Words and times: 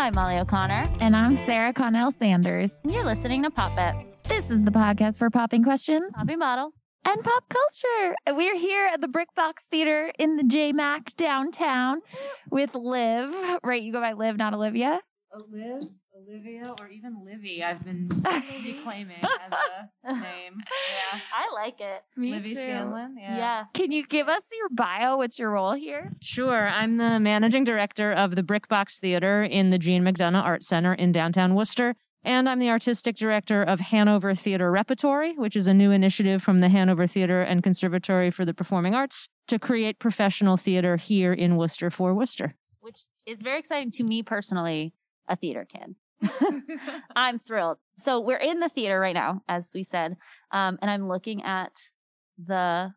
I'm 0.00 0.14
Molly 0.14 0.38
O'Connor. 0.38 0.84
And 1.00 1.14
I'm 1.14 1.36
Sarah 1.44 1.74
Connell 1.74 2.10
Sanders. 2.10 2.80
And 2.84 2.90
you're 2.90 3.04
listening 3.04 3.42
to 3.42 3.50
Pop 3.50 3.72
It. 3.76 3.94
This 4.24 4.50
is 4.50 4.64
the 4.64 4.70
podcast 4.70 5.18
for 5.18 5.28
popping 5.28 5.62
questions 5.62 6.00
Poppy 6.14 6.36
Model. 6.36 6.72
and 7.04 7.22
pop 7.22 7.44
culture. 7.50 8.16
We're 8.28 8.56
here 8.56 8.88
at 8.90 9.02
the 9.02 9.08
Brick 9.08 9.28
Box 9.36 9.66
Theater 9.70 10.10
in 10.18 10.36
the 10.36 10.42
JMac 10.42 11.16
downtown 11.16 12.00
with 12.50 12.74
Liv. 12.74 13.30
Right, 13.62 13.82
you 13.82 13.92
go 13.92 14.00
by 14.00 14.14
Liv, 14.14 14.38
not 14.38 14.54
Olivia. 14.54 15.00
Oliv, 15.36 15.90
Olivia, 16.28 16.74
or 16.78 16.88
even 16.88 17.24
Livy. 17.24 17.62
I've 17.62 17.84
been 17.84 18.08
reclaiming 18.64 19.20
as 19.22 19.52
a 20.04 20.12
name. 20.12 20.56
Yeah. 20.58 21.20
I 21.34 21.52
like 21.54 21.80
it. 21.80 22.02
Livy 22.16 22.54
Scanlon. 22.54 23.16
Yeah. 23.18 23.36
Yeah. 23.36 23.64
Can 23.74 23.92
you 23.92 24.06
give 24.06 24.28
us 24.28 24.50
your 24.56 24.68
bio? 24.70 25.16
What's 25.16 25.38
your 25.38 25.50
role 25.50 25.72
here? 25.72 26.12
Sure. 26.20 26.68
I'm 26.68 26.96
the 26.96 27.18
managing 27.20 27.64
director 27.64 28.12
of 28.12 28.36
the 28.36 28.42
Brick 28.42 28.68
Box 28.68 28.98
Theater 28.98 29.42
in 29.42 29.70
the 29.70 29.78
Jean 29.78 30.02
McDonough 30.02 30.42
Art 30.42 30.62
Center 30.62 30.94
in 30.94 31.12
downtown 31.12 31.54
Worcester. 31.54 31.94
And 32.22 32.48
I'm 32.48 32.58
the 32.58 32.68
artistic 32.68 33.16
director 33.16 33.62
of 33.62 33.80
Hanover 33.80 34.34
Theater 34.34 34.70
Repertory, 34.70 35.32
which 35.36 35.56
is 35.56 35.66
a 35.66 35.72
new 35.72 35.90
initiative 35.90 36.42
from 36.42 36.58
the 36.58 36.68
Hanover 36.68 37.06
Theater 37.06 37.40
and 37.40 37.62
Conservatory 37.62 38.30
for 38.30 38.44
the 38.44 38.52
Performing 38.52 38.94
Arts 38.94 39.26
to 39.48 39.58
create 39.58 39.98
professional 39.98 40.58
theater 40.58 40.96
here 40.98 41.32
in 41.32 41.56
Worcester 41.56 41.88
for 41.90 42.12
Worcester. 42.12 42.52
Which 42.80 43.06
is 43.24 43.40
very 43.40 43.58
exciting 43.58 43.90
to 43.92 44.04
me 44.04 44.22
personally, 44.22 44.92
a 45.28 45.36
theater 45.36 45.66
kid. 45.70 45.94
I'm 47.16 47.38
thrilled. 47.38 47.78
So 47.98 48.20
we're 48.20 48.36
in 48.36 48.60
the 48.60 48.68
theater 48.68 49.00
right 49.00 49.14
now, 49.14 49.42
as 49.48 49.70
we 49.74 49.84
said, 49.84 50.16
um, 50.50 50.78
and 50.82 50.90
I'm 50.90 51.08
looking 51.08 51.42
at 51.42 51.72
the 52.38 52.92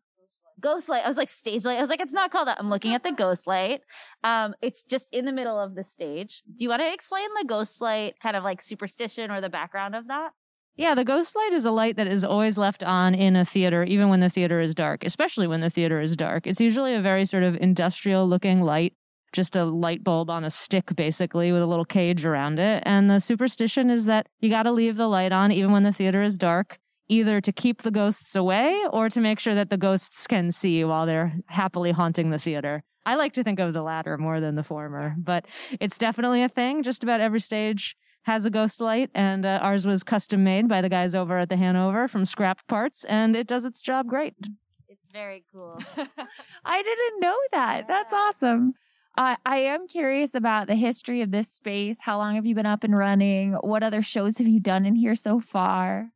ghost 0.60 0.90
light. 0.90 1.04
I 1.06 1.08
was 1.08 1.18
like 1.18 1.30
stage 1.30 1.66
light. 1.66 1.78
I 1.78 1.82
was 1.82 1.90
like, 1.90 2.02
it's 2.02 2.14
not 2.14 2.32
called 2.32 2.48
that. 2.48 2.60
I'm 2.60 2.70
looking 2.70 2.94
at 2.94 3.04
the 3.04 3.12
ghost 3.18 3.46
light. 3.46 3.82
Um, 4.24 4.56
it's 4.62 4.84
just 4.84 5.10
in 5.12 5.26
the 5.26 5.34
middle 5.34 5.60
of 5.60 5.76
the 5.76 5.84
stage. 5.84 6.42
Do 6.56 6.64
you 6.64 6.70
want 6.70 6.82
to 6.82 6.92
explain 6.92 7.28
the 7.38 7.46
ghost 7.46 7.82
light 7.82 8.20
kind 8.20 8.36
of 8.36 8.44
like 8.44 8.62
superstition 8.62 9.32
or 9.32 9.42
the 9.42 9.50
background 9.50 9.96
of 9.96 10.08
that? 10.08 10.32
Yeah, 10.76 10.96
the 10.96 11.06
ghost 11.06 11.36
light 11.36 11.54
is 11.54 11.66
a 11.66 11.72
light 11.72 11.98
that 11.98 12.08
is 12.08 12.26
always 12.26 12.58
left 12.58 12.82
on 12.82 13.14
in 13.14 13.36
a 13.36 13.46
theater, 13.46 13.84
even 13.84 14.10
when 14.10 14.22
the 14.22 14.30
theater 14.30 14.60
is 14.60 14.74
dark, 14.74 15.04
especially 15.04 15.46
when 15.46 15.62
the 15.62 15.70
theater 15.70 16.02
is 16.02 16.16
dark. 16.16 16.48
It's 16.48 16.60
usually 16.60 16.96
a 16.96 17.02
very 17.02 17.26
sort 17.26 17.44
of 17.44 17.56
industrial 17.58 18.28
looking 18.28 18.62
light, 18.62 18.94
just 19.34 19.56
a 19.56 19.66
light 19.66 20.04
bulb 20.04 20.30
on 20.30 20.44
a 20.44 20.50
stick, 20.50 20.96
basically, 20.96 21.52
with 21.52 21.62
a 21.62 21.66
little 21.66 21.86
cage 21.86 22.24
around 22.24 22.60
it. 22.60 22.82
And 22.86 23.10
the 23.10 23.20
superstition 23.20 23.90
is 23.90 24.06
that 24.06 24.28
you 24.40 24.50
got 24.50 24.64
to 24.64 24.72
leave 24.72 24.96
the 24.96 25.08
light 25.08 25.32
on 25.32 25.52
even 25.52 25.72
when 25.72 25.84
the 25.84 25.92
theater 25.92 26.24
is 26.24 26.38
dark, 26.38 26.80
either 27.10 27.42
to 27.42 27.52
keep 27.52 27.82
the 27.82 27.92
ghosts 27.92 28.36
away 28.36 28.82
or 28.92 29.10
to 29.10 29.20
make 29.20 29.40
sure 29.40 29.56
that 29.56 29.70
the 29.70 29.78
ghosts 29.78 30.26
can 30.28 30.52
see 30.52 30.84
while 30.84 31.06
they're 31.06 31.34
happily 31.48 31.92
haunting 31.92 32.30
the 32.30 32.40
theater. 32.40 32.84
I 33.06 33.16
like 33.16 33.34
to 33.34 33.44
think 33.44 33.60
of 33.60 33.74
the 33.74 33.82
latter 33.82 34.18
more 34.18 34.40
than 34.40 34.56
the 34.56 34.64
former, 34.64 35.16
but 35.18 35.46
it's 35.80 35.98
definitely 35.98 36.42
a 36.42 36.50
thing. 36.50 36.84
Just 36.84 37.04
about 37.04 37.20
every 37.20 37.42
stage 37.42 37.98
has 38.24 38.46
a 38.46 38.50
ghost 38.50 38.80
light, 38.80 39.10
and 39.14 39.46
uh, 39.46 39.60
ours 39.62 39.86
was 39.86 40.04
custom 40.04 40.44
made 40.44 40.70
by 40.70 40.82
the 40.82 40.88
guys 40.88 41.14
over 41.14 41.38
at 41.38 41.50
the 41.50 41.58
Hanover 41.58 42.08
from 42.08 42.24
scrap 42.24 42.66
parts, 42.68 43.04
and 43.06 43.36
it 43.36 43.48
does 43.48 43.66
its 43.66 43.82
job 43.82 44.08
great. 44.08 44.34
It's 44.88 45.06
very 45.12 45.44
cool. 45.52 45.78
I 46.66 46.82
didn't 46.82 47.20
know 47.20 47.38
that. 47.52 47.88
That's 47.88 48.14
awesome. 48.14 48.76
I 49.16 49.38
I 49.46 49.58
am 49.58 49.88
curious 49.88 50.34
about 50.34 50.68
the 50.68 50.76
history 50.76 51.22
of 51.22 51.32
this 51.32 51.50
space. 51.50 51.98
How 52.02 52.18
long 52.18 52.36
have 52.36 52.46
you 52.46 52.56
been 52.56 52.66
up 52.66 52.84
and 52.84 52.98
running? 52.98 53.54
What 53.62 53.84
other 53.84 54.02
shows 54.02 54.38
have 54.38 54.48
you 54.48 54.60
done 54.60 54.86
in 54.86 54.96
here 54.96 55.16
so 55.16 55.40
far? 55.40 56.12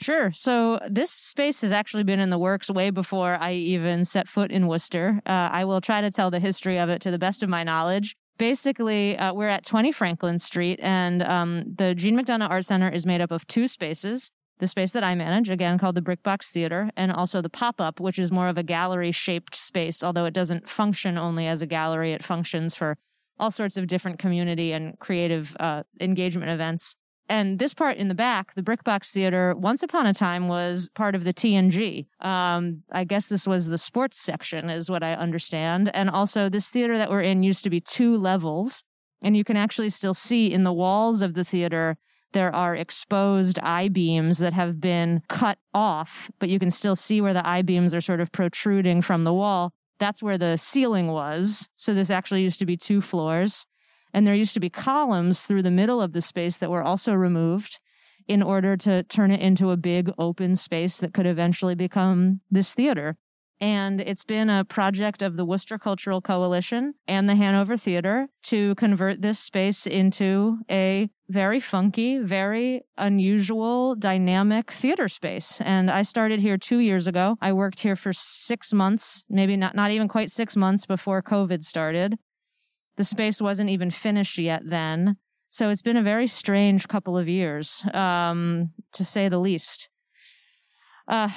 Sure. 0.00 0.32
So 0.32 0.80
this 0.88 1.12
space 1.12 1.60
has 1.60 1.70
actually 1.70 2.02
been 2.02 2.18
in 2.18 2.30
the 2.30 2.38
works 2.38 2.68
way 2.68 2.90
before 2.90 3.36
I 3.36 3.52
even 3.52 4.04
set 4.04 4.26
foot 4.26 4.50
in 4.50 4.66
Worcester. 4.66 5.22
Uh, 5.24 5.48
I 5.52 5.64
will 5.64 5.80
try 5.80 6.00
to 6.00 6.10
tell 6.10 6.28
the 6.28 6.40
history 6.40 6.76
of 6.76 6.88
it 6.88 7.00
to 7.02 7.12
the 7.12 7.20
best 7.20 7.42
of 7.44 7.48
my 7.48 7.62
knowledge. 7.62 8.16
Basically, 8.36 9.16
uh, 9.16 9.32
we're 9.32 9.48
at 9.48 9.64
20 9.64 9.92
Franklin 9.92 10.40
Street, 10.40 10.80
and 10.82 11.22
um, 11.22 11.62
the 11.76 11.94
Jean 11.94 12.18
McDonough 12.18 12.50
Art 12.50 12.66
Center 12.66 12.90
is 12.90 13.06
made 13.06 13.20
up 13.20 13.30
of 13.30 13.46
two 13.46 13.68
spaces. 13.68 14.32
The 14.62 14.68
space 14.68 14.92
that 14.92 15.02
I 15.02 15.16
manage, 15.16 15.50
again 15.50 15.76
called 15.76 15.96
the 15.96 16.00
Brick 16.00 16.22
Box 16.22 16.52
Theater, 16.52 16.92
and 16.96 17.10
also 17.10 17.42
the 17.42 17.48
Pop 17.48 17.80
Up, 17.80 17.98
which 17.98 18.16
is 18.16 18.30
more 18.30 18.46
of 18.46 18.56
a 18.56 18.62
gallery 18.62 19.10
shaped 19.10 19.56
space, 19.56 20.04
although 20.04 20.24
it 20.24 20.32
doesn't 20.32 20.68
function 20.68 21.18
only 21.18 21.48
as 21.48 21.62
a 21.62 21.66
gallery. 21.66 22.12
It 22.12 22.22
functions 22.22 22.76
for 22.76 22.96
all 23.40 23.50
sorts 23.50 23.76
of 23.76 23.88
different 23.88 24.20
community 24.20 24.70
and 24.70 24.96
creative 25.00 25.56
uh, 25.58 25.82
engagement 26.00 26.52
events. 26.52 26.94
And 27.28 27.58
this 27.58 27.74
part 27.74 27.96
in 27.96 28.06
the 28.06 28.14
back, 28.14 28.54
the 28.54 28.62
Brick 28.62 28.84
Box 28.84 29.10
Theater, 29.10 29.52
once 29.52 29.82
upon 29.82 30.06
a 30.06 30.14
time 30.14 30.46
was 30.46 30.88
part 30.94 31.16
of 31.16 31.24
the 31.24 31.32
T&G. 31.32 32.06
Um, 32.20 32.84
I 32.92 33.02
guess 33.02 33.26
this 33.26 33.48
was 33.48 33.66
the 33.66 33.78
sports 33.78 34.20
section, 34.20 34.70
is 34.70 34.88
what 34.88 35.02
I 35.02 35.14
understand. 35.14 35.90
And 35.92 36.08
also, 36.08 36.48
this 36.48 36.68
theater 36.70 36.96
that 36.98 37.10
we're 37.10 37.22
in 37.22 37.42
used 37.42 37.64
to 37.64 37.70
be 37.70 37.80
two 37.80 38.16
levels. 38.16 38.84
And 39.24 39.36
you 39.36 39.42
can 39.42 39.56
actually 39.56 39.90
still 39.90 40.14
see 40.14 40.52
in 40.52 40.62
the 40.62 40.72
walls 40.72 41.20
of 41.20 41.34
the 41.34 41.44
theater, 41.44 41.98
there 42.32 42.54
are 42.54 42.74
exposed 42.74 43.58
I 43.62 43.88
beams 43.88 44.38
that 44.38 44.52
have 44.52 44.80
been 44.80 45.22
cut 45.28 45.58
off, 45.74 46.30
but 46.38 46.48
you 46.48 46.58
can 46.58 46.70
still 46.70 46.96
see 46.96 47.20
where 47.20 47.34
the 47.34 47.46
I 47.46 47.62
beams 47.62 47.94
are 47.94 48.00
sort 48.00 48.20
of 48.20 48.32
protruding 48.32 49.02
from 49.02 49.22
the 49.22 49.34
wall. 49.34 49.72
That's 49.98 50.22
where 50.22 50.38
the 50.38 50.56
ceiling 50.56 51.08
was. 51.08 51.68
So 51.76 51.94
this 51.94 52.10
actually 52.10 52.42
used 52.42 52.58
to 52.58 52.66
be 52.66 52.76
two 52.76 53.00
floors. 53.00 53.66
And 54.12 54.26
there 54.26 54.34
used 54.34 54.54
to 54.54 54.60
be 54.60 54.68
columns 54.68 55.42
through 55.42 55.62
the 55.62 55.70
middle 55.70 56.02
of 56.02 56.12
the 56.12 56.20
space 56.20 56.58
that 56.58 56.70
were 56.70 56.82
also 56.82 57.14
removed 57.14 57.78
in 58.28 58.42
order 58.42 58.76
to 58.76 59.02
turn 59.04 59.30
it 59.30 59.40
into 59.40 59.70
a 59.70 59.76
big 59.76 60.10
open 60.18 60.54
space 60.56 60.98
that 60.98 61.14
could 61.14 61.26
eventually 61.26 61.74
become 61.74 62.40
this 62.50 62.74
theater. 62.74 63.16
And 63.62 64.00
it's 64.00 64.24
been 64.24 64.50
a 64.50 64.64
project 64.64 65.22
of 65.22 65.36
the 65.36 65.44
Worcester 65.44 65.78
Cultural 65.78 66.20
Coalition 66.20 66.94
and 67.06 67.28
the 67.28 67.36
Hanover 67.36 67.76
Theater 67.76 68.26
to 68.42 68.74
convert 68.74 69.22
this 69.22 69.38
space 69.38 69.86
into 69.86 70.58
a 70.68 71.08
very 71.28 71.60
funky, 71.60 72.18
very 72.18 72.82
unusual, 72.98 73.94
dynamic 73.94 74.72
theater 74.72 75.08
space. 75.08 75.60
And 75.60 75.92
I 75.92 76.02
started 76.02 76.40
here 76.40 76.58
two 76.58 76.80
years 76.80 77.06
ago. 77.06 77.36
I 77.40 77.52
worked 77.52 77.82
here 77.82 77.94
for 77.94 78.12
six 78.12 78.72
months, 78.72 79.24
maybe 79.30 79.56
not, 79.56 79.76
not 79.76 79.92
even 79.92 80.08
quite 80.08 80.32
six 80.32 80.56
months 80.56 80.84
before 80.84 81.22
COVID 81.22 81.62
started. 81.62 82.16
The 82.96 83.04
space 83.04 83.40
wasn't 83.40 83.70
even 83.70 83.92
finished 83.92 84.38
yet 84.38 84.62
then. 84.64 85.18
So 85.50 85.70
it's 85.70 85.82
been 85.82 85.96
a 85.96 86.02
very 86.02 86.26
strange 86.26 86.88
couple 86.88 87.16
of 87.16 87.28
years, 87.28 87.86
um, 87.94 88.70
to 88.94 89.04
say 89.04 89.28
the 89.28 89.38
least. 89.38 89.88
Uh, 91.08 91.28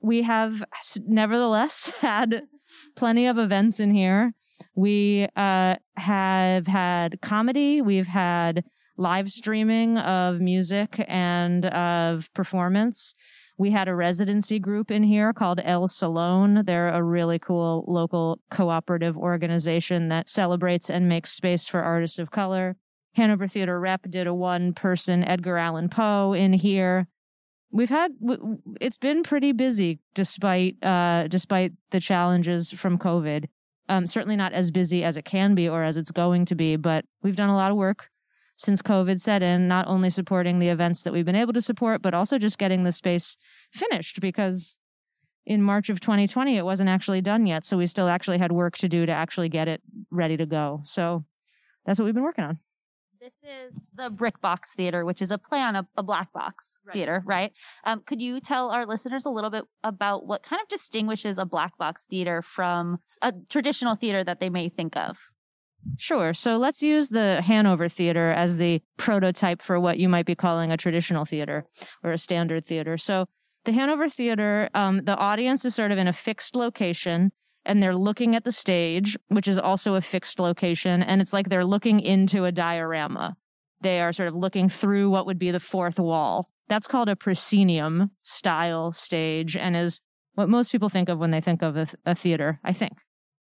we 0.00 0.22
have 0.22 0.64
nevertheless 1.06 1.92
had 2.00 2.42
plenty 2.96 3.26
of 3.26 3.38
events 3.38 3.80
in 3.80 3.92
here. 3.92 4.32
We 4.74 5.28
uh, 5.36 5.76
have 5.96 6.66
had 6.66 7.20
comedy. 7.20 7.80
We've 7.80 8.08
had 8.08 8.64
live 8.96 9.30
streaming 9.30 9.96
of 9.96 10.40
music 10.40 11.04
and 11.06 11.66
of 11.66 12.32
performance. 12.34 13.14
We 13.56 13.70
had 13.70 13.88
a 13.88 13.94
residency 13.94 14.58
group 14.58 14.90
in 14.90 15.02
here 15.02 15.32
called 15.32 15.60
El 15.64 15.88
Salon. 15.88 16.62
They're 16.64 16.88
a 16.88 17.02
really 17.02 17.38
cool 17.38 17.84
local 17.88 18.40
cooperative 18.50 19.16
organization 19.16 20.08
that 20.08 20.28
celebrates 20.28 20.88
and 20.90 21.08
makes 21.08 21.30
space 21.30 21.66
for 21.66 21.82
artists 21.82 22.18
of 22.18 22.30
color. 22.30 22.76
Hanover 23.14 23.48
Theater 23.48 23.80
Rep 23.80 24.02
did 24.08 24.26
a 24.28 24.34
one 24.34 24.74
person 24.74 25.24
Edgar 25.24 25.58
Allan 25.58 25.88
Poe 25.88 26.32
in 26.34 26.52
here. 26.52 27.08
We've 27.70 27.90
had, 27.90 28.12
it's 28.80 28.96
been 28.96 29.22
pretty 29.22 29.52
busy 29.52 30.00
despite, 30.14 30.82
uh, 30.82 31.28
despite 31.28 31.72
the 31.90 32.00
challenges 32.00 32.70
from 32.70 32.98
COVID. 32.98 33.46
Um, 33.90 34.06
certainly 34.06 34.36
not 34.36 34.52
as 34.52 34.70
busy 34.70 35.04
as 35.04 35.16
it 35.16 35.24
can 35.24 35.54
be 35.54 35.68
or 35.68 35.82
as 35.82 35.96
it's 35.96 36.10
going 36.10 36.44
to 36.46 36.54
be, 36.54 36.76
but 36.76 37.04
we've 37.22 37.36
done 37.36 37.48
a 37.48 37.56
lot 37.56 37.70
of 37.70 37.76
work 37.76 38.10
since 38.56 38.82
COVID 38.82 39.20
set 39.20 39.42
in, 39.42 39.68
not 39.68 39.86
only 39.86 40.10
supporting 40.10 40.58
the 40.58 40.68
events 40.68 41.02
that 41.04 41.12
we've 41.12 41.24
been 41.24 41.36
able 41.36 41.52
to 41.52 41.60
support, 41.60 42.02
but 42.02 42.12
also 42.12 42.38
just 42.38 42.58
getting 42.58 42.82
the 42.82 42.92
space 42.92 43.36
finished 43.72 44.20
because 44.20 44.76
in 45.46 45.62
March 45.62 45.88
of 45.88 46.00
2020, 46.00 46.56
it 46.56 46.64
wasn't 46.64 46.88
actually 46.88 47.20
done 47.20 47.46
yet. 47.46 47.64
So 47.64 47.78
we 47.78 47.86
still 47.86 48.08
actually 48.08 48.38
had 48.38 48.52
work 48.52 48.76
to 48.78 48.88
do 48.88 49.06
to 49.06 49.12
actually 49.12 49.48
get 49.48 49.68
it 49.68 49.80
ready 50.10 50.36
to 50.36 50.44
go. 50.44 50.80
So 50.84 51.24
that's 51.86 51.98
what 51.98 52.04
we've 52.04 52.14
been 52.14 52.24
working 52.24 52.44
on. 52.44 52.58
This 53.20 53.34
is 53.42 53.86
the 53.94 54.10
Brick 54.10 54.40
Box 54.40 54.74
Theater, 54.74 55.04
which 55.04 55.20
is 55.20 55.32
a 55.32 55.38
play 55.38 55.60
on 55.60 55.74
a, 55.74 55.86
a 55.96 56.02
black 56.04 56.32
box 56.32 56.78
Right. 56.86 56.92
theater, 56.94 57.22
right? 57.26 57.52
Um, 57.84 58.02
could 58.06 58.22
you 58.22 58.38
tell 58.40 58.70
our 58.70 58.86
listeners 58.86 59.26
a 59.26 59.30
little 59.30 59.50
bit 59.50 59.64
about 59.82 60.26
what 60.26 60.42
kind 60.44 60.62
of 60.62 60.68
distinguishes 60.68 61.36
a 61.36 61.44
black 61.44 61.76
box 61.76 62.06
theater 62.08 62.42
from 62.42 62.98
a 63.20 63.32
traditional 63.50 63.96
theater 63.96 64.22
that 64.22 64.38
they 64.38 64.48
may 64.48 64.68
think 64.68 64.96
of? 64.96 65.18
Sure. 65.96 66.32
So 66.32 66.58
let's 66.58 66.80
use 66.82 67.08
the 67.08 67.42
Hanover 67.42 67.88
Theater 67.88 68.30
as 68.30 68.56
the 68.58 68.82
prototype 68.96 69.62
for 69.62 69.80
what 69.80 69.98
you 69.98 70.08
might 70.08 70.26
be 70.26 70.34
calling 70.34 70.70
a 70.70 70.76
traditional 70.76 71.24
theater 71.24 71.64
or 72.04 72.12
a 72.12 72.18
standard 72.18 72.66
theater. 72.66 72.96
So 72.98 73.26
the 73.64 73.72
Hanover 73.72 74.08
Theater, 74.08 74.70
um, 74.74 75.04
the 75.04 75.16
audience 75.16 75.64
is 75.64 75.74
sort 75.74 75.90
of 75.90 75.98
in 75.98 76.06
a 76.06 76.12
fixed 76.12 76.54
location 76.54 77.32
and 77.68 77.80
they're 77.80 77.94
looking 77.94 78.34
at 78.34 78.42
the 78.42 78.50
stage, 78.50 79.16
which 79.28 79.46
is 79.46 79.58
also 79.58 79.94
a 79.94 80.00
fixed 80.00 80.40
location. 80.40 81.02
And 81.02 81.20
it's 81.20 81.32
like 81.32 81.48
they're 81.48 81.64
looking 81.64 82.00
into 82.00 82.44
a 82.44 82.50
diorama. 82.50 83.36
They 83.80 84.00
are 84.00 84.12
sort 84.12 84.28
of 84.28 84.34
looking 84.34 84.68
through 84.68 85.10
what 85.10 85.26
would 85.26 85.38
be 85.38 85.52
the 85.52 85.60
fourth 85.60 86.00
wall. 86.00 86.50
That's 86.66 86.88
called 86.88 87.08
a 87.08 87.14
proscenium 87.14 88.10
style 88.22 88.90
stage 88.90 89.56
and 89.56 89.76
is 89.76 90.00
what 90.34 90.48
most 90.48 90.72
people 90.72 90.88
think 90.88 91.08
of 91.08 91.18
when 91.18 91.30
they 91.30 91.40
think 91.40 91.62
of 91.62 91.76
a, 91.76 91.86
a 92.04 92.14
theater, 92.14 92.58
I 92.64 92.72
think. 92.72 92.94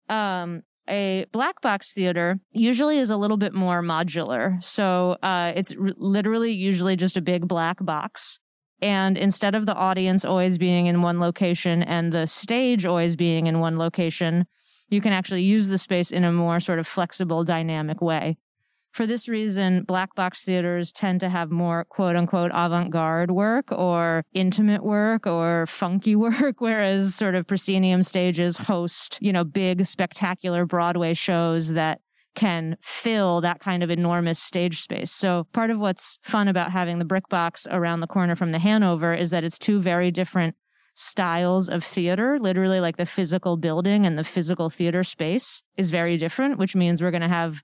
Um, 0.10 0.62
A 0.90 1.26
black 1.34 1.62
box 1.62 1.92
theater 1.92 2.38
usually 2.52 2.98
is 2.98 3.10
a 3.10 3.18
little 3.18 3.38
bit 3.38 3.54
more 3.54 3.82
modular. 3.82 4.64
So 4.64 5.18
uh, 5.22 5.52
it's 5.56 5.74
r- 5.76 5.92
literally 5.98 6.54
usually 6.54 6.96
just 6.96 7.18
a 7.18 7.22
big 7.22 7.48
black 7.48 7.84
box. 7.84 8.40
And 8.82 9.18
instead 9.18 9.56
of 9.56 9.66
the 9.66 9.76
audience 9.76 10.24
always 10.24 10.58
being 10.58 10.86
in 10.86 11.02
one 11.02 11.20
location 11.20 11.82
and 11.82 12.12
the 12.12 12.28
stage 12.28 12.86
always 12.86 13.16
being 13.16 13.48
in 13.48 13.60
one 13.60 13.78
location, 13.78 14.46
you 14.90 15.02
can 15.02 15.14
actually 15.14 15.44
use 15.44 15.68
the 15.68 15.78
space 15.78 16.12
in 16.12 16.24
a 16.24 16.32
more 16.32 16.60
sort 16.60 16.80
of 16.80 16.88
flexible, 16.88 17.44
dynamic 17.44 18.02
way. 18.02 18.38
For 18.92 19.06
this 19.06 19.28
reason, 19.28 19.84
black 19.84 20.16
box 20.16 20.44
theaters 20.44 20.92
tend 20.92 21.20
to 21.20 21.30
have 21.30 21.52
more 21.52 21.86
quote 21.86 22.16
unquote 22.16 22.52
avant 22.54 22.90
garde 22.90 23.30
work 23.30 23.72
or 23.72 24.24
intimate 24.34 24.84
work 24.84 25.28
or 25.28 25.68
funky 25.68 26.16
work, 26.16 26.62
whereas 26.62 27.14
sort 27.14 27.36
of 27.36 27.46
proscenium 27.46 28.02
stages 28.02 28.58
host, 28.58 29.20
you 29.22 29.32
know, 29.32 29.44
big, 29.44 29.86
spectacular 29.86 30.66
Broadway 30.66 31.14
shows 31.14 31.74
that 31.74 32.02
can 32.38 32.78
fill 32.82 33.42
that 33.42 33.60
kind 33.60 33.82
of 33.82 33.90
enormous 33.90 34.38
stage 34.38 34.80
space. 34.82 35.12
So 35.12 35.48
part 35.54 35.72
of 35.72 35.80
what's 35.80 36.20
fun 36.22 36.48
about 36.48 36.72
having 36.72 37.00
the 37.00 37.06
brick 37.06 37.28
box 37.30 37.66
around 37.70 38.00
the 38.00 38.08
corner 38.08 38.36
from 38.36 38.52
the 38.52 38.60
Hanover 38.60 39.16
is 39.16 39.32
that 39.32 39.44
it's 39.44 39.58
two 39.58 39.82
very 39.82 40.12
different 40.12 40.56
styles 40.94 41.68
of 41.68 41.84
theater, 41.84 42.38
literally 42.40 42.80
like 42.80 42.98
the 42.98 43.08
physical 43.08 43.58
building 43.58 44.06
and 44.06 44.20
the 44.20 44.24
physical 44.24 44.70
theater 44.70 45.04
space 45.04 45.64
is 45.78 45.90
very 45.90 46.16
different, 46.16 46.60
which 46.60 46.76
means 46.76 47.02
we're 47.02 47.12
going 47.12 47.22
to 47.22 47.28
have 47.28 47.64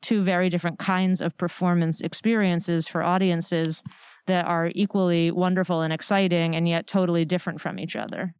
two 0.00 0.22
very 0.22 0.48
different 0.48 0.78
kinds 0.78 1.20
of 1.20 1.36
performance 1.36 2.00
experiences 2.00 2.88
for 2.88 3.02
audiences 3.02 3.82
that 4.26 4.46
are 4.46 4.70
equally 4.74 5.30
wonderful 5.30 5.82
and 5.82 5.92
exciting 5.92 6.56
and 6.56 6.66
yet 6.66 6.86
totally 6.86 7.26
different 7.26 7.60
from 7.60 7.78
each 7.78 7.94
other. 7.94 8.34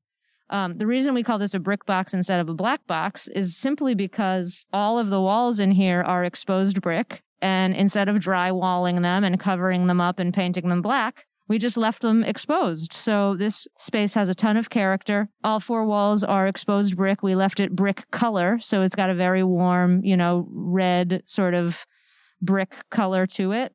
Um, 0.50 0.79
the 0.79 0.87
reason 0.87 1.14
we 1.14 1.23
call 1.23 1.38
this 1.38 1.55
a 1.55 1.58
brick 1.58 1.87
box 1.87 2.12
instead 2.12 2.41
of 2.41 2.49
a 2.49 2.55
black 2.55 2.87
box 2.87 3.29
is 3.29 3.56
simply 3.56 3.94
because 3.94 4.67
all 4.73 4.99
of 4.99 5.11
the 5.11 5.20
walls 5.20 5.58
in 5.58 5.73
here 5.73 6.02
are 6.02 6.25
exposed 6.25 6.81
brick. 6.81 7.23
And 7.41 7.75
instead 7.75 8.08
of 8.08 8.17
drywalling 8.17 9.02
them 9.02 9.25
and 9.25 9.38
covering 9.38 9.87
them 9.87 10.00
up 10.00 10.19
and 10.19 10.32
painting 10.32 10.69
them 10.69 10.81
black, 10.82 11.26
we 11.46 11.58
just 11.58 11.76
left 11.76 12.00
them 12.00 12.25
exposed. 12.25 12.93
So 12.93 13.37
this 13.37 13.69
space 13.76 14.14
has 14.14 14.29
a 14.29 14.35
ton 14.35 14.56
of 14.56 14.70
character. 14.70 15.29
All 15.43 15.61
four 15.61 15.85
walls 15.85 16.25
are 16.25 16.46
exposed 16.46 16.96
brick. 16.96 17.23
We 17.23 17.35
left 17.35 17.61
it 17.61 17.76
brick 17.76 18.11
color. 18.11 18.58
So 18.61 18.82
it's 18.82 18.94
got 18.94 19.11
a 19.11 19.14
very 19.14 19.44
warm, 19.44 20.02
you 20.05 20.17
know, 20.17 20.46
red 20.50 21.23
sort 21.26 21.52
of 21.55 21.85
brick 22.41 22.88
color 22.91 23.26
to 23.26 23.52
it. 23.52 23.75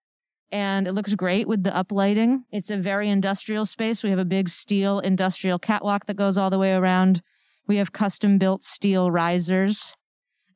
And 0.51 0.87
it 0.87 0.93
looks 0.93 1.13
great 1.15 1.47
with 1.47 1.63
the 1.63 1.69
uplighting. 1.71 2.43
It's 2.51 2.69
a 2.69 2.77
very 2.77 3.09
industrial 3.09 3.65
space. 3.65 4.03
We 4.03 4.09
have 4.09 4.19
a 4.19 4.25
big 4.25 4.49
steel 4.49 4.99
industrial 4.99 5.59
catwalk 5.59 6.05
that 6.05 6.15
goes 6.15 6.37
all 6.37 6.49
the 6.49 6.57
way 6.57 6.73
around. 6.73 7.21
We 7.67 7.77
have 7.77 7.91
custom 7.91 8.39
built 8.39 8.63
steel 8.63 9.11
risers 9.11 9.95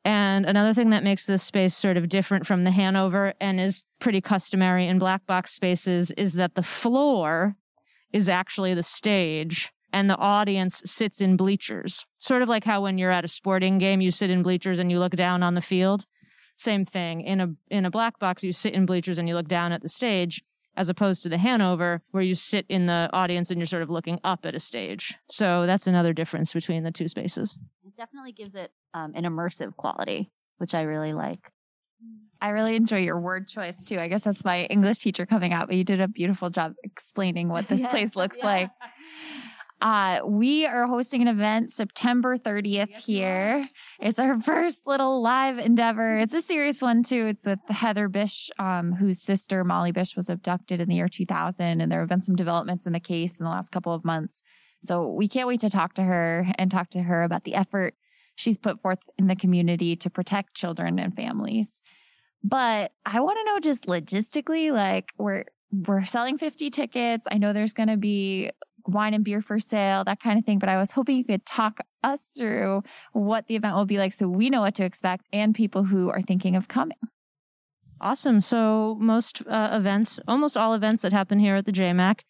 and 0.06 0.46
another 0.46 0.74
thing 0.74 0.90
that 0.90 1.04
makes 1.04 1.26
this 1.26 1.44
space 1.44 1.76
sort 1.76 1.96
of 1.96 2.10
different 2.10 2.46
from 2.46 2.64
the 2.64 2.72
Hanover 2.72 3.34
and 3.40 3.60
is 3.60 3.86
pretty 4.00 4.20
customary 4.20 4.88
in 4.88 5.00
black 5.00 5.26
box 5.26 5.52
spaces 5.52 6.12
is 6.12 6.34
that 6.34 6.56
the 6.56 6.64
floor 6.64 7.56
is 8.12 8.28
actually 8.28 8.74
the 8.74 8.84
stage 8.84 9.72
and 9.94 10.10
the 10.10 10.18
audience 10.18 10.82
sits 10.86 11.22
in 11.22 11.38
bleachers. 11.38 12.04
Sort 12.18 12.42
of 12.42 12.50
like 12.50 12.66
how 12.66 12.82
when 12.82 12.98
you're 12.98 13.12
at 13.12 13.24
a 13.24 13.30
sporting 13.30 13.78
game, 13.78 14.02
you 14.02 14.12
sit 14.12 14.30
in 14.30 14.44
bleachers 14.44 14.80
and 14.80 14.92
you 14.92 15.00
look 15.00 15.14
down 15.14 15.42
on 15.42 15.54
the 15.54 15.62
field. 15.62 16.06
Same 16.56 16.86
thing. 16.86 17.22
In 17.22 17.42
a, 17.42 17.50
in 17.70 17.86
a 17.86 17.92
black 17.92 18.20
box, 18.20 18.44
you 18.44 18.52
sit 18.52 18.74
in 18.74 18.86
bleachers 18.86 19.18
and 19.18 19.28
you 19.28 19.36
look 19.36 19.48
down 19.48 19.72
at 19.72 19.82
the 19.82 19.90
stage 19.90 20.44
as 20.76 20.90
opposed 20.90 21.24
to 21.24 21.30
the 21.30 21.38
Hanover 21.38 22.02
where 22.12 22.24
you 22.24 22.36
sit 22.36 22.66
in 22.68 22.88
the 22.88 23.10
audience 23.14 23.52
and 23.52 23.60
you're 23.60 23.68
sort 23.68 23.84
of 23.84 23.90
looking 23.90 24.20
up 24.24 24.46
at 24.46 24.56
a 24.56 24.60
stage. 24.60 25.16
So 25.30 25.66
that's 25.66 25.88
another 25.88 26.14
difference 26.14 26.54
between 26.54 26.84
the 26.84 26.92
two 26.92 27.08
spaces. 27.08 27.58
It 27.86 27.96
definitely 27.96 28.32
gives 28.32 28.56
it 28.56 28.72
um, 28.94 29.14
an 29.16 29.24
immersive 29.24 29.76
quality, 29.76 30.32
which 30.58 30.74
I 30.74 30.82
really 30.84 31.14
like. 31.14 31.52
I 32.42 32.50
really 32.50 32.76
enjoy 32.76 32.98
your 32.98 33.20
word 33.20 33.48
choice 33.48 33.86
too. 33.86 34.00
I 34.00 34.10
guess 34.10 34.22
that's 34.22 34.44
my 34.44 34.64
English 34.66 35.00
teacher 35.00 35.26
coming 35.26 35.54
out, 35.54 35.68
but 35.68 35.78
you 35.78 35.86
did 35.86 36.02
a 36.02 36.10
beautiful 36.10 36.50
job 36.50 36.74
explaining 36.84 37.48
what 37.48 37.70
this 37.70 37.80
yes, 37.82 37.92
place 37.92 38.16
looks 38.18 38.38
yeah. 38.40 38.46
like. 38.46 38.70
Uh, 39.84 40.22
we 40.26 40.66
are 40.66 40.88
hosting 40.88 41.22
an 41.22 41.28
event 41.28 41.70
September 41.70 42.38
30th 42.38 42.88
yes, 42.90 43.06
here. 43.06 43.66
It's 44.00 44.18
our 44.18 44.40
first 44.42 44.88
little 44.88 45.22
live 45.22 45.60
endeavor. 45.60 46.18
It's 46.20 46.34
a 46.34 46.42
serious 46.42 46.82
one 46.82 47.04
too. 47.04 47.28
It's 47.28 47.46
with 47.46 47.60
Heather 47.68 48.08
Bish, 48.08 48.50
um, 48.58 48.94
whose 48.94 49.22
sister 49.22 49.66
Molly 49.66 49.92
Bish 49.92 50.16
was 50.16 50.30
abducted 50.30 50.80
in 50.80 50.88
the 50.88 50.96
year 50.96 51.10
2000. 51.10 51.82
And 51.82 51.92
there 51.92 52.00
have 52.00 52.08
been 52.08 52.22
some 52.22 52.38
developments 52.38 52.88
in 52.88 52.94
the 52.94 53.02
case 53.02 53.42
in 53.42 53.44
the 53.44 53.50
last 53.50 53.74
couple 53.74 53.94
of 53.94 54.06
months. 54.06 54.42
So 54.86 55.12
we 55.12 55.28
can't 55.28 55.50
wait 55.50 55.60
to 55.60 55.70
talk 55.70 55.96
to 55.96 56.04
her 56.04 56.48
and 56.58 56.72
talk 56.72 56.90
to 56.92 57.02
her 57.02 57.24
about 57.24 57.44
the 57.44 57.56
effort 57.56 57.94
she's 58.36 58.58
put 58.58 58.82
forth 58.82 59.00
in 59.18 59.28
the 59.28 59.36
community 59.36 59.98
to 59.98 60.10
protect 60.10 60.56
children 60.56 60.98
and 60.98 61.14
families. 61.14 61.82
But 62.42 62.94
I 63.06 63.20
want 63.20 63.38
to 63.38 63.44
know 63.44 63.60
just 63.60 63.88
logistically, 63.88 64.72
like 64.72 65.12
we're 65.18 65.44
we're 65.88 66.06
selling 66.06 66.38
50 66.38 66.70
tickets. 66.70 67.26
I 67.32 67.38
know 67.38 67.52
there's 67.52 67.74
going 67.74 67.90
to 67.90 67.98
be 67.98 68.52
wine 68.88 69.14
and 69.14 69.24
beer 69.24 69.42
for 69.42 69.60
sale, 69.60 70.04
that 70.04 70.20
kind 70.20 70.38
of 70.38 70.46
thing. 70.46 70.60
But 70.60 70.70
I 70.70 70.78
was 70.78 70.92
hoping 70.92 71.18
you 71.18 71.26
could 71.26 71.46
talk 71.46 71.80
us 72.04 72.28
through 72.36 72.84
what 73.14 73.48
the 73.48 73.56
event 73.56 73.76
will 73.76 73.86
be 73.86 73.98
like 73.98 74.14
so 74.14 74.28
we 74.28 74.50
know 74.50 74.62
what 74.62 74.76
to 74.76 74.84
expect 74.84 75.26
and 75.32 75.56
people 75.56 75.86
who 75.86 76.10
are 76.10 76.22
thinking 76.22 76.56
of 76.56 76.68
coming. 76.68 76.98
Awesome. 78.02 78.42
So, 78.42 78.98
most 79.00 79.44
uh, 79.48 79.70
events, 79.72 80.20
almost 80.28 80.58
all 80.58 80.74
events 80.74 81.04
that 81.04 81.14
happen 81.14 81.40
here 81.40 81.56
at 81.56 81.66
the 81.66 81.72
JMAC, 81.72 82.22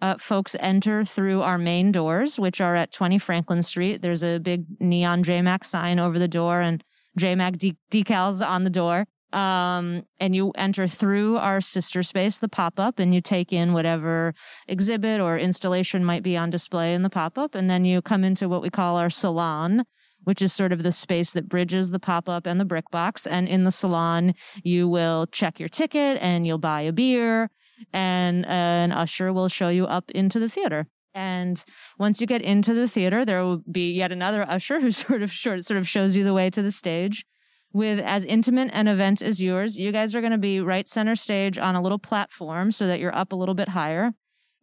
uh, 0.00 0.16
folks 0.18 0.54
enter 0.60 1.04
through 1.04 1.42
our 1.42 1.58
main 1.58 1.90
doors, 1.90 2.38
which 2.38 2.60
are 2.60 2.76
at 2.76 2.92
20 2.92 3.18
Franklin 3.18 3.62
Street. 3.62 4.02
There's 4.02 4.22
a 4.22 4.38
big 4.38 4.66
neon 4.78 5.24
JMAC 5.24 5.64
sign 5.64 5.98
over 5.98 6.18
the 6.18 6.28
door 6.28 6.60
and 6.60 6.84
JMAC 7.18 7.58
de- 7.58 7.76
decals 7.90 8.46
on 8.46 8.64
the 8.64 8.70
door. 8.70 9.06
Um, 9.36 10.04
and 10.18 10.34
you 10.34 10.50
enter 10.52 10.88
through 10.88 11.36
our 11.36 11.60
sister 11.60 12.02
space, 12.02 12.38
the 12.38 12.48
pop 12.48 12.80
up, 12.80 12.98
and 12.98 13.12
you 13.12 13.20
take 13.20 13.52
in 13.52 13.74
whatever 13.74 14.32
exhibit 14.66 15.20
or 15.20 15.36
installation 15.36 16.06
might 16.06 16.22
be 16.22 16.38
on 16.38 16.48
display 16.48 16.94
in 16.94 17.02
the 17.02 17.10
pop 17.10 17.36
up. 17.36 17.54
And 17.54 17.68
then 17.68 17.84
you 17.84 18.00
come 18.00 18.24
into 18.24 18.48
what 18.48 18.62
we 18.62 18.70
call 18.70 18.96
our 18.96 19.10
salon, 19.10 19.84
which 20.24 20.40
is 20.40 20.54
sort 20.54 20.72
of 20.72 20.82
the 20.82 20.90
space 20.90 21.32
that 21.32 21.50
bridges 21.50 21.90
the 21.90 21.98
pop 21.98 22.30
up 22.30 22.46
and 22.46 22.58
the 22.58 22.64
brick 22.64 22.90
box. 22.90 23.26
And 23.26 23.46
in 23.46 23.64
the 23.64 23.70
salon, 23.70 24.32
you 24.64 24.88
will 24.88 25.26
check 25.26 25.60
your 25.60 25.68
ticket 25.68 26.16
and 26.22 26.46
you'll 26.46 26.56
buy 26.56 26.80
a 26.80 26.92
beer 26.92 27.50
and 27.92 28.46
an 28.46 28.90
usher 28.90 29.34
will 29.34 29.50
show 29.50 29.68
you 29.68 29.84
up 29.84 30.10
into 30.12 30.40
the 30.40 30.48
theater. 30.48 30.86
And 31.14 31.62
once 31.98 32.22
you 32.22 32.26
get 32.26 32.40
into 32.40 32.72
the 32.72 32.88
theater, 32.88 33.22
there 33.26 33.44
will 33.44 33.62
be 33.70 33.92
yet 33.92 34.12
another 34.12 34.48
usher 34.48 34.80
who 34.80 34.90
sort 34.92 35.20
of 35.20 35.30
sort 35.30 35.60
of 35.76 35.86
shows 35.86 36.16
you 36.16 36.24
the 36.24 36.32
way 36.32 36.48
to 36.48 36.62
the 36.62 36.70
stage 36.70 37.26
with 37.72 38.00
as 38.00 38.24
intimate 38.24 38.70
an 38.72 38.88
event 38.88 39.22
as 39.22 39.42
yours. 39.42 39.78
You 39.78 39.92
guys 39.92 40.14
are 40.14 40.20
going 40.20 40.32
to 40.32 40.38
be 40.38 40.60
right 40.60 40.88
center 40.88 41.14
stage 41.14 41.58
on 41.58 41.74
a 41.74 41.82
little 41.82 41.98
platform 41.98 42.70
so 42.70 42.86
that 42.86 43.00
you're 43.00 43.14
up 43.14 43.32
a 43.32 43.36
little 43.36 43.54
bit 43.54 43.70
higher. 43.70 44.12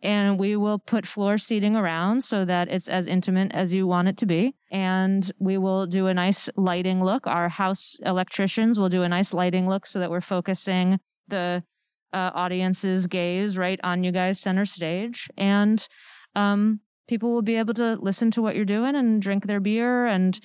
And 0.01 0.37
we 0.37 0.57
will 0.57 0.79
put 0.79 1.07
floor 1.07 1.37
seating 1.37 1.77
around 1.77 2.25
so 2.25 2.43
that 2.43 2.67
it's 2.67 2.89
as 2.89 3.07
intimate 3.07 3.53
as 3.53 3.73
you 3.73 3.87
want 3.87 4.09
it 4.09 4.17
to 4.17 4.25
be. 4.25 4.53
And 4.69 5.31
we 5.39 5.57
will 5.57 5.85
do 5.85 6.07
a 6.07 6.13
nice 6.13 6.49
lighting 6.57 7.01
look. 7.01 7.25
Our 7.25 7.47
house 7.47 7.97
electricians 8.05 8.77
will 8.77 8.89
do 8.89 9.03
a 9.03 9.09
nice 9.09 9.33
lighting 9.33 9.69
look 9.69 9.87
so 9.87 9.99
that 9.99 10.11
we're 10.11 10.19
focusing 10.19 10.99
the 11.29 11.63
uh, 12.11 12.31
audience's 12.35 13.07
gaze 13.07 13.57
right 13.57 13.79
on 13.81 14.03
you 14.03 14.11
guys 14.11 14.41
center 14.41 14.65
stage. 14.65 15.29
And 15.37 15.87
um, 16.35 16.81
people 17.07 17.33
will 17.33 17.41
be 17.41 17.55
able 17.55 17.73
to 17.75 17.95
listen 17.95 18.29
to 18.31 18.41
what 18.41 18.55
you're 18.55 18.65
doing 18.65 18.95
and 18.95 19.21
drink 19.21 19.47
their 19.47 19.59
beer 19.61 20.05
and, 20.05 20.37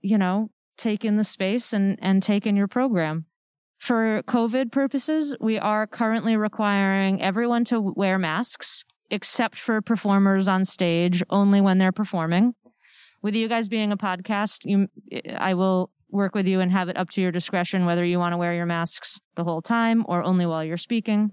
you 0.00 0.16
know, 0.16 0.50
take 0.76 1.04
in 1.04 1.16
the 1.16 1.24
space 1.24 1.72
and, 1.72 1.98
and 2.00 2.22
take 2.22 2.46
in 2.46 2.56
your 2.56 2.68
program. 2.68 3.26
For 3.78 4.22
COVID 4.22 4.72
purposes, 4.72 5.36
we 5.40 5.58
are 5.58 5.86
currently 5.86 6.36
requiring 6.36 7.20
everyone 7.20 7.64
to 7.66 7.80
wear 7.80 8.18
masks 8.18 8.84
except 9.10 9.56
for 9.56 9.82
performers 9.82 10.48
on 10.48 10.64
stage 10.64 11.22
only 11.28 11.60
when 11.60 11.78
they're 11.78 11.92
performing. 11.92 12.54
With 13.22 13.34
you 13.34 13.48
guys 13.48 13.68
being 13.68 13.92
a 13.92 13.96
podcast, 13.96 14.64
you, 14.64 14.88
I 15.36 15.54
will 15.54 15.90
work 16.10 16.34
with 16.34 16.46
you 16.46 16.60
and 16.60 16.72
have 16.72 16.88
it 16.88 16.96
up 16.96 17.10
to 17.10 17.20
your 17.20 17.32
discretion 17.32 17.84
whether 17.84 18.04
you 18.04 18.18
want 18.18 18.32
to 18.32 18.36
wear 18.36 18.54
your 18.54 18.66
masks 18.66 19.20
the 19.34 19.44
whole 19.44 19.60
time 19.60 20.04
or 20.08 20.22
only 20.22 20.46
while 20.46 20.64
you're 20.64 20.76
speaking. 20.76 21.32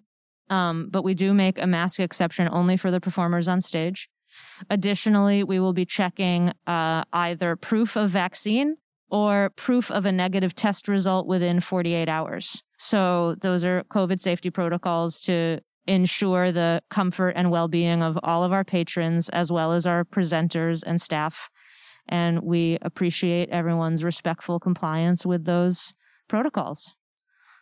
Um, 0.49 0.89
but 0.91 1.03
we 1.03 1.13
do 1.13 1.33
make 1.33 1.61
a 1.61 1.67
mask 1.67 1.99
exception 1.99 2.49
only 2.51 2.75
for 2.75 2.91
the 2.91 2.99
performers 2.99 3.47
on 3.47 3.61
stage. 3.61 4.09
Additionally, 4.69 5.43
we 5.43 5.59
will 5.59 5.73
be 5.73 5.85
checking 5.85 6.51
uh, 6.67 7.03
either 7.13 7.55
proof 7.55 7.95
of 7.95 8.09
vaccine 8.09 8.75
or 9.11 9.51
proof 9.57 9.91
of 9.91 10.05
a 10.05 10.11
negative 10.11 10.55
test 10.55 10.87
result 10.87 11.27
within 11.27 11.59
48 11.59 12.07
hours. 12.07 12.63
So 12.77 13.35
those 13.41 13.65
are 13.65 13.83
COVID 13.91 14.19
safety 14.21 14.49
protocols 14.49 15.19
to 15.21 15.59
ensure 15.85 16.51
the 16.51 16.81
comfort 16.89 17.31
and 17.31 17.51
well-being 17.51 18.01
of 18.01 18.17
all 18.23 18.43
of 18.43 18.53
our 18.53 18.63
patrons 18.63 19.27
as 19.29 19.51
well 19.51 19.73
as 19.73 19.85
our 19.85 20.05
presenters 20.05 20.81
and 20.85 21.01
staff. 21.01 21.49
And 22.07 22.41
we 22.41 22.77
appreciate 22.81 23.49
everyone's 23.49 24.03
respectful 24.03 24.59
compliance 24.59 25.25
with 25.25 25.45
those 25.45 25.93
protocols. 26.29 26.93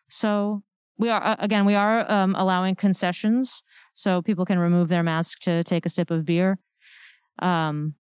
So 0.07 0.63
we 0.97 1.09
are, 1.09 1.23
uh, 1.23 1.35
again, 1.39 1.65
we 1.65 1.75
are 1.75 2.09
um, 2.11 2.35
allowing 2.35 2.75
concessions 2.75 3.63
so 3.93 4.21
people 4.21 4.45
can 4.45 4.59
remove 4.59 4.89
their 4.89 5.03
mask 5.03 5.39
to 5.41 5.63
take 5.63 5.85
a 5.85 5.89
sip 5.89 6.11
of 6.11 6.25
beer. 6.25 6.59
Um, 7.39 7.95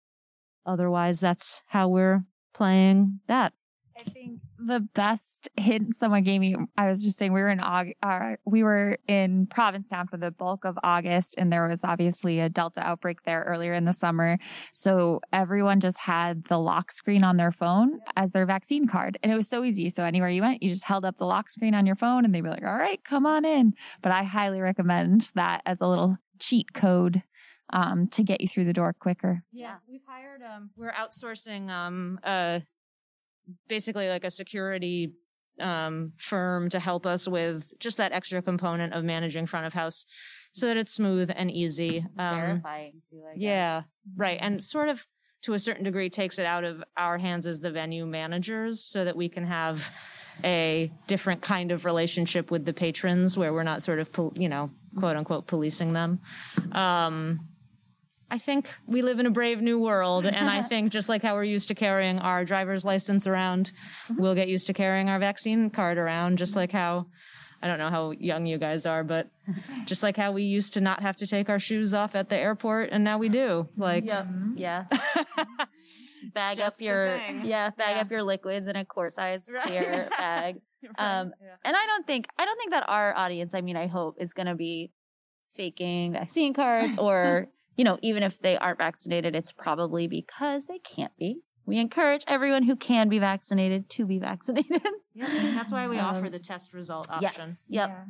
otherwise, 0.67 1.21
that's 1.21 1.63
how 1.69 1.89
we're 1.89 2.25
playing 2.59 3.21
that. 3.29 3.53
I 3.97 4.03
think 4.03 4.41
the 4.59 4.81
best 4.81 5.49
hint 5.57 5.95
someone 5.95 6.23
gave 6.23 6.41
me, 6.41 6.55
I 6.77 6.89
was 6.89 7.03
just 7.03 7.19
saying 7.19 7.33
we 7.33 7.41
were 7.41 7.49
in 7.49 7.59
Aug- 7.59 7.97
uh, 8.01 8.37
we 8.45 8.63
were 8.63 8.97
in 9.09 9.47
Provincetown 9.47 10.07
for 10.07 10.17
the 10.17 10.31
bulk 10.31 10.65
of 10.65 10.79
August, 10.85 11.35
and 11.37 11.53
there 11.53 11.67
was 11.67 11.83
obviously 11.83 12.39
a 12.39 12.49
Delta 12.49 12.81
outbreak 12.81 13.25
there 13.25 13.43
earlier 13.49 13.73
in 13.75 13.87
the 13.87 13.93
summer. 13.93 14.39
So 14.73 15.21
everyone 15.33 15.81
just 15.81 15.99
had 15.99 16.45
the 16.45 16.59
lock 16.59 16.93
screen 16.93 17.25
on 17.25 17.39
their 17.39 17.51
phone 17.51 17.99
as 18.15 18.31
their 18.31 18.47
vaccine 18.47 18.87
card, 18.87 19.19
and 19.23 19.33
it 19.33 19.37
was 19.37 19.49
so 19.49 19.65
easy. 19.65 19.89
So 19.89 20.05
anywhere 20.05 20.31
you 20.31 20.43
went, 20.43 20.63
you 20.63 20.71
just 20.71 20.85
held 20.85 21.05
up 21.05 21.17
the 21.17 21.27
lock 21.27 21.51
screen 21.51 21.75
on 21.75 21.85
your 21.87 21.97
phone, 21.97 22.25
and 22.25 22.33
they'd 22.33 22.43
be 22.43 22.51
like, 22.51 22.65
"All 22.65 22.77
right, 22.77 23.03
come 23.05 23.27
on 23.27 23.45
in." 23.45 23.75
But 24.01 24.13
I 24.13 24.23
highly 24.23 24.61
recommend 24.61 25.33
that 25.35 25.63
as 25.67 25.81
a 25.81 25.89
little 25.89 26.19
cheat 26.39 26.73
code 26.73 27.25
um, 27.71 28.07
to 28.09 28.23
get 28.23 28.41
you 28.41 28.49
through 28.49 28.65
the 28.65 28.73
door 28.73 28.93
quicker. 28.93 29.43
Yeah, 29.53 29.77
we've 29.89 30.05
hired. 30.07 30.43
Um, 30.43 30.71
we're 30.77 30.93
outsourcing. 30.93 31.69
Um, 31.69 32.19
uh, 32.25 32.61
basically 33.69 34.09
like 34.09 34.25
a 34.25 34.31
security 34.31 35.13
um, 35.61 36.13
firm 36.17 36.69
to 36.71 36.79
help 36.79 37.07
us 37.07 37.27
with 37.27 37.75
just 37.81 37.97
that 37.97 38.13
extra 38.13 38.41
component 38.43 38.93
of 38.93 39.05
managing 39.05 39.47
front 39.47 39.67
of 39.67 39.75
house, 39.75 40.07
so 40.53 40.67
that 40.67 40.77
it's 40.77 40.93
smooth 40.93 41.31
and 41.35 41.51
easy. 41.51 42.05
Um, 42.19 42.37
Verifying 42.41 43.03
too. 43.11 43.23
I 43.29 43.35
guess. 43.35 43.43
yeah, 43.43 43.83
right, 44.17 44.39
and 44.41 44.63
sort 44.63 44.89
of 44.89 45.07
to 45.43 45.55
a 45.55 45.59
certain 45.59 45.85
degree 45.85 46.11
takes 46.11 46.39
it 46.39 46.47
out 46.47 46.65
of 46.65 46.83
our 46.97 47.19
hands 47.19 47.47
as 47.47 47.61
the 47.61 47.71
venue 47.71 48.07
managers, 48.07 48.81
so 48.81 49.05
that 49.05 49.17
we 49.17 49.29
can 49.29 49.45
have 49.47 49.93
a 50.45 50.93
different 51.09 51.43
kind 51.43 51.73
of 51.73 51.85
relationship 51.85 52.51
with 52.51 52.65
the 52.65 52.73
patrons, 52.73 53.37
where 53.37 53.53
we're 53.53 53.65
not 53.65 53.83
sort 53.83 53.99
of 53.99 54.11
you 54.39 54.49
know 54.49 54.71
quote 54.97 55.17
unquote 55.17 55.47
policing 55.47 55.93
them. 55.93 56.21
Um, 56.73 57.41
I 58.31 58.39
think 58.39 58.69
we 58.87 59.01
live 59.03 59.19
in 59.19 59.27
a 59.27 59.31
brave 59.31 59.61
new 59.63 59.79
world. 59.79 60.27
And 60.27 60.49
I 60.51 60.63
think 60.69 60.93
just 60.93 61.09
like 61.09 61.23
how 61.23 61.35
we're 61.35 61.45
used 61.45 61.69
to 61.69 61.75
carrying 61.75 62.19
our 62.19 62.45
driver's 62.45 62.85
license 62.85 63.27
around, 63.27 63.73
we'll 64.17 64.35
get 64.35 64.49
used 64.49 64.67
to 64.67 64.75
carrying 64.75 65.09
our 65.09 65.19
vaccine 65.19 65.71
card 65.71 65.99
around, 65.99 66.39
just 66.39 66.57
like 66.57 66.73
how. 66.73 67.07
I 67.61 67.67
don't 67.67 67.79
know 67.81 67.91
how 67.91 68.13
young 68.13 68.47
you 68.47 68.57
guys 68.57 68.87
are, 68.87 69.03
but 69.03 69.29
just 69.85 70.05
like 70.05 70.17
how 70.17 70.31
we 70.31 70.45
used 70.45 70.75
to 70.75 70.81
not 70.81 71.03
have 71.03 71.17
to 71.17 71.27
take 71.27 71.49
our 71.49 71.59
shoes 71.59 71.93
off 71.93 72.15
at 72.15 72.29
the 72.29 72.37
airport 72.39 72.91
and 72.93 73.03
now 73.03 73.19
we 73.19 73.29
do. 73.29 73.69
Like, 73.77 74.05
Yep. 74.05 74.27
Yeah. 74.55 74.85
bag 76.35 76.61
up 76.61 76.73
your 76.79 77.17
yeah, 77.43 77.71
bag 77.71 77.97
Yeah. 77.97 78.01
up 78.03 78.11
your 78.11 78.23
liquids 78.23 78.67
in 78.69 78.77
a 78.77 78.85
quart 78.85 79.13
size 79.13 79.51
Right. 79.53 79.65
clear 79.67 80.09
bag. 80.17 80.61
Um, 80.97 81.33
and 81.65 81.77
I 81.77 81.87
don't 81.87 82.07
think 82.07 82.29
I 82.39 82.45
don't 82.45 82.57
think 82.59 82.71
that 82.71 82.89
our 82.89 83.13
audience, 83.17 83.55
I 83.55 83.61
mean, 83.61 83.77
I 83.77 83.89
hope 83.89 84.17
is 84.21 84.33
going 84.35 84.47
to 84.47 84.55
be 84.55 84.93
faking 85.55 86.13
vaccine 86.13 86.55
cards 86.55 86.97
or 86.97 87.49
you 87.79 87.85
know, 87.85 87.99
even 88.03 88.23
if 88.23 88.39
they 88.41 88.59
aren't 88.59 88.77
vaccinated, 88.79 89.35
it's 89.35 89.53
probably 89.53 90.07
because 90.07 90.67
they 90.67 90.81
can't 90.81 91.17
be. 91.17 91.41
We 91.65 91.79
encourage 91.79 92.25
everyone 92.27 92.65
who 92.65 92.77
can 92.77 93.09
be 93.09 93.19
vaccinated 93.19 93.89
to 93.91 94.05
be 94.05 94.19
vaccinated. 94.31 94.83
yeah, 95.15 95.27
that's 95.55 95.73
why 95.73 95.87
we 95.89 95.99
Um, 95.99 96.17
offer 96.17 96.29
the 96.29 96.39
test 96.39 96.75
result 96.75 97.09
option. 97.11 97.31
Yes. 97.49 97.67
Yep. 97.71 98.07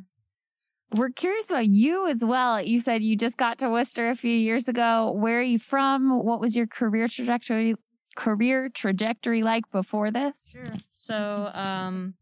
We're 0.91 1.11
curious 1.11 1.49
about 1.51 1.67
you 1.67 2.07
as 2.07 2.25
well. 2.25 2.59
You 2.61 2.79
said 2.79 3.03
you 3.03 3.15
just 3.15 3.37
got 3.37 3.59
to 3.59 3.69
Worcester 3.69 4.09
a 4.09 4.15
few 4.15 4.31
years 4.35 4.67
ago. 4.67 5.11
Where 5.11 5.39
are 5.39 5.43
you 5.43 5.59
from? 5.59 6.23
What 6.25 6.41
was 6.41 6.55
your 6.55 6.65
career 6.67 7.07
trajectory 7.07 7.75
career 8.15 8.69
trajectory 8.69 9.43
like 9.43 9.69
before 9.71 10.09
this? 10.09 10.49
Sure. 10.51 10.73
So, 10.91 11.51
um, 11.53 12.15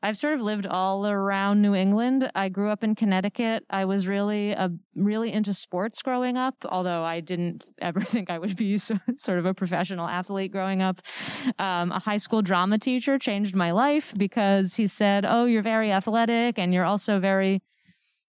I've 0.00 0.16
sort 0.16 0.34
of 0.34 0.40
lived 0.40 0.66
all 0.66 1.08
around 1.08 1.60
New 1.60 1.74
England. 1.74 2.30
I 2.34 2.48
grew 2.48 2.70
up 2.70 2.84
in 2.84 2.94
Connecticut. 2.94 3.64
I 3.68 3.84
was 3.84 4.06
really, 4.06 4.54
uh, 4.54 4.68
really 4.94 5.32
into 5.32 5.52
sports 5.52 6.02
growing 6.02 6.36
up, 6.36 6.54
although 6.64 7.02
I 7.02 7.18
didn't 7.18 7.68
ever 7.80 8.00
think 8.00 8.30
I 8.30 8.38
would 8.38 8.56
be 8.56 8.78
so, 8.78 8.98
sort 9.16 9.40
of 9.40 9.46
a 9.46 9.54
professional 9.54 10.06
athlete 10.06 10.52
growing 10.52 10.82
up. 10.82 11.00
Um, 11.58 11.90
a 11.90 11.98
high 11.98 12.18
school 12.18 12.42
drama 12.42 12.78
teacher 12.78 13.18
changed 13.18 13.56
my 13.56 13.72
life 13.72 14.14
because 14.16 14.74
he 14.74 14.86
said, 14.86 15.24
Oh, 15.26 15.46
you're 15.46 15.62
very 15.62 15.90
athletic 15.90 16.58
and 16.58 16.72
you're 16.72 16.84
also 16.84 17.18
very 17.18 17.60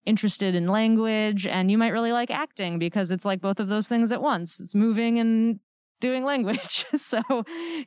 interested 0.05 0.55
in 0.55 0.67
language 0.67 1.45
and 1.45 1.69
you 1.69 1.77
might 1.77 1.89
really 1.89 2.11
like 2.11 2.31
acting 2.31 2.79
because 2.79 3.11
it's 3.11 3.25
like 3.25 3.41
both 3.41 3.59
of 3.59 3.67
those 3.67 3.87
things 3.87 4.11
at 4.11 4.23
once. 4.23 4.59
It's 4.59 4.73
moving 4.73 5.19
and 5.19 5.59
doing 5.99 6.23
language. 6.23 6.85
so 6.95 7.21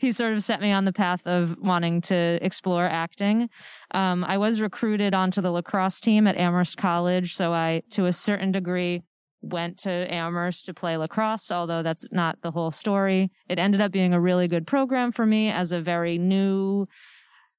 he 0.01 0.13
sort 0.13 0.35
of 0.35 0.43
set 0.43 0.61
me 0.61 0.73
on 0.73 0.85
the 0.85 0.93
path 0.93 1.27
of 1.27 1.57
wanting 1.59 2.01
to 2.03 2.39
explore 2.43 2.87
acting. 2.87 3.49
Um, 3.93 4.25
I 4.25 4.39
was 4.39 4.61
recruited 4.61 5.15
onto 5.15 5.41
the 5.41 5.51
lacrosse 5.51 6.01
team 6.01 6.27
at 6.27 6.37
Amherst 6.37 6.77
College. 6.77 7.35
So 7.35 7.53
I, 7.53 7.83
to 7.91 8.07
a 8.07 8.13
certain 8.13 8.53
degree, 8.53 9.03
went 9.43 9.77
to 9.77 9.91
Amherst 9.91 10.67
to 10.67 10.75
play 10.75 10.97
lacrosse, 10.97 11.51
although 11.51 11.83
that's 11.83 12.07
not 12.13 12.39
the 12.43 12.53
whole 12.53 12.71
story. 12.71 13.31
It 13.49 13.59
ended 13.59 13.81
up 13.81 13.91
being 13.91 14.15
a 14.15 14.21
really 14.21 14.47
good 14.47 14.67
program 14.67 15.11
for 15.11 15.27
me 15.27 15.51
as 15.51 15.73
a 15.73 15.81
very 15.81 16.17
new 16.17 16.87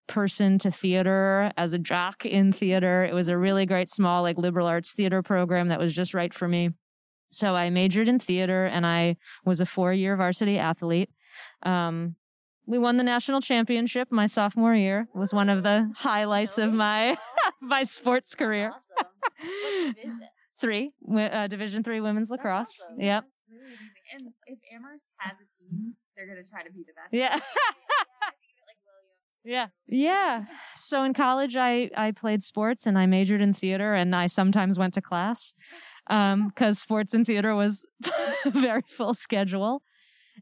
person 0.07 0.57
to 0.60 0.72
theater 0.72 1.51
as 1.57 1.74
a 1.74 1.79
jock 1.79 2.25
in 2.25 2.51
theater. 2.51 3.03
It 3.03 3.13
was 3.13 3.29
a 3.29 3.38
really 3.38 3.65
great 3.65 3.89
small 3.89 4.22
like 4.22 4.38
liberal 4.38 4.67
arts 4.67 4.93
theater 4.93 5.22
program 5.22 5.69
that 5.69 5.79
was 5.79 5.93
just 5.93 6.13
right 6.13 6.33
for 6.33 6.48
me. 6.48 6.72
So 7.33 7.55
I 7.55 7.69
majored 7.69 8.07
in 8.07 8.19
theater 8.19 8.65
and 8.65 8.85
I 8.85 9.17
was 9.45 9.59
a 9.59 9.65
four 9.65 9.93
year 9.93 10.15
varsity 10.15 10.57
athlete. 10.57 11.09
Um, 11.63 12.15
we 12.65 12.77
won 12.77 12.97
the 12.97 13.03
national 13.03 13.41
championship 13.41 14.07
my 14.11 14.25
sophomore 14.25 14.75
year. 14.75 15.07
It 15.13 15.17
was 15.17 15.33
one 15.33 15.49
of 15.49 15.63
the 15.63 15.91
highlights 15.97 16.57
of 16.57 16.71
my 16.71 17.17
my 17.61 17.83
sports 17.83 18.35
career. 18.35 18.71
Three, 20.59 20.91
uh, 21.17 21.47
Division 21.47 21.83
three 21.83 21.99
women's 21.99 22.29
lacrosse. 22.29 22.69
awesome. 22.83 23.01
Yep. 23.01 23.25
And 24.13 24.29
if 24.45 24.59
Amherst 24.73 25.09
has 25.17 25.33
a 25.33 25.47
team, 25.59 25.95
they're 26.15 26.27
going 26.27 26.41
to 26.41 26.49
try 26.49 26.63
to 26.63 26.71
be 26.71 26.83
the 26.87 26.93
best. 26.93 27.13
Yeah. 27.13 27.39
Yeah. 29.45 29.67
Yeah. 29.87 30.45
So 30.75 31.03
in 31.03 31.13
college, 31.13 31.57
I, 31.57 31.89
I 31.97 32.11
played 32.11 32.43
sports 32.43 32.87
and 32.87 32.97
I 32.97 33.05
majored 33.07 33.41
in 33.41 33.53
theater 33.53 33.93
and 33.93 34.15
I 34.15 34.27
sometimes 34.27 34.79
went 34.79 34.93
to 34.93 35.01
class 35.01 35.53
Um, 36.07 36.50
because 36.50 36.79
sports 36.79 37.13
and 37.13 37.25
theater 37.25 37.55
was 37.55 37.86
very 38.45 38.83
full 38.88 39.13
schedule. 39.13 39.81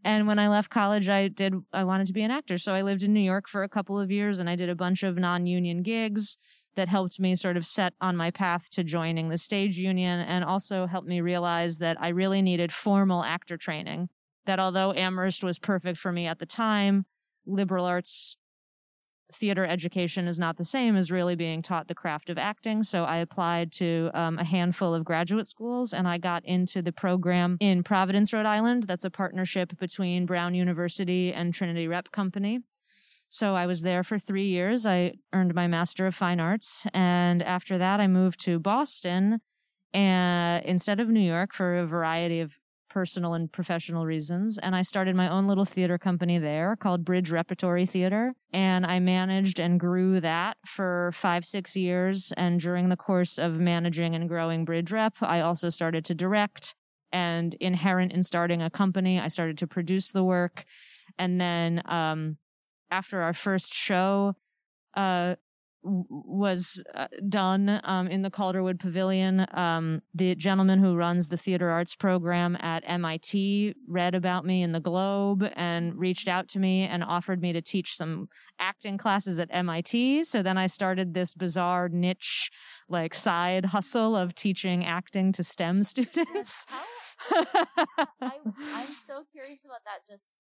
And 0.04 0.26
when 0.26 0.40
I 0.40 0.48
left 0.48 0.70
college, 0.70 1.10
I 1.10 1.28
did, 1.28 1.54
I 1.74 1.84
wanted 1.84 2.08
to 2.08 2.14
be 2.14 2.24
an 2.24 2.32
actor. 2.32 2.58
So 2.58 2.74
I 2.74 2.82
lived 2.82 3.04
in 3.04 3.14
New 3.14 3.20
York 3.20 3.48
for 3.48 3.62
a 3.62 3.70
couple 3.70 4.00
of 4.00 4.10
years 4.10 4.40
and 4.40 4.50
I 4.50 4.56
did 4.56 4.70
a 4.70 4.76
bunch 4.76 5.04
of 5.04 5.18
non 5.18 5.46
union 5.46 5.84
gigs 5.84 6.38
that 6.76 6.88
helped 6.88 7.20
me 7.20 7.36
sort 7.36 7.58
of 7.58 7.66
set 7.66 7.94
on 8.00 8.16
my 8.16 8.32
path 8.32 8.70
to 8.72 8.84
joining 8.84 9.30
the 9.30 9.38
stage 9.38 9.78
union 9.78 10.20
and 10.20 10.44
also 10.44 10.88
helped 10.88 11.08
me 11.08 11.20
realize 11.22 11.78
that 11.80 11.98
I 12.02 12.08
really 12.08 12.42
needed 12.42 12.72
formal 12.72 13.24
actor 13.24 13.58
training. 13.58 14.10
That 14.46 14.60
although 14.60 14.94
Amherst 14.94 15.44
was 15.44 15.60
perfect 15.60 16.00
for 16.00 16.12
me 16.12 16.26
at 16.26 16.40
the 16.40 16.46
time, 16.46 17.06
liberal 17.46 17.86
arts 17.86 18.38
theater 19.34 19.66
education 19.66 20.28
is 20.28 20.40
not 20.40 20.58
the 20.58 20.66
same 20.66 20.96
as 20.96 21.12
really 21.12 21.36
being 21.36 21.62
taught 21.62 21.88
the 21.88 21.96
craft 21.96 22.30
of 22.30 22.38
acting. 22.38 22.84
So 22.84 23.04
I 23.04 23.18
applied 23.18 23.72
to 23.74 24.10
um, 24.14 24.38
a 24.40 24.44
handful 24.44 24.94
of 24.94 25.06
graduate 25.06 25.48
schools 25.48 25.94
and 25.94 26.08
I 26.08 26.18
got 26.18 26.46
into 26.46 26.82
the 26.82 26.92
program 26.92 27.58
in 27.60 27.84
Providence, 27.84 28.34
Rhode 28.34 28.46
Island. 28.46 28.84
That's 28.84 29.06
a 29.06 29.10
partnership 29.10 29.78
between 29.80 30.26
Brown 30.26 30.54
University 30.54 31.34
and 31.34 31.54
Trinity 31.54 31.88
Rep 31.88 32.12
Company. 32.12 32.60
So 33.30 33.56
I 33.56 33.66
was 33.66 33.82
there 33.82 34.04
for 34.04 34.20
three 34.20 34.48
years. 34.48 34.86
I 34.86 35.14
earned 35.32 35.56
my 35.56 35.66
Master 35.66 36.06
of 36.06 36.14
Fine 36.14 36.40
Arts. 36.40 36.86
And 36.94 37.42
after 37.42 37.78
that, 37.78 38.02
I 38.02 38.08
moved 38.08 38.42
to 38.42 38.60
Boston 38.60 39.40
and 39.94 40.66
instead 40.66 41.00
of 41.00 41.10
New 41.10 41.22
York 41.22 41.54
for 41.54 41.78
a 41.78 41.86
variety 41.86 42.40
of 42.40 42.58
personal 42.92 43.34
and 43.34 43.50
professional 43.50 44.06
reasons. 44.06 44.58
And 44.58 44.76
I 44.76 44.82
started 44.82 45.16
my 45.16 45.30
own 45.30 45.48
little 45.48 45.64
theater 45.64 45.98
company 45.98 46.38
there 46.38 46.76
called 46.76 47.06
Bridge 47.06 47.32
Repertory 47.32 47.86
Theater. 47.86 48.34
And 48.52 48.86
I 48.86 49.00
managed 49.00 49.62
and 49.62 49.80
grew 49.80 50.20
that 50.20 50.58
for 50.66 51.12
five, 51.14 51.46
six 51.46 51.76
years. 51.78 52.34
And 52.36 52.60
during 52.60 52.90
the 52.90 52.98
course 52.98 53.38
of 53.38 53.62
managing 53.62 54.14
and 54.14 54.28
growing 54.28 54.66
Bridge 54.66 54.92
Rep, 54.92 55.16
I 55.22 55.40
also 55.40 55.70
started 55.70 56.04
to 56.06 56.16
direct. 56.16 56.76
And 57.14 57.56
inherent 57.56 58.12
in 58.12 58.24
starting 58.24 58.62
a 58.62 58.70
company, 58.70 59.20
I 59.20 59.30
started 59.30 59.58
to 59.60 59.68
produce 59.68 60.12
the 60.12 60.24
work. 60.24 60.66
And 61.18 61.40
then, 61.40 61.82
um, 61.86 62.38
after 62.90 63.22
our 63.22 63.34
first 63.34 63.74
show, 63.74 64.36
uh, 64.96 65.36
was 65.84 66.84
uh, 66.94 67.08
done 67.28 67.82
um, 67.84 68.08
in 68.08 68.22
the 68.22 68.30
Calderwood 68.30 68.80
Pavilion. 68.80 69.46
Um, 69.54 70.02
the 70.14 70.36
gentleman 70.36 70.80
who 70.80 70.96
runs 70.96 71.30
the 71.30 71.38
theater 71.38 71.70
arts 71.70 71.96
program 71.96 72.56
at 72.60 72.84
MIT 72.86 73.76
read 73.88 74.14
about 74.14 74.46
me 74.46 74.62
in 74.62 74.72
the 74.72 74.80
Globe 74.80 75.44
and 75.56 75.96
reached 75.96 76.28
out 76.28 76.48
to 76.50 76.60
me 76.60 76.84
and 76.84 77.04
offered 77.04 77.42
me 77.42 77.54
to 77.54 77.62
teach 77.62 77.96
some 77.96 78.30
acting 78.60 78.98
classes 78.98 79.40
at 79.40 79.50
MIT. 79.52 80.24
So 80.24 80.42
then 80.42 80.58
I 80.58 80.68
started 80.68 81.14
this 81.14 81.34
bizarre 81.34 81.90
niche, 81.90 82.52
like 82.88 83.16
side 83.16 83.66
hustle 83.66 84.16
of 84.16 84.36
teaching 84.36 84.86
acting 84.86 85.32
to 85.34 85.44
STEM 85.44 85.84
students. 85.84 86.66
I, 87.32 87.46
I'm 88.22 88.88
so 89.06 89.24
curious 89.32 89.66
about 89.66 89.82
that 89.86 90.02
just 90.10 90.34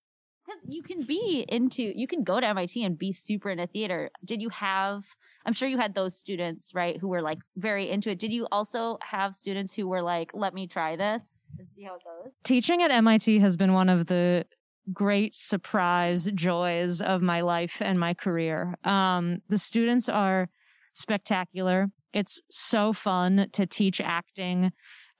because 0.52 0.74
you 0.74 0.84
can 0.84 1.04
be 1.04 1.46
into, 1.48 1.84
you 1.84 2.08
can 2.08 2.24
go 2.24 2.40
to 2.40 2.48
MIT 2.48 2.84
and 2.84 2.98
be 2.98 3.12
super 3.12 3.50
into 3.50 3.68
theater. 3.68 4.10
Did 4.24 4.42
you 4.42 4.50
have, 4.50 5.04
I'm 5.46 5.54
sure 5.54 5.68
you 5.68 5.78
had 5.78 5.94
those 5.94 6.18
students, 6.18 6.72
right, 6.74 6.98
who 7.00 7.08
were 7.08 7.22
like 7.22 7.40
very 7.56 7.90
into 7.90 8.10
it. 8.10 8.20
Did 8.20 8.32
you 8.32 8.48
also 8.52 8.98
have 9.02 9.36
students 9.36 9.76
who 9.76 9.88
were 9.88 10.02
like, 10.02 10.32
let 10.34 10.54
me 10.54 10.68
try 10.68 10.96
this 10.96 11.52
and 11.58 11.70
see 11.70 11.84
how 11.84 11.96
it 11.96 12.02
goes? 12.04 12.34
Teaching 12.44 12.82
at 12.82 12.92
MIT 12.92 13.40
has 13.40 13.58
been 13.58 13.74
one 13.74 13.90
of 13.90 14.08
the 14.08 14.46
great 14.94 15.36
surprise 15.36 16.30
joys 16.34 17.02
of 17.02 17.22
my 17.22 17.42
life 17.42 17.82
and 17.82 18.00
my 18.00 18.14
career. 18.14 18.76
Um, 18.84 19.40
the 19.48 19.58
students 19.58 20.10
are 20.10 20.50
spectacular. 20.94 21.88
It's 22.14 22.42
so 22.50 22.92
fun 22.92 23.48
to 23.54 23.66
teach 23.66 24.02
acting 24.02 24.72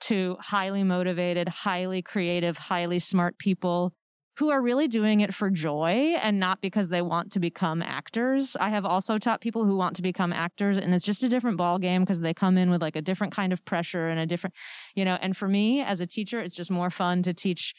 to 0.02 0.36
highly 0.40 0.84
motivated, 0.84 1.48
highly 1.48 2.02
creative, 2.02 2.58
highly 2.58 2.98
smart 2.98 3.38
people 3.38 3.94
who 4.38 4.50
are 4.50 4.62
really 4.62 4.88
doing 4.88 5.20
it 5.20 5.34
for 5.34 5.50
joy 5.50 6.16
and 6.22 6.40
not 6.40 6.62
because 6.62 6.90
they 6.90 7.02
want 7.02 7.32
to 7.34 7.40
become 7.40 7.82
actors. 7.82 8.56
I 8.60 8.70
have 8.70 8.86
also 8.86 9.18
taught 9.18 9.42
people 9.42 9.66
who 9.66 9.76
want 9.76 9.96
to 9.98 10.02
become 10.02 10.32
actors 10.32 10.78
and 10.78 10.96
it's 10.96 11.06
just 11.06 11.24
a 11.24 11.30
different 11.30 11.58
ball 11.58 11.78
game 11.80 12.02
because 12.04 12.22
they 12.22 12.34
come 12.34 12.58
in 12.58 12.70
with 12.70 12.82
like 12.82 12.96
a 12.96 13.02
different 13.02 13.34
kind 13.34 13.52
of 13.52 13.64
pressure 13.66 14.08
and 14.08 14.20
a 14.20 14.26
different, 14.26 14.56
you 14.96 15.04
know, 15.04 15.18
and 15.22 15.36
for 15.36 15.48
me 15.48 15.82
as 15.82 16.00
a 16.00 16.08
teacher, 16.08 16.40
it's 16.40 16.56
just 16.56 16.72
more 16.72 16.90
fun 16.90 17.22
to 17.24 17.34
teach 17.34 17.74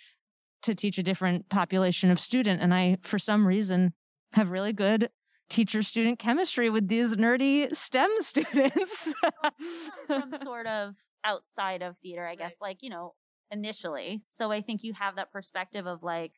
to 0.62 0.74
teach 0.74 0.96
a 0.96 1.02
different 1.02 1.48
population 1.48 2.08
of 2.10 2.20
student 2.20 2.62
and 2.62 2.72
I 2.72 2.98
for 3.02 3.18
some 3.18 3.48
reason 3.48 3.94
have 4.34 4.50
really 4.50 4.72
good 4.72 5.08
teacher 5.52 5.82
student 5.82 6.18
chemistry 6.18 6.70
with 6.70 6.88
these 6.88 7.16
nerdy 7.16 7.74
STEM 7.74 8.10
students. 8.20 9.14
From 10.06 10.32
sort 10.42 10.66
of 10.66 10.94
outside 11.24 11.82
of 11.82 11.98
theater, 11.98 12.26
I 12.26 12.36
guess, 12.36 12.54
right. 12.60 12.68
like, 12.68 12.78
you 12.80 12.90
know, 12.90 13.14
initially. 13.50 14.22
So 14.26 14.50
I 14.50 14.62
think 14.62 14.82
you 14.82 14.94
have 14.94 15.16
that 15.16 15.30
perspective 15.30 15.86
of 15.86 16.02
like 16.02 16.32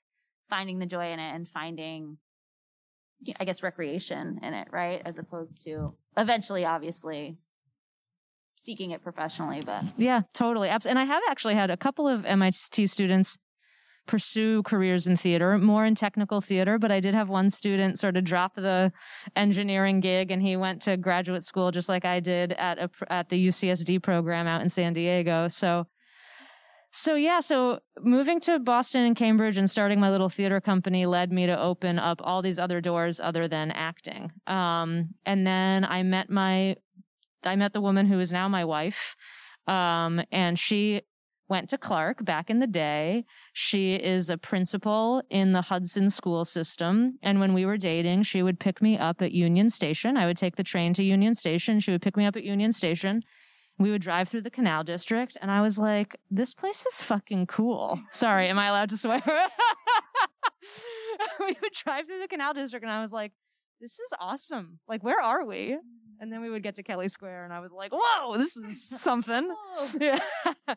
finding 0.49 0.79
the 0.79 0.87
joy 0.87 1.13
in 1.13 1.19
it 1.19 1.35
and 1.35 1.49
finding, 1.49 2.19
I 3.39 3.45
guess, 3.45 3.63
recreation 3.63 4.41
in 4.43 4.55
it, 4.55 4.69
right? 4.71 5.03
As 5.05 5.19
opposed 5.19 5.63
to 5.65 5.95
eventually, 6.17 6.65
obviously, 6.65 7.39
seeking 8.57 8.91
it 8.91 9.03
professionally, 9.03 9.63
but. 9.65 9.85
Yeah, 9.97 10.23
totally. 10.35 10.69
And 10.69 10.99
I 10.99 11.05
have 11.05 11.23
actually 11.29 11.55
had 11.55 11.71
a 11.71 11.77
couple 11.77 12.07
of 12.09 12.25
MIT 12.25 12.87
students 12.87 13.39
pursue 14.07 14.63
careers 14.63 15.07
in 15.07 15.17
theater, 15.17 15.59
more 15.59 15.85
in 15.85 15.95
technical 15.95 16.41
theater, 16.41 16.79
but 16.79 16.93
I 16.93 17.01
did 17.01 17.15
have 17.15 17.29
one 17.29 17.51
student 17.51 17.99
sort 17.99 18.17
of 18.17 18.25
drop 18.25 18.55
the 18.55 18.93
engineering 19.35 20.01
gig 20.01 20.31
and 20.31 20.43
he 20.43 20.57
went 20.57 20.83
to 20.83 20.97
graduate 20.97 21.43
school 21.43 21.71
just 21.71 21.89
like 21.89 22.05
I 22.05 22.21
did 22.21 22.53
at 22.53 22.79
a, 22.79 22.91
at 23.09 23.29
the 23.29 23.49
UCSD 23.49 24.03
program 24.03 24.47
out 24.47 24.61
in 24.61 24.69
San 24.69 24.93
Diego. 24.93 25.49
So 25.49 25.87
so 26.97 27.17
yeah, 27.17 27.41
so 27.41 27.81
moving 28.01 28.39
to 28.39 28.61
Boston 28.61 29.05
and 29.05 29.17
Cambridge 29.17 29.59
and 29.59 29.69
starting 29.69 29.99
my 29.99 30.13
little 30.13 30.29
theater 30.29 30.61
company 30.61 31.07
led 31.07 31.33
me 31.33 31.45
to 31.45 31.61
open 31.61 31.99
up 31.99 32.21
all 32.23 32.41
these 32.41 32.61
other 32.61 32.81
doors 32.81 33.19
other 33.19 33.49
than 33.49 33.73
acting. 33.73 34.31
Um, 34.47 35.09
and 35.27 35.45
then 35.45 35.85
I 35.85 36.05
met 36.05 36.31
my, 36.31 36.77
I 37.43 37.57
met 37.57 37.73
the 37.73 37.81
woman 37.81 38.07
who 38.07 38.21
is 38.21 38.33
now 38.33 38.47
my 38.47 38.65
wife. 38.65 39.17
Um, 39.67 40.23
and 40.31 40.57
she 40.57 41.03
went 41.49 41.69
to 41.71 41.79
Clark 41.79 42.25
back 42.25 42.49
in 42.49 42.61
the 42.61 42.69
day. 42.69 43.25
She 43.53 43.97
is 43.97 44.31
a 44.31 44.39
principal 44.39 45.21
in 45.29 45.51
the 45.51 45.63
Hudson 45.63 46.11
school 46.11 46.45
system. 46.45 47.19
And 47.25 47.41
when 47.41 47.55
we 47.55 47.67
were 47.67 47.77
dating, 47.77 48.23
she 48.23 48.41
would 48.41 48.61
pick 48.61 48.81
me 48.81 48.97
up 48.97 49.21
at 49.21 49.33
Union 49.33 49.69
Station. 49.69 50.17
I 50.17 50.27
would 50.27 50.37
take 50.37 50.55
the 50.55 50.63
train 50.63 50.93
to 50.95 51.03
Union 51.03 51.35
Station. 51.35 51.81
She 51.81 51.91
would 51.91 52.03
pick 52.03 52.17
me 52.17 52.25
up 52.25 52.37
at 52.37 52.45
Union 52.45 52.71
Station. 52.71 53.25
We 53.78 53.90
would 53.90 54.02
drive 54.02 54.28
through 54.28 54.43
the 54.43 54.50
canal 54.50 54.85
district 54.85 55.37
and 55.43 55.50
I 55.50 55.61
was 55.61 55.78
like, 55.78 56.16
this 56.31 56.54
place 56.54 56.87
is 56.87 57.02
fucking 57.02 57.47
cool. 57.47 58.00
Sorry, 58.11 58.49
am 58.49 58.59
I 58.59 58.69
allowed 58.69 58.90
to 58.90 58.97
swear? 58.97 59.23
we 61.40 61.57
would 61.61 61.73
drive 61.73 62.07
through 62.07 62.21
the 62.21 62.28
canal 62.28 62.54
district 62.54 62.85
and 62.85 62.93
I 62.93 63.00
was 63.00 63.12
like, 63.12 63.33
this 63.81 63.99
is 63.99 64.12
awesome. 64.21 64.78
Like, 64.88 65.02
where 65.02 65.21
are 65.21 65.45
we? 65.45 65.76
And 66.21 66.33
then 66.33 66.40
we 66.40 66.50
would 66.50 66.62
get 66.62 66.76
to 66.76 66.83
Kelly 66.83 67.09
Square 67.09 67.45
and 67.45 67.52
I 67.52 67.61
was 67.61 67.73
like, 67.73 67.93
whoa, 67.93 68.38
this 68.38 68.57
is 68.57 68.88
something. 69.00 69.52
yeah. 70.00 70.21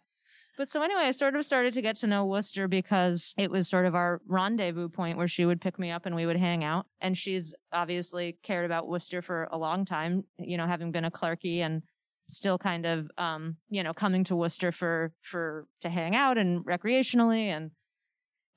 But 0.58 0.70
so 0.70 0.82
anyway, 0.82 1.04
I 1.04 1.12
sort 1.12 1.36
of 1.36 1.46
started 1.46 1.74
to 1.74 1.84
get 1.84 1.98
to 1.98 2.08
know 2.08 2.26
Worcester 2.26 2.68
because 2.68 3.36
it 3.38 3.52
was 3.52 3.68
sort 3.68 3.86
of 3.86 3.94
our 3.94 4.22
rendezvous 4.28 4.90
point 4.90 5.16
where 5.16 5.28
she 5.28 5.46
would 5.46 5.62
pick 5.62 5.78
me 5.78 5.92
up 5.92 6.08
and 6.08 6.16
we 6.16 6.26
would 6.26 6.36
hang 6.36 6.64
out. 6.64 6.88
And 7.00 7.16
she's 7.16 7.54
obviously 7.72 8.40
cared 8.42 8.66
about 8.66 8.88
Worcester 8.88 9.22
for 9.22 9.48
a 9.52 9.58
long 9.58 9.86
time, 9.86 10.24
you 10.40 10.58
know, 10.58 10.66
having 10.66 10.92
been 10.92 11.06
a 11.06 11.12
Clarkie 11.12 11.60
and 11.60 11.84
still 12.30 12.58
kind 12.58 12.86
of, 12.86 13.10
um, 13.18 13.58
you 13.70 13.84
know, 13.84 13.94
coming 13.94 14.24
to 14.26 14.36
Worcester 14.36 14.72
for, 14.72 15.12
for, 15.22 15.66
to 15.82 15.90
hang 15.90 16.16
out 16.16 16.38
and 16.38 16.66
recreationally. 16.66 17.46
And, 17.46 17.72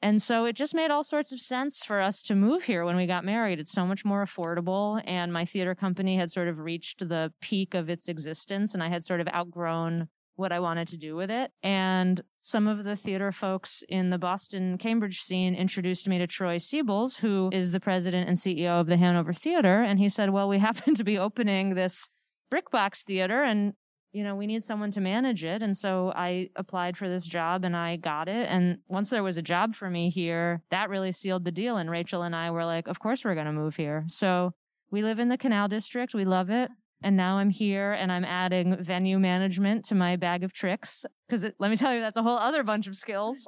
and 0.03 0.21
so 0.21 0.45
it 0.45 0.57
just 0.57 0.75
made 0.75 0.91
all 0.91 1.05
sorts 1.05 1.33
of 1.33 1.41
sense 1.41 1.85
for 1.85 2.01
us 2.01 2.23
to 2.25 2.35
move 2.35 2.65
here 2.65 2.85
when 2.85 2.97
we 2.97 3.07
got 3.07 3.25
married. 3.25 3.61
It's 3.61 3.73
so 3.73 3.87
much 3.87 4.05
more 4.05 4.25
affordable. 4.25 5.03
And 5.07 5.33
my 5.33 5.45
theater 5.45 5.75
company 5.75 6.17
had 6.17 6.31
sort 6.31 6.49
of 6.49 6.59
reached 6.59 7.09
the 7.09 7.33
peak 7.41 7.75
of 7.75 7.91
its 7.91 8.09
existence 8.09 8.75
and 8.75 8.83
I 8.83 8.89
had 8.89 9.05
sort 9.05 9.21
of 9.21 9.29
outgrown 9.29 10.09
what 10.41 10.53
I 10.53 10.59
wanted 10.59 10.89
to 10.89 10.97
do 10.97 11.15
with 11.15 11.31
it. 11.31 11.53
And 11.63 12.21
some 12.41 12.67
of 12.67 12.83
the 12.83 12.97
theater 12.97 13.31
folks 13.31 13.85
in 13.89 14.09
the 14.09 14.19
Boston 14.19 14.79
Cambridge 14.79 15.21
scene 15.21 15.55
introduced 15.55 16.09
me 16.09 16.19
to 16.19 16.27
Troy 16.27 16.57
Siebels, 16.57 17.21
who 17.21 17.51
is 17.53 17.73
the 17.73 17.79
president 17.79 18.27
and 18.27 18.39
CEO 18.39 18.81
of 18.81 18.87
the 18.87 18.97
Hanover 18.97 19.35
Theater. 19.35 19.83
And 19.83 19.99
he 19.99 20.09
said, 20.09 20.31
well, 20.31 20.49
we 20.49 20.59
happen 20.71 20.95
to 20.95 21.05
be 21.05 21.19
opening 21.19 21.75
this 21.75 22.09
Brickbox 22.51 23.05
Theater 23.05 23.43
and 23.43 23.75
you 24.13 24.25
know, 24.25 24.35
we 24.35 24.47
need 24.47 24.65
someone 24.65 24.91
to 24.91 25.01
manage 25.01 25.45
it. 25.45 25.63
And 25.63 25.77
so 25.77 26.13
I 26.15 26.51
applied 26.57 26.97
for 26.97 27.09
this 27.09 27.27
job 27.27 27.65
and 27.65 27.77
I 27.77 27.97
got 27.97 28.29
it. 28.29 28.49
And 28.49 28.79
once 28.89 29.11
there 29.11 29.23
was 29.23 29.39
a 29.39 29.43
job 29.43 29.75
for 29.75 29.89
me 29.89 30.11
here, 30.11 30.63
that 30.71 30.91
really 30.91 31.13
sealed 31.13 31.45
the 31.45 31.53
deal. 31.53 31.77
And 31.77 31.91
Rachel 31.91 32.23
and 32.23 32.35
I 32.35 32.51
were 32.51 32.65
like, 32.65 32.89
of 32.89 32.99
course 32.99 33.25
we're 33.25 33.35
going 33.35 33.47
to 33.47 33.53
move 33.53 33.77
here. 33.77 34.05
So 34.09 34.53
we 34.91 35.03
live 35.03 35.21
in 35.21 35.29
the 35.29 35.39
Canal 35.39 35.69
District. 35.69 36.13
We 36.13 36.25
love 36.25 36.51
it. 36.51 36.71
And 37.03 37.17
now 37.17 37.39
I'm 37.39 37.51
here 37.51 37.93
and 37.93 38.11
I'm 38.13 38.25
adding 38.25 38.77
venue 38.83 39.19
management 39.19 39.85
to 39.87 39.95
my 39.95 40.17
bag 40.17 40.45
of 40.45 40.53
tricks 40.53 41.07
because 41.29 41.45
let 41.59 41.71
me 41.71 41.77
tell 41.77 41.95
you, 41.95 42.01
that's 42.01 42.19
a 42.19 42.23
whole 42.23 42.37
other 42.37 42.63
bunch 42.63 42.87
of 42.89 42.97
skills. 42.97 43.47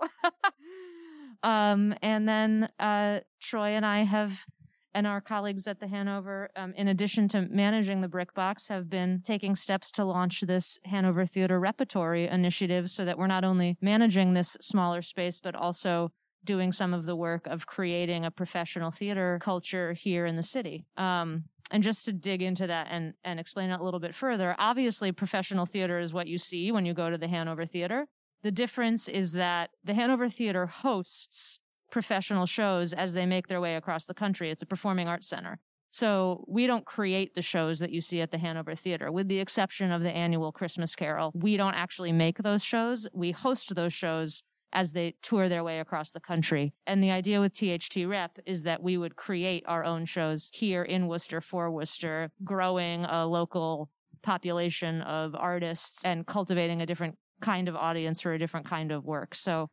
um, 1.42 1.94
and 2.00 2.26
then 2.28 2.68
uh, 2.78 3.20
Troy 3.40 3.70
and 3.70 3.84
I 3.84 4.04
have, 4.04 4.46
and 4.94 5.06
our 5.06 5.20
colleagues 5.20 5.66
at 5.66 5.80
the 5.80 5.88
Hanover, 5.88 6.50
um, 6.56 6.74
in 6.76 6.88
addition 6.88 7.28
to 7.28 7.42
managing 7.42 8.00
the 8.00 8.08
Brick 8.08 8.34
Box, 8.34 8.68
have 8.68 8.90
been 8.90 9.22
taking 9.24 9.56
steps 9.56 9.90
to 9.92 10.04
launch 10.04 10.40
this 10.42 10.78
Hanover 10.84 11.24
Theater 11.24 11.58
Repertory 11.58 12.28
initiative 12.28 12.90
so 12.90 13.04
that 13.04 13.18
we're 13.18 13.26
not 13.26 13.44
only 13.44 13.76
managing 13.80 14.34
this 14.34 14.56
smaller 14.60 15.02
space, 15.02 15.40
but 15.40 15.54
also 15.54 16.12
doing 16.44 16.72
some 16.72 16.92
of 16.92 17.06
the 17.06 17.16
work 17.16 17.46
of 17.46 17.66
creating 17.66 18.24
a 18.24 18.30
professional 18.30 18.90
theater 18.90 19.38
culture 19.40 19.92
here 19.92 20.26
in 20.26 20.36
the 20.36 20.42
city. 20.42 20.84
Um, 20.96 21.44
and 21.70 21.82
just 21.82 22.04
to 22.04 22.12
dig 22.12 22.42
into 22.42 22.66
that 22.66 22.88
and, 22.90 23.14
and 23.24 23.40
explain 23.40 23.70
it 23.70 23.80
a 23.80 23.84
little 23.84 24.00
bit 24.00 24.14
further, 24.14 24.54
obviously 24.58 25.12
professional 25.12 25.64
theater 25.64 25.98
is 25.98 26.12
what 26.12 26.26
you 26.26 26.36
see 26.36 26.70
when 26.70 26.84
you 26.84 26.92
go 26.92 27.08
to 27.08 27.16
the 27.16 27.28
Hanover 27.28 27.64
Theater. 27.64 28.06
The 28.42 28.50
difference 28.50 29.08
is 29.08 29.32
that 29.32 29.70
the 29.84 29.94
Hanover 29.94 30.28
Theater 30.28 30.66
hosts 30.66 31.60
professional 31.92 32.46
shows 32.46 32.92
as 32.92 33.12
they 33.12 33.26
make 33.26 33.46
their 33.46 33.60
way 33.60 33.76
across 33.76 34.06
the 34.06 34.14
country. 34.14 34.50
It's 34.50 34.62
a 34.62 34.66
performing 34.66 35.08
arts 35.08 35.28
center. 35.28 35.60
So 35.92 36.44
we 36.48 36.66
don't 36.66 36.86
create 36.86 37.34
the 37.34 37.42
shows 37.42 37.78
that 37.80 37.90
you 37.92 38.00
see 38.00 38.22
at 38.22 38.30
the 38.30 38.38
Hanover 38.38 38.74
Theater, 38.74 39.12
with 39.12 39.28
the 39.28 39.38
exception 39.38 39.92
of 39.92 40.02
the 40.02 40.10
annual 40.10 40.50
Christmas 40.50 40.96
Carol. 40.96 41.30
We 41.34 41.58
don't 41.58 41.74
actually 41.74 42.10
make 42.10 42.38
those 42.38 42.64
shows. 42.64 43.06
We 43.12 43.32
host 43.32 43.74
those 43.74 43.92
shows 43.92 44.42
as 44.72 44.92
they 44.92 45.16
tour 45.20 45.50
their 45.50 45.62
way 45.62 45.80
across 45.80 46.12
the 46.12 46.20
country. 46.20 46.72
And 46.86 47.02
the 47.02 47.10
idea 47.10 47.40
with 47.40 47.52
THT 47.52 48.06
Rep 48.06 48.38
is 48.46 48.62
that 48.62 48.82
we 48.82 48.96
would 48.96 49.16
create 49.16 49.64
our 49.68 49.84
own 49.84 50.06
shows 50.06 50.50
here 50.54 50.82
in 50.82 51.08
Worcester 51.08 51.42
for 51.42 51.70
Worcester, 51.70 52.32
growing 52.42 53.04
a 53.04 53.26
local 53.26 53.90
population 54.22 55.02
of 55.02 55.34
artists 55.34 56.02
and 56.06 56.26
cultivating 56.26 56.80
a 56.80 56.86
different 56.86 57.16
kind 57.42 57.68
of 57.68 57.76
audience 57.76 58.22
for 58.22 58.32
a 58.32 58.38
different 58.38 58.64
kind 58.64 58.92
of 58.92 59.04
work. 59.04 59.34
So 59.34 59.68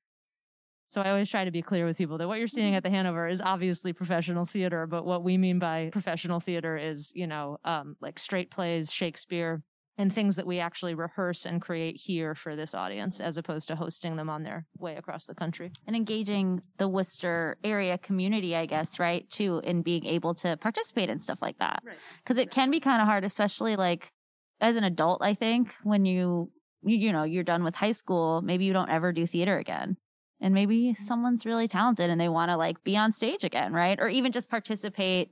so 0.89 1.01
I 1.01 1.11
always 1.11 1.29
try 1.29 1.45
to 1.45 1.51
be 1.51 1.61
clear 1.61 1.85
with 1.85 1.99
people 1.99 2.17
that 2.17 2.27
what 2.27 2.39
you're 2.39 2.47
seeing 2.47 2.73
at 2.73 2.81
the 2.81 2.89
Hanover 2.89 3.27
is 3.27 3.41
obviously 3.41 3.93
professional 3.93 4.45
theater, 4.45 4.87
but 4.87 5.05
what 5.05 5.23
we 5.23 5.37
mean 5.37 5.59
by 5.59 5.89
professional 5.91 6.39
theater 6.39 6.75
is, 6.77 7.11
you 7.13 7.27
know, 7.27 7.57
um, 7.63 7.95
like 8.01 8.17
straight 8.17 8.49
plays, 8.49 8.91
Shakespeare, 8.91 9.61
and 9.99 10.11
things 10.11 10.35
that 10.37 10.47
we 10.47 10.59
actually 10.59 10.95
rehearse 10.95 11.45
and 11.45 11.61
create 11.61 11.95
here 11.95 12.33
for 12.33 12.55
this 12.55 12.73
audience 12.73 13.19
as 13.19 13.37
opposed 13.37 13.67
to 13.67 13.75
hosting 13.75 14.15
them 14.15 14.31
on 14.31 14.41
their 14.41 14.65
way 14.79 14.95
across 14.95 15.27
the 15.27 15.35
country. 15.35 15.71
And 15.85 15.95
engaging 15.95 16.61
the 16.77 16.87
Worcester 16.87 17.57
area 17.63 17.99
community, 17.99 18.55
I 18.55 18.65
guess, 18.65 18.97
right, 18.97 19.29
too, 19.29 19.61
in 19.63 19.83
being 19.83 20.07
able 20.07 20.33
to 20.35 20.57
participate 20.57 21.11
in 21.11 21.19
stuff 21.19 21.39
like 21.39 21.59
that. 21.59 21.83
Because 22.23 22.37
right. 22.37 22.47
it 22.47 22.51
can 22.51 22.71
be 22.71 22.79
kind 22.79 22.99
of 22.99 23.07
hard, 23.07 23.23
especially 23.23 23.75
like 23.75 24.11
as 24.59 24.75
an 24.75 24.83
adult, 24.83 25.21
I 25.21 25.35
think, 25.35 25.75
when 25.83 26.05
you, 26.05 26.51
you, 26.81 26.97
you 26.97 27.11
know, 27.11 27.25
you're 27.25 27.43
done 27.43 27.63
with 27.63 27.75
high 27.75 27.91
school, 27.91 28.41
maybe 28.41 28.65
you 28.65 28.73
don't 28.73 28.89
ever 28.89 29.11
do 29.11 29.27
theater 29.27 29.59
again. 29.59 29.97
And 30.41 30.53
maybe 30.53 30.91
mm-hmm. 30.93 31.03
someone's 31.03 31.45
really 31.45 31.67
talented 31.67 32.09
and 32.09 32.19
they 32.19 32.29
want 32.29 32.49
to 32.49 32.57
like 32.57 32.83
be 32.83 32.95
on 32.95 33.11
stage 33.11 33.43
again, 33.43 33.73
right? 33.73 33.99
Or 33.99 34.07
even 34.07 34.31
just 34.31 34.49
participate 34.49 35.31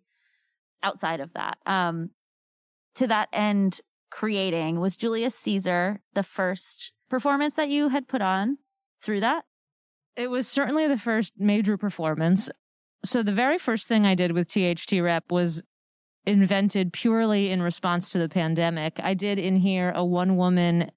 outside 0.84 1.20
of 1.20 1.34
that. 1.34 1.58
Um, 1.66 2.12
to 2.96 3.08
that 3.08 3.30
end, 3.32 3.82
creating. 4.10 4.80
Was 4.80 4.98
Julius 4.98 5.36
Caesar 5.36 6.02
the 6.14 6.24
first 6.24 6.94
performance 7.10 7.54
that 7.56 7.70
you 7.70 7.90
had 7.90 8.08
put 8.08 8.22
on 8.22 8.58
through 9.02 9.22
that? 9.22 9.46
It 10.16 10.30
was 10.30 10.48
certainly 10.48 10.88
the 10.88 10.98
first 10.98 11.34
major 11.38 11.78
performance. 11.78 12.50
So 13.04 13.22
the 13.22 13.32
very 13.32 13.58
first 13.58 13.88
thing 13.88 14.06
I 14.06 14.16
did 14.16 14.32
with 14.32 14.48
THT 14.48 14.94
Rep 15.00 15.32
was 15.32 15.62
invented 16.26 16.92
purely 16.92 17.52
in 17.52 17.62
response 17.62 18.12
to 18.12 18.18
the 18.18 18.28
pandemic. 18.28 19.00
I 19.02 19.14
did 19.14 19.40
in 19.40 19.58
here 19.58 19.92
a 19.96 20.04
one 20.04 20.36
woman 20.36 20.92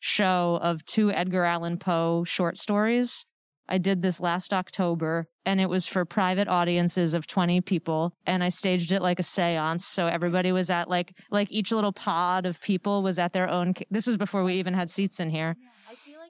show 0.00 0.58
of 0.62 0.84
two 0.84 1.10
Edgar 1.12 1.44
Allan 1.44 1.78
Poe 1.78 2.24
short 2.24 2.58
stories 2.58 3.24
I 3.68 3.78
did 3.78 4.02
this 4.02 4.20
last 4.20 4.52
October 4.52 5.28
and 5.44 5.60
it 5.60 5.68
was 5.68 5.86
for 5.86 6.04
private 6.04 6.48
audiences 6.48 7.14
of 7.14 7.26
20 7.26 7.60
people 7.62 8.14
and 8.26 8.42
I 8.42 8.48
staged 8.48 8.92
it 8.92 9.02
like 9.02 9.18
a 9.18 9.22
seance. 9.22 9.84
So 9.84 10.06
everybody 10.06 10.52
was 10.52 10.70
at 10.70 10.88
like, 10.88 11.14
like 11.30 11.48
each 11.50 11.72
little 11.72 11.92
pod 11.92 12.46
of 12.46 12.60
people 12.60 13.02
was 13.02 13.18
at 13.18 13.32
their 13.32 13.48
own. 13.48 13.74
This 13.90 14.06
was 14.06 14.16
before 14.16 14.44
we 14.44 14.54
even 14.54 14.74
had 14.74 14.90
seats 14.90 15.20
in 15.20 15.30
here. 15.30 15.56
Yeah, 15.60 15.68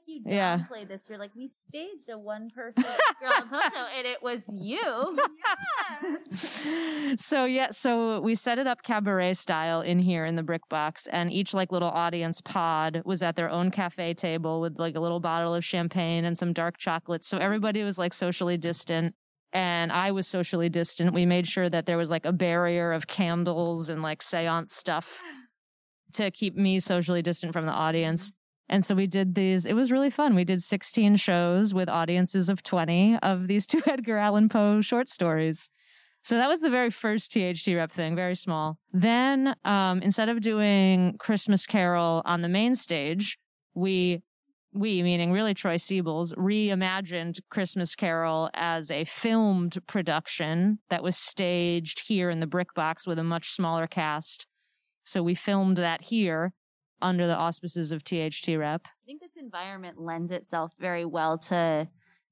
I 0.07 0.13
feel 0.13 0.21
like 0.25 0.27
you 0.27 0.33
Yeah. 0.37 0.59
downplayed 0.71 0.89
this. 0.89 1.09
You're 1.09 1.19
like, 1.19 1.33
we 1.35 1.47
staged 1.49 2.09
a 2.09 2.19
one 2.19 2.49
person 2.51 2.85
girl 3.21 3.31
show 3.51 3.87
and 3.97 4.07
it 4.07 4.23
was 4.23 4.49
you. 4.53 5.19
so 7.17 7.45
yeah, 7.45 7.71
so 7.71 8.21
we 8.21 8.35
set 8.35 8.59
it 8.59 8.67
up 8.67 8.83
cabaret 8.83 9.35
style 9.35 9.81
in 9.81 9.99
here 9.99 10.25
in 10.25 10.37
the 10.37 10.43
brick 10.43 10.69
box, 10.69 11.07
and 11.07 11.33
each 11.33 11.55
like 11.55 11.73
little 11.73 11.91
audience 11.91 12.41
pod 12.41 13.03
was 13.05 13.23
at 13.23 13.37
their 13.37 13.51
own 13.51 13.71
cafe 13.71 14.15
table 14.15 14.61
with 14.61 14.79
like 14.79 14.97
a 14.97 15.01
little 15.01 15.21
bottle 15.21 15.55
of 15.55 15.65
champagne 15.65 16.25
and 16.25 16.39
some 16.39 16.53
dark 16.53 16.79
chocolates. 16.79 17.29
So 17.29 17.39
everybody 17.39 17.83
was 17.83 17.99
like 17.99 18.15
socially 18.15 18.57
distant. 18.57 19.15
And 19.53 19.91
I 19.91 20.11
was 20.11 20.27
socially 20.27 20.69
distant. 20.69 21.15
We 21.15 21.25
made 21.25 21.47
sure 21.47 21.71
that 21.71 21.87
there 21.87 21.97
was 21.97 22.11
like 22.11 22.27
a 22.27 22.33
barrier 22.33 22.93
of 22.93 23.07
candles 23.07 23.89
and 23.89 24.03
like 24.03 24.21
seance 24.21 24.73
stuff 24.75 25.21
to 26.15 26.31
keep 26.31 26.57
me 26.57 26.79
socially 26.81 27.23
distant 27.23 27.53
from 27.55 27.65
the 27.65 27.73
audience. 27.73 28.33
And 28.69 28.85
so 28.85 28.95
we 28.95 29.07
did 29.07 29.35
these. 29.35 29.65
It 29.65 29.75
was 29.75 29.93
really 29.93 30.11
fun. 30.11 30.35
We 30.35 30.45
did 30.45 30.63
16 30.63 31.17
shows 31.17 31.73
with 31.73 31.89
audiences 31.89 32.49
of 32.49 32.63
20 32.63 33.19
of 33.23 33.49
these 33.49 33.67
two 33.67 33.83
Edgar 33.87 34.19
Allan 34.19 34.49
Poe 34.49 34.81
short 34.81 35.09
stories. 35.09 35.71
So 36.23 36.37
that 36.39 36.49
was 36.49 36.59
the 36.59 36.71
very 36.71 36.91
first 36.91 37.31
THT 37.31 37.69
rep 37.69 37.93
thing, 37.93 38.17
very 38.17 38.35
small. 38.35 38.79
Then, 38.93 39.55
um, 39.65 40.03
instead 40.03 40.29
of 40.29 40.41
doing 40.41 41.17
Christmas 41.19 41.67
Carol 41.67 42.21
on 42.25 42.43
the 42.43 42.49
main 42.49 42.75
stage, 42.75 43.39
we, 43.75 44.23
we, 44.73 45.05
meaning 45.05 45.31
really 45.31 45.55
Troy 45.55 45.77
Siebels, 45.77 46.35
reimagined 46.35 47.39
Christmas 47.49 47.95
Carol 47.95 48.51
as 48.55 48.91
a 48.91 49.05
filmed 49.05 49.79
production 49.87 50.81
that 50.91 51.05
was 51.05 51.17
staged 51.17 52.09
here 52.09 52.29
in 52.29 52.41
the 52.41 52.47
Brick 52.49 52.75
Box 52.75 53.07
with 53.07 53.21
a 53.21 53.25
much 53.25 53.53
smaller 53.53 53.87
cast. 53.87 54.49
So 55.05 55.23
we 55.23 55.37
filmed 55.37 55.77
that 55.77 56.07
here 56.07 56.55
under 57.03 57.27
the 57.27 57.37
auspices 57.37 57.93
of 57.93 58.03
THT 58.05 58.49
rep. 58.57 58.83
I 58.87 59.05
think 59.07 59.21
this 59.21 59.37
environment 59.37 60.01
lends 60.01 60.31
itself 60.31 60.73
very 60.79 61.05
well 61.05 61.39
to 61.39 61.89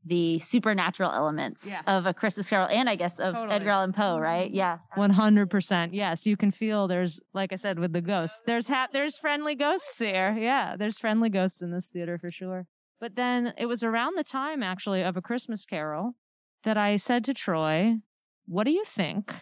the 0.07 0.38
supernatural 0.38 1.11
elements 1.12 1.66
Yeah. 1.66 1.81
of 1.87 2.05
a 2.05 2.12
Christmas 2.12 2.50
Carol 2.50 2.68
and 2.70 2.90
I 2.90 2.94
guess 2.94 3.18
of 3.18 3.33
Totally. 3.33 3.55
Edgar 3.57 3.70
Allan 3.70 3.92
Poe, 3.92 4.14
mm-hmm. 4.14 4.22
right? 4.22 4.50
Yeah. 4.50 4.79
One 4.96 5.11
hundred 5.11 5.48
percent. 5.48 5.94
Yes, 5.94 6.27
you 6.27 6.37
can 6.37 6.50
feel 6.50 6.87
there's, 6.87 7.20
like 7.33 7.53
I 7.53 7.57
said, 7.57 7.79
with 7.79 7.92
the 7.94 8.03
ghosts. 8.03 8.42
There's 8.46 8.68
hap- 8.68 8.92
there's 8.92 9.16
friendly 9.16 9.55
ghosts 9.55 9.98
here. 9.98 10.37
Yeah, 10.38 10.77
there's 10.77 10.98
friendly 10.98 11.31
ghosts 11.31 11.62
in 11.62 11.70
this 11.70 11.88
theater 11.88 12.18
for 12.18 12.31
sure. 12.31 12.66
But 13.00 13.16
then 13.16 13.55
it 13.57 13.66
was 13.66 13.83
around 13.83 14.16
the 14.18 14.24
time 14.24 14.62
actually 14.62 15.03
of 15.03 15.16
a 15.16 15.22
Christmas 15.22 15.64
Carol 15.64 16.16
that 16.64 16.77
I 16.77 16.96
said 16.96 17.24
to 17.24 17.35
Troy, 17.35 17.96
"What 18.46 18.64
do 18.64 18.72
you 18.72 18.85
think 18.85 19.35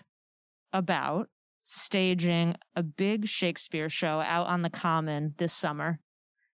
about 0.73 1.29
staging 1.63 2.57
a 2.75 2.83
big 2.83 3.27
Shakespeare 3.27 3.89
show 3.89 4.21
out 4.21 4.47
on 4.47 4.63
the 4.63 4.71
Common 4.71 5.35
this 5.39 5.53
summer?" 5.53 6.01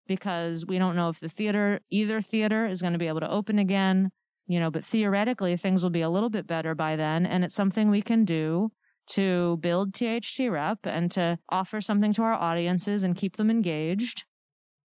Because 0.07 0.65
we 0.67 0.79
don't 0.79 0.97
know 0.97 1.09
if 1.09 1.21
the 1.21 1.29
theater, 1.29 1.81
either 1.91 2.21
theater, 2.21 2.67
is 2.67 2.81
going 2.81 2.95
to 2.95 2.99
be 2.99 3.09
able 3.09 3.21
to 3.21 3.31
open 3.31 3.59
again 3.59 4.11
you 4.49 4.59
know, 4.59 4.71
but 4.71 4.85
theoretically 4.85 5.57
things 5.57 5.83
will 5.83 5.91
be 5.91 6.01
a 6.01 6.09
little 6.09 6.31
bit 6.31 6.47
better 6.47 6.75
by 6.75 6.97
then. 6.97 7.27
And 7.27 7.45
it's 7.45 7.55
something 7.55 7.91
we 7.91 8.03
can 8.03 8.25
do 8.25 8.73
to 9.09 9.59
build 9.59 9.93
THT 9.93 10.41
rep 10.49 10.81
and 10.85 11.11
to 11.13 11.39
offer 11.51 11.81
something 11.81 12.13
to 12.15 12.23
our 12.23 12.33
audiences 12.33 13.05
and 13.05 13.15
keep 13.15 13.37
them 13.37 13.51
engaged. 13.51 14.25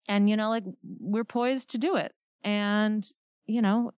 And, 0.07 0.29
you 0.29 0.37
know, 0.37 0.49
like 0.49 0.63
we're 0.99 1.25
poised 1.25 1.69
to 1.71 1.77
do 1.77 1.97
it. 1.97 2.13
And, 2.43 3.05
you 3.45 3.61
know, 3.61 3.91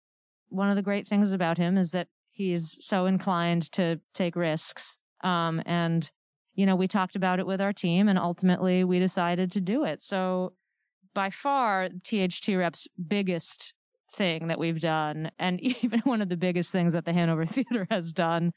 one 0.49 0.69
of 0.69 0.75
the 0.75 0.81
great 0.81 1.07
things 1.07 1.31
about 1.31 1.59
him 1.59 1.77
is 1.77 1.91
that 1.91 2.07
he's 2.31 2.83
so 2.83 3.05
inclined 3.05 3.71
to 3.73 3.99
take 4.13 4.35
risks. 4.35 4.99
Um, 5.23 5.61
and, 5.65 6.09
you 6.55 6.65
know, 6.65 6.75
we 6.75 6.87
talked 6.87 7.15
about 7.15 7.39
it 7.39 7.47
with 7.47 7.61
our 7.61 7.73
team 7.73 8.07
and 8.07 8.19
ultimately 8.19 8.83
we 8.83 8.99
decided 8.99 9.51
to 9.51 9.61
do 9.61 9.83
it. 9.83 10.01
So 10.01 10.53
by 11.13 11.29
far, 11.29 11.89
THT 11.89 12.49
rep's 12.49 12.87
biggest 13.07 13.73
thing 14.13 14.47
that 14.47 14.59
we've 14.59 14.79
done, 14.79 15.31
and 15.39 15.59
even 15.83 15.99
one 16.01 16.21
of 16.21 16.29
the 16.29 16.37
biggest 16.37 16.71
things 16.71 16.93
that 16.93 17.05
the 17.05 17.13
Hanover 17.13 17.45
Theater 17.47 17.87
has 17.89 18.13
done, 18.13 18.53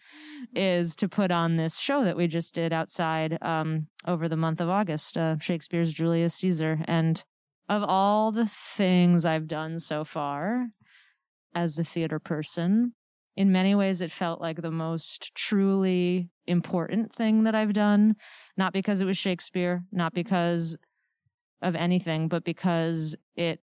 is 0.55 0.97
to 0.97 1.09
put 1.09 1.31
on 1.31 1.57
this 1.57 1.79
show 1.79 2.05
that 2.05 2.17
we 2.17 2.27
just 2.27 2.55
did 2.55 2.73
outside 2.73 3.39
um, 3.43 3.89
over 4.07 4.29
the 4.29 4.37
month 4.37 4.61
of 4.61 4.69
August, 4.69 5.17
uh, 5.17 5.39
Shakespeare's 5.39 5.93
Julius 5.93 6.35
Caesar. 6.37 6.81
And 6.87 7.25
of 7.69 7.83
all 7.83 8.33
the 8.33 8.47
things 8.47 9.25
I've 9.25 9.49
done 9.49 9.81
so 9.81 10.05
far 10.05 10.69
as 11.55 11.79
a 11.79 11.85
theater 11.85 12.19
person, 12.19 12.95
in 13.37 13.53
many 13.53 13.75
ways 13.75 14.01
it 14.01 14.13
felt 14.13 14.41
like 14.41 14.63
the 14.63 14.71
most 14.71 15.35
truly 15.35 16.31
important 16.47 17.13
thing 17.13 17.45
that 17.45 17.55
I've 17.55 17.73
done. 17.73 18.17
Not 18.57 18.73
because 18.73 19.01
it 19.01 19.07
was 19.07 19.19
Shakespeare, 19.19 19.85
not 19.91 20.13
mm-hmm. 20.13 20.21
because 20.21 20.77
of 21.63 21.75
anything, 21.75 22.29
but 22.29 22.45
because 22.45 23.17
it 23.37 23.61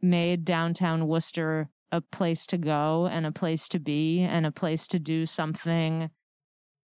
made 0.00 0.44
downtown 0.44 1.08
Worcester 1.08 1.70
a 1.90 2.00
place 2.00 2.46
to 2.46 2.58
go 2.58 3.08
and 3.10 3.26
a 3.26 3.32
place 3.32 3.68
to 3.68 3.78
be 3.78 4.20
and 4.20 4.44
a 4.44 4.52
place 4.52 4.86
to 4.88 4.98
do 4.98 5.24
something 5.24 6.10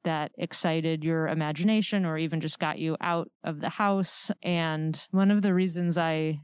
that 0.04 0.32
excited 0.38 1.04
your 1.04 1.28
imagination 1.28 2.04
or 2.04 2.18
even 2.18 2.40
just 2.40 2.58
got 2.58 2.78
you 2.78 2.96
out 3.00 3.30
of 3.44 3.60
the 3.60 3.68
house. 3.68 4.30
And 4.42 5.06
one 5.10 5.30
of 5.30 5.42
the 5.42 5.54
reasons 5.54 5.98
I 5.98 6.40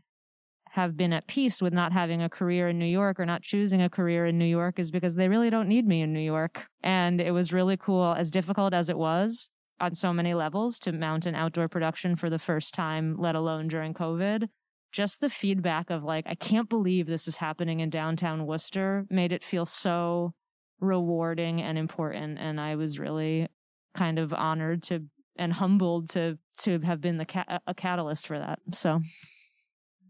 have 0.79 0.97
been 0.97 1.13
at 1.13 1.27
peace 1.27 1.61
with 1.61 1.73
not 1.73 1.93
having 1.93 2.23
a 2.23 2.29
career 2.29 2.69
in 2.69 2.79
New 2.79 2.87
York 2.87 3.19
or 3.19 3.27
not 3.27 3.43
choosing 3.43 3.83
a 3.83 3.91
career 3.91 4.25
in 4.27 4.39
New 4.39 4.45
York 4.45 4.79
is 4.79 4.93
because 4.93 5.17
they 5.17 5.29
really 5.29 5.51
don't 5.51 5.69
need 5.69 5.87
me 5.87 6.03
in 6.03 6.13
New 6.13 6.21
York. 6.21 6.69
And 6.85 7.21
it 7.21 7.33
was 7.33 7.53
really 7.53 7.77
cool, 7.77 8.15
as 8.17 8.31
difficult 8.31 8.73
as 8.73 8.89
it 8.89 8.97
was 8.97 9.49
on 9.81 9.97
so 9.97 10.13
many 10.13 10.35
levels 10.35 10.79
to 10.81 10.93
mount 10.93 11.27
an 11.27 11.35
outdoor 11.35 11.69
production 11.69 12.15
for 12.15 12.31
the 12.31 12.39
first 12.39 12.75
time, 12.75 13.17
let 13.19 13.35
alone 13.35 13.67
during 13.67 13.93
COVID 13.93 14.49
just 14.93 15.21
the 15.21 15.29
feedback 15.29 15.91
of 15.91 16.05
like, 16.05 16.27
I 16.29 16.35
can't 16.35 16.69
believe 16.69 17.07
this 17.07 17.29
is 17.29 17.39
happening 17.39 17.81
in 17.81 17.91
downtown 17.91 18.47
Worcester 18.47 19.05
made 19.11 19.33
it 19.33 19.45
feel 19.45 19.67
so 19.67 20.33
rewarding 20.81 21.61
and 21.61 21.77
important. 21.77 22.39
And 22.39 22.61
I 22.61 22.77
was 22.77 22.99
really 22.99 23.49
kind 23.95 24.19
of 24.19 24.33
honored 24.33 24.83
to 24.85 25.05
and 25.37 25.53
humbled 25.53 26.11
to 26.11 26.39
to 26.61 26.81
have 26.81 27.01
been 27.01 27.19
the 27.19 27.25
ca- 27.25 27.61
a 27.67 27.75
catalyst 27.75 28.27
for 28.27 28.39
that. 28.39 28.61
So 28.73 29.01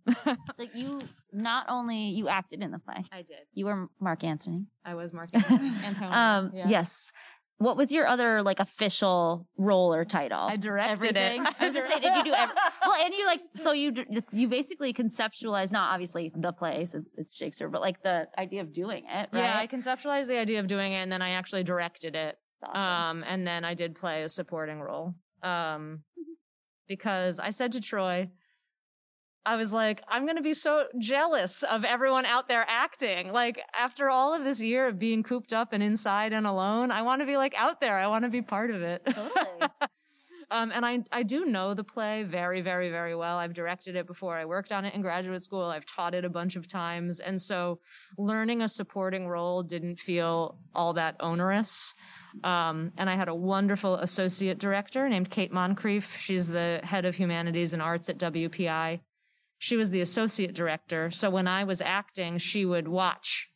It's 0.08 0.58
like 0.58 0.74
you 0.74 1.00
not 1.32 1.66
only 1.68 2.08
you 2.10 2.28
acted 2.28 2.62
in 2.62 2.70
the 2.70 2.78
play, 2.78 3.04
I 3.12 3.18
did. 3.22 3.38
you 3.52 3.66
were 3.66 3.88
Mark 4.00 4.24
Antony. 4.24 4.66
I 4.84 4.94
was 4.94 5.12
Mark 5.12 5.30
Antonio. 5.34 6.10
Um, 6.12 6.50
yeah. 6.54 6.68
yes. 6.68 7.12
What 7.60 7.76
was 7.76 7.90
your 7.90 8.06
other 8.06 8.40
like 8.42 8.60
official 8.60 9.48
role 9.56 9.92
or 9.92 10.04
title? 10.04 10.38
I 10.38 10.56
directed 10.56 10.92
Everything. 11.16 11.44
it. 11.44 11.54
I 11.60 11.66
was 11.66 11.74
gonna 11.74 11.88
say, 11.88 11.98
did 12.00 12.14
you 12.14 12.24
do 12.24 12.32
ev- 12.32 12.50
well? 12.84 12.94
And 13.04 13.12
you 13.12 13.26
like 13.26 13.40
so 13.56 13.72
you 13.72 13.92
you 14.30 14.46
basically 14.46 14.92
conceptualized 14.94 15.72
not 15.72 15.92
obviously 15.92 16.30
the 16.36 16.52
play 16.52 16.84
since 16.84 17.10
it's 17.16 17.36
Shakespeare, 17.36 17.68
but 17.68 17.80
like 17.80 18.00
the 18.04 18.28
idea 18.38 18.60
of 18.60 18.72
doing 18.72 19.04
it. 19.08 19.28
Right? 19.32 19.42
Yeah, 19.42 19.58
I 19.58 19.66
conceptualized 19.66 20.28
the 20.28 20.38
idea 20.38 20.60
of 20.60 20.68
doing 20.68 20.92
it 20.92 20.98
and 21.02 21.10
then 21.10 21.20
I 21.20 21.30
actually 21.30 21.64
directed 21.64 22.14
it. 22.14 22.36
Awesome. 22.62 22.80
Um, 22.80 23.24
and 23.26 23.44
then 23.46 23.64
I 23.64 23.74
did 23.74 23.96
play 23.96 24.22
a 24.22 24.28
supporting 24.28 24.80
role. 24.80 25.14
Um, 25.42 26.04
because 26.86 27.38
I 27.38 27.50
said 27.50 27.72
to 27.72 27.80
Troy, 27.80 28.28
I 29.48 29.56
was 29.56 29.72
like, 29.72 30.02
I'm 30.06 30.26
going 30.26 30.36
to 30.36 30.42
be 30.42 30.52
so 30.52 30.84
jealous 30.98 31.62
of 31.62 31.82
everyone 31.82 32.26
out 32.26 32.48
there 32.48 32.66
acting. 32.68 33.32
Like, 33.32 33.62
after 33.72 34.10
all 34.10 34.34
of 34.34 34.44
this 34.44 34.60
year 34.62 34.86
of 34.86 34.98
being 34.98 35.22
cooped 35.22 35.54
up 35.54 35.72
and 35.72 35.82
inside 35.82 36.34
and 36.34 36.46
alone, 36.46 36.90
I 36.90 37.00
want 37.00 37.22
to 37.22 37.26
be 37.26 37.38
like 37.38 37.54
out 37.56 37.80
there. 37.80 37.98
I 37.98 38.08
want 38.08 38.24
to 38.24 38.28
be 38.28 38.42
part 38.42 38.70
of 38.70 38.82
it. 38.82 39.06
Totally. 39.06 39.70
um, 40.50 40.70
and 40.70 40.84
I, 40.84 41.02
I 41.10 41.22
do 41.22 41.46
know 41.46 41.72
the 41.72 41.82
play 41.82 42.24
very, 42.24 42.60
very, 42.60 42.90
very 42.90 43.16
well. 43.16 43.38
I've 43.38 43.54
directed 43.54 43.96
it 43.96 44.06
before. 44.06 44.36
I 44.36 44.44
worked 44.44 44.70
on 44.70 44.84
it 44.84 44.92
in 44.92 45.00
graduate 45.00 45.42
school. 45.42 45.64
I've 45.64 45.86
taught 45.86 46.14
it 46.14 46.26
a 46.26 46.28
bunch 46.28 46.56
of 46.56 46.68
times. 46.68 47.18
And 47.18 47.40
so 47.40 47.80
learning 48.18 48.60
a 48.60 48.68
supporting 48.68 49.28
role 49.28 49.62
didn't 49.62 49.98
feel 49.98 50.58
all 50.74 50.92
that 50.92 51.16
onerous. 51.20 51.94
Um, 52.44 52.92
and 52.98 53.08
I 53.08 53.16
had 53.16 53.28
a 53.28 53.34
wonderful 53.34 53.94
associate 53.94 54.58
director 54.58 55.08
named 55.08 55.30
Kate 55.30 55.54
Moncrief. 55.54 56.18
She's 56.18 56.48
the 56.48 56.80
head 56.84 57.06
of 57.06 57.14
humanities 57.14 57.72
and 57.72 57.80
arts 57.80 58.10
at 58.10 58.18
WPI. 58.18 59.00
She 59.58 59.76
was 59.76 59.90
the 59.90 60.00
associate 60.00 60.54
director. 60.54 61.10
So 61.10 61.30
when 61.30 61.48
I 61.48 61.64
was 61.64 61.80
acting, 61.80 62.38
she 62.38 62.64
would 62.64 62.88
watch 62.88 63.48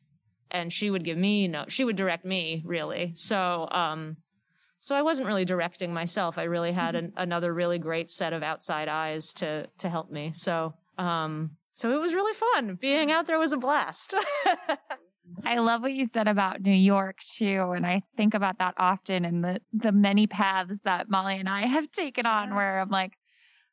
and 0.50 0.72
she 0.72 0.90
would 0.90 1.04
give 1.04 1.16
me 1.16 1.48
no, 1.48 1.64
she 1.68 1.84
would 1.84 1.96
direct 1.96 2.24
me 2.24 2.62
really. 2.64 3.12
So, 3.14 3.68
um, 3.70 4.18
so 4.78 4.96
I 4.96 5.02
wasn't 5.02 5.28
really 5.28 5.44
directing 5.44 5.94
myself. 5.94 6.38
I 6.38 6.42
really 6.42 6.72
had 6.72 6.96
an, 6.96 7.12
another 7.16 7.54
really 7.54 7.78
great 7.78 8.10
set 8.10 8.32
of 8.32 8.42
outside 8.42 8.88
eyes 8.88 9.32
to, 9.34 9.68
to 9.78 9.88
help 9.88 10.10
me. 10.10 10.32
So, 10.34 10.74
um, 10.98 11.52
so 11.72 11.92
it 11.92 12.00
was 12.00 12.14
really 12.14 12.34
fun. 12.34 12.78
Being 12.80 13.12
out 13.12 13.28
there 13.28 13.38
was 13.38 13.52
a 13.52 13.56
blast. 13.56 14.14
I 15.44 15.58
love 15.58 15.82
what 15.82 15.92
you 15.92 16.06
said 16.06 16.26
about 16.28 16.62
New 16.62 16.72
York 16.72 17.18
too. 17.20 17.72
And 17.74 17.86
I 17.86 18.02
think 18.16 18.34
about 18.34 18.58
that 18.58 18.74
often 18.76 19.24
and 19.24 19.44
the, 19.44 19.60
the 19.72 19.92
many 19.92 20.26
paths 20.26 20.82
that 20.82 21.08
Molly 21.08 21.36
and 21.36 21.48
I 21.48 21.66
have 21.66 21.92
taken 21.92 22.26
on 22.26 22.54
where 22.54 22.80
I'm 22.80 22.90
like, 22.90 23.12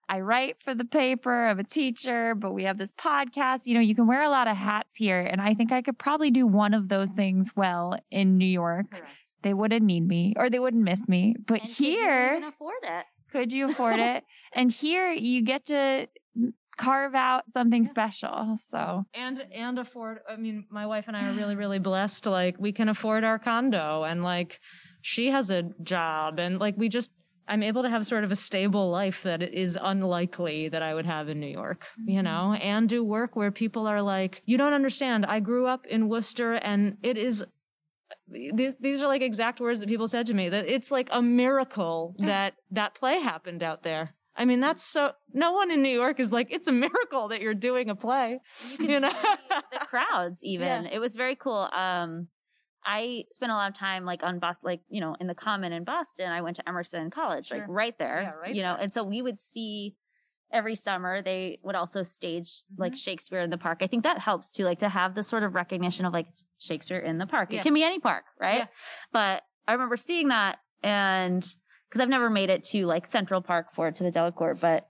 I 0.09 0.21
write 0.21 0.61
for 0.63 0.73
the 0.73 0.85
paper. 0.85 1.45
I'm 1.47 1.59
a 1.59 1.63
teacher, 1.63 2.33
but 2.35 2.51
we 2.53 2.63
have 2.63 2.77
this 2.79 2.93
podcast. 2.95 3.67
You 3.67 3.75
know, 3.75 3.79
you 3.79 3.93
can 3.93 4.07
wear 4.07 4.23
a 4.23 4.29
lot 4.29 4.47
of 4.47 4.57
hats 4.57 4.95
here. 4.95 5.19
And 5.21 5.39
I 5.39 5.53
think 5.53 5.71
I 5.71 5.81
could 5.83 5.99
probably 5.99 6.31
do 6.31 6.47
one 6.47 6.73
of 6.73 6.89
those 6.89 7.11
things 7.11 7.51
well 7.55 7.95
in 8.09 8.37
New 8.39 8.47
York. 8.47 8.89
Correct. 8.89 9.05
They 9.43 9.53
wouldn't 9.53 9.83
need 9.85 10.07
me 10.07 10.33
or 10.35 10.49
they 10.49 10.59
wouldn't 10.59 10.83
miss 10.83 11.07
me. 11.07 11.35
But 11.45 11.61
And 11.61 11.69
could 11.69 11.79
you 11.79 11.91
here, 11.99 12.33
even 12.37 12.43
afford 12.49 12.83
it. 12.83 13.05
could 13.31 13.51
you 13.51 13.65
afford 13.69 13.99
it? 13.99 14.23
and 14.53 14.71
here 14.71 15.11
you 15.11 15.43
get 15.43 15.67
to 15.67 16.07
carve 16.77 17.13
out 17.13 17.43
something 17.51 17.85
special. 17.85 18.57
So 18.59 19.05
and 19.13 19.45
and 19.53 19.77
afford 19.77 20.19
i 20.29 20.37
mean 20.37 20.65
my 20.71 20.85
wife 20.85 21.05
and 21.07 21.15
i 21.17 21.27
are 21.29 21.33
really 21.33 21.55
really 21.57 21.77
blessed 21.79 22.25
like 22.25 22.55
we 22.57 22.71
can 22.71 22.87
afford 22.87 23.23
our 23.25 23.37
condo 23.37 24.03
and 24.03 24.23
like 24.23 24.59
she 25.01 25.29
has 25.29 25.49
a 25.51 25.63
job 25.83 26.39
and 26.39 26.57
like 26.59 26.75
we 26.77 26.87
just 26.87 27.11
i'm 27.49 27.63
able 27.63 27.83
to 27.83 27.89
have 27.89 28.05
sort 28.05 28.23
of 28.23 28.31
a 28.31 28.35
stable 28.35 28.89
life 28.89 29.23
that 29.23 29.41
is 29.41 29.77
unlikely 29.81 30.69
that 30.69 30.81
i 30.81 30.93
would 30.93 31.05
have 31.05 31.27
in 31.29 31.39
new 31.39 31.47
york 31.47 31.87
you 32.05 32.23
know 32.23 32.53
and 32.61 32.87
do 32.87 33.03
work 33.03 33.35
where 33.35 33.51
people 33.51 33.87
are 33.87 34.01
like 34.01 34.41
you 34.45 34.57
don't 34.57 34.73
understand. 34.73 35.25
I 35.25 35.39
grew 35.39 35.67
up 35.67 35.85
in 35.85 36.09
worcester 36.09 36.53
and 36.53 36.97
it 37.03 37.17
is 37.17 37.43
these, 38.27 38.73
these 38.79 39.01
are 39.01 39.07
like 39.07 39.21
exact 39.21 39.59
words 39.59 39.79
that 39.79 39.89
people 39.89 40.07
said 40.07 40.25
to 40.27 40.33
me 40.33 40.49
that 40.49 40.67
it's 40.67 40.91
like 40.91 41.09
a 41.11 41.21
miracle 41.21 42.15
that 42.19 42.55
that 42.71 42.95
play 42.95 43.19
happened 43.19 43.63
out 43.63 43.83
there. 43.83 44.15
I 44.35 44.45
mean, 44.45 44.61
that's 44.61 44.83
so, 44.83 45.11
no 45.33 45.51
one 45.51 45.69
in 45.69 45.81
New 45.81 45.89
York 45.89 46.17
is 46.17 46.31
like, 46.31 46.47
it's 46.49 46.67
a 46.67 46.71
miracle 46.71 47.27
that 47.27 47.41
you're 47.41 47.53
doing 47.53 47.89
a 47.89 47.95
play. 47.95 48.39
You, 48.79 49.01
know? 49.01 49.11
the 49.49 49.79
crowds 49.79 50.39
even. 50.43 50.85
It 50.85 50.99
was 50.99 51.17
very 51.17 51.35
cool. 51.35 51.67
Um 51.75 52.29
i 52.85 53.23
spent 53.31 53.51
a 53.51 53.55
lot 53.55 53.69
of 53.69 53.75
time 53.75 54.05
like 54.05 54.23
on 54.23 54.39
boston 54.39 54.67
like 54.67 54.81
you 54.89 55.01
know 55.01 55.15
in 55.19 55.27
the 55.27 55.35
common 55.35 55.71
in 55.71 55.83
boston 55.83 56.31
i 56.31 56.41
went 56.41 56.55
to 56.55 56.67
emerson 56.67 57.09
college 57.09 57.51
like 57.51 57.63
right 57.67 57.97
there 57.97 58.21
Yeah, 58.21 58.31
right 58.31 58.55
you 58.55 58.61
know 58.61 58.73
there. 58.73 58.83
and 58.83 58.91
so 58.91 59.03
we 59.03 59.21
would 59.21 59.39
see 59.39 59.95
every 60.51 60.75
summer 60.75 61.21
they 61.21 61.59
would 61.63 61.75
also 61.75 62.01
stage 62.03 62.63
like 62.77 62.93
mm-hmm. 62.93 62.97
shakespeare 62.97 63.41
in 63.41 63.49
the 63.49 63.57
park 63.57 63.79
i 63.81 63.87
think 63.87 64.03
that 64.03 64.19
helps 64.19 64.51
too 64.51 64.63
like 64.63 64.79
to 64.79 64.89
have 64.89 65.15
this 65.15 65.27
sort 65.27 65.43
of 65.43 65.55
recognition 65.55 66.05
of 66.05 66.13
like 66.13 66.27
shakespeare 66.57 66.99
in 66.99 67.17
the 67.17 67.27
park 67.27 67.51
Yeah. 67.51 67.59
it 67.59 67.63
can 67.63 67.73
be 67.73 67.83
any 67.83 67.99
park 67.99 68.23
right 68.39 68.59
Yeah. 68.59 68.65
but 69.11 69.43
i 69.67 69.73
remember 69.73 69.97
seeing 69.97 70.29
that 70.29 70.59
and 70.81 71.45
because 71.87 72.01
i've 72.01 72.09
never 72.09 72.29
made 72.29 72.49
it 72.49 72.63
to 72.63 72.85
like 72.85 73.05
central 73.05 73.41
park 73.41 73.67
for 73.73 73.91
to 73.91 74.03
the 74.03 74.11
delacorte 74.11 74.59
but 74.61 74.87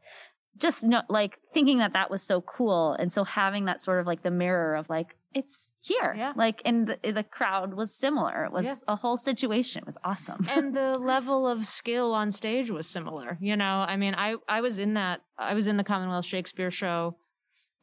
just 0.57 0.83
no, 0.83 1.01
like 1.09 1.39
thinking 1.53 1.77
that 1.77 1.93
that 1.93 2.11
was 2.11 2.21
so 2.21 2.41
cool. 2.41 2.91
And 2.93 3.11
so 3.13 3.23
having 3.23 3.65
that 3.65 3.79
sort 3.79 4.01
of 4.01 4.07
like 4.07 4.23
the 4.23 4.31
mirror 4.31 4.75
of 4.75 4.89
like, 4.89 5.15
it's 5.33 5.69
here. 5.79 6.15
Yeah. 6.17 6.33
Like, 6.35 6.61
and 6.65 6.87
the, 6.87 7.11
the 7.11 7.23
crowd 7.23 7.73
was 7.75 7.93
similar. 7.93 8.45
It 8.45 8.51
was 8.51 8.65
Yeah. 8.65 8.75
a 8.87 8.95
whole 8.95 9.17
situation. 9.17 9.81
It 9.83 9.85
was 9.85 9.97
awesome. 10.03 10.45
and 10.49 10.73
the 10.75 10.97
level 10.99 11.47
of 11.47 11.65
skill 11.65 12.13
on 12.13 12.31
stage 12.31 12.71
was 12.71 12.87
similar. 12.87 13.37
You 13.39 13.55
know, 13.55 13.85
I 13.87 13.95
mean, 13.97 14.15
I, 14.15 14.35
I 14.47 14.61
was 14.61 14.79
in 14.79 14.95
that, 14.95 15.21
I 15.37 15.53
was 15.53 15.67
in 15.67 15.77
the 15.77 15.83
Commonwealth 15.83 16.25
Shakespeare 16.25 16.71
show 16.71 17.15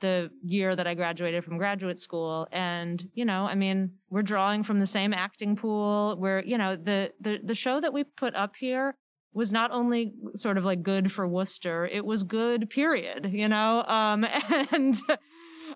the 0.01 0.31
year 0.43 0.77
that 0.77 0.87
I 0.87 0.95
graduated 0.95 1.45
from 1.45 1.57
graduate 1.57 1.99
school. 1.99 2.49
And, 2.53 3.03
you 3.15 3.25
know, 3.25 3.47
I 3.47 3.55
mean, 3.55 3.93
we're 4.11 4.23
drawing 4.23 4.63
from 4.63 4.79
the 4.81 4.87
same 4.87 5.15
acting 5.15 5.57
pool 5.57 6.17
where, 6.19 6.45
you 6.45 6.59
know, 6.59 6.77
the, 6.77 7.13
the, 7.21 7.39
the 7.43 7.55
show 7.55 7.81
that 7.81 7.93
we 7.95 8.05
put 8.05 8.35
up 8.35 8.57
here 8.59 8.95
was 9.33 9.53
not 9.53 9.71
only 9.71 10.13
sort 10.35 10.59
of 10.59 10.65
like 10.65 10.83
good 10.83 11.13
for 11.13 11.27
Worcester, 11.29 11.87
it 11.87 12.05
was 12.05 12.25
good, 12.25 12.69
period, 12.71 13.29
you 13.33 13.49
know? 13.49 13.85
Um, 13.85 14.27
and, 14.73 14.97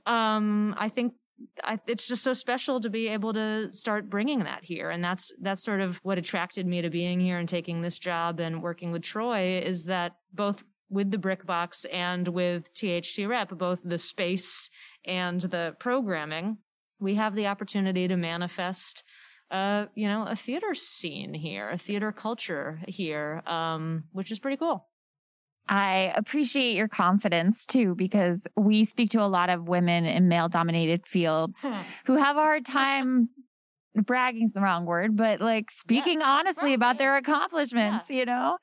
um, 0.06 0.74
I 0.78 0.88
think 0.88 1.14
I, 1.62 1.78
it's 1.86 2.06
just 2.06 2.22
so 2.22 2.32
special 2.32 2.80
to 2.80 2.90
be 2.90 3.08
able 3.08 3.32
to 3.34 3.72
start 3.72 4.10
bringing 4.10 4.40
that 4.40 4.64
here. 4.64 4.90
And 4.90 5.02
that's, 5.02 5.32
that's 5.40 5.62
sort 5.62 5.80
of 5.80 5.98
what 5.98 6.18
attracted 6.18 6.66
me 6.66 6.82
to 6.82 6.90
being 6.90 7.20
here 7.20 7.38
and 7.38 7.48
taking 7.48 7.82
this 7.82 7.98
job 7.98 8.40
and 8.40 8.62
working 8.62 8.92
with 8.92 9.02
Troy 9.02 9.58
is 9.64 9.84
that 9.84 10.16
both 10.32 10.62
with 10.90 11.10
the 11.10 11.18
brick 11.18 11.46
box 11.46 11.84
and 11.86 12.26
with 12.28 12.72
THT 12.74 13.26
rep, 13.26 13.50
both 13.50 13.80
the 13.84 13.98
space 13.98 14.70
and 15.06 15.40
the 15.40 15.76
programming, 15.78 16.58
we 16.98 17.14
have 17.14 17.34
the 17.34 17.46
opportunity 17.46 18.08
to 18.08 18.16
manifest 18.16 19.04
uh, 19.50 19.86
you 19.94 20.06
know, 20.06 20.24
a 20.28 20.36
theater 20.36 20.74
scene 20.74 21.34
here, 21.34 21.70
a 21.70 21.78
theater 21.78 22.12
culture 22.12 22.80
here, 22.86 23.42
um, 23.46 24.04
which 24.12 24.30
is 24.30 24.38
pretty 24.38 24.56
cool. 24.56 24.86
I 25.70 26.12
appreciate 26.16 26.74
your 26.76 26.88
confidence 26.88 27.64
too, 27.64 27.94
because 27.94 28.46
we 28.56 28.84
speak 28.84 29.10
to 29.10 29.22
a 29.22 29.28
lot 29.28 29.48
of 29.48 29.68
women 29.68 30.04
in 30.04 30.28
male 30.28 30.48
dominated 30.48 31.06
fields 31.06 31.64
who 32.06 32.16
have 32.16 32.36
a 32.36 32.40
hard 32.40 32.66
time 32.66 33.28
bragging's 33.94 34.52
the 34.52 34.60
wrong 34.60 34.84
word, 34.84 35.16
but 35.16 35.40
like 35.40 35.70
speaking 35.70 36.22
honestly 36.22 36.70
right. 36.70 36.74
about 36.74 36.98
their 36.98 37.16
accomplishments, 37.16 38.10
you 38.10 38.24
know? 38.24 38.58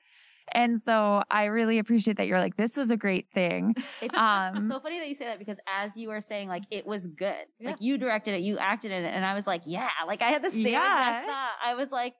And 0.52 0.80
so 0.80 1.22
I 1.30 1.46
really 1.46 1.78
appreciate 1.78 2.16
that 2.18 2.26
you're 2.26 2.38
like, 2.38 2.56
this 2.56 2.76
was 2.76 2.90
a 2.90 2.96
great 2.96 3.28
thing. 3.34 3.74
It's 4.02 4.16
Um, 4.18 4.68
so 4.68 4.78
funny 4.80 4.98
that 4.98 5.08
you 5.08 5.14
say 5.14 5.26
that 5.26 5.38
because 5.38 5.58
as 5.66 5.96
you 5.96 6.08
were 6.08 6.20
saying, 6.20 6.48
like, 6.48 6.62
it 6.70 6.86
was 6.86 7.06
good. 7.06 7.34
Yeah. 7.58 7.70
Like, 7.70 7.80
you 7.80 7.98
directed 7.98 8.34
it, 8.34 8.40
you 8.42 8.58
acted 8.58 8.92
in 8.92 9.04
it. 9.04 9.08
And 9.08 9.24
I 9.24 9.34
was 9.34 9.46
like, 9.46 9.62
yeah, 9.66 9.88
like, 10.06 10.22
I 10.22 10.28
had 10.28 10.42
the 10.42 10.50
same 10.50 10.66
Yeah. 10.66 11.24
thought. 11.26 11.52
I 11.64 11.74
was 11.74 11.90
like, 11.90 12.14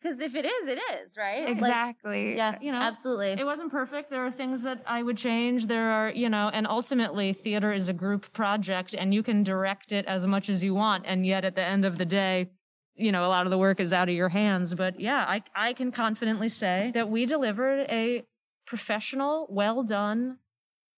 because 0.00 0.20
if 0.20 0.34
it 0.34 0.44
is, 0.44 0.68
it 0.68 0.78
is, 1.02 1.16
right? 1.16 1.44
Like, 1.44 1.56
Exactly. 1.56 2.36
yeah, 2.36 2.56
You 2.60 2.70
know, 2.72 2.78
absolutely. 2.78 3.30
It 3.32 3.44
wasn't 3.44 3.70
perfect. 3.70 4.10
There 4.10 4.24
are 4.24 4.30
things 4.30 4.62
that 4.62 4.82
I 4.86 5.02
would 5.02 5.16
change. 5.16 5.66
There 5.66 5.90
are, 5.90 6.10
you 6.10 6.28
know, 6.28 6.50
and 6.52 6.66
ultimately 6.66 7.32
theater 7.32 7.72
is 7.72 7.88
a 7.88 7.92
group 7.92 8.32
project 8.32 8.94
and 8.94 9.12
you 9.12 9.22
can 9.22 9.42
direct 9.42 9.90
it 9.92 10.06
as 10.06 10.26
much 10.26 10.48
as 10.48 10.62
you 10.62 10.74
want. 10.74 11.04
And 11.06 11.26
yet 11.26 11.44
at 11.44 11.56
the 11.56 11.62
end 11.64 11.84
of 11.84 11.98
the 11.98 12.04
day, 12.04 12.50
you 12.94 13.12
know, 13.12 13.24
a 13.24 13.28
lot 13.28 13.46
of 13.46 13.50
the 13.50 13.58
work 13.58 13.80
is 13.80 13.92
out 13.92 14.08
of 14.08 14.14
your 14.14 14.28
hands. 14.28 14.74
But 14.74 15.00
yeah, 15.00 15.24
I, 15.26 15.42
I 15.54 15.72
can 15.72 15.90
confidently 15.90 16.48
say 16.48 16.90
that 16.94 17.08
we 17.08 17.26
delivered 17.26 17.86
a 17.88 18.24
professional, 18.66 19.46
well 19.50 19.82
done, 19.82 20.38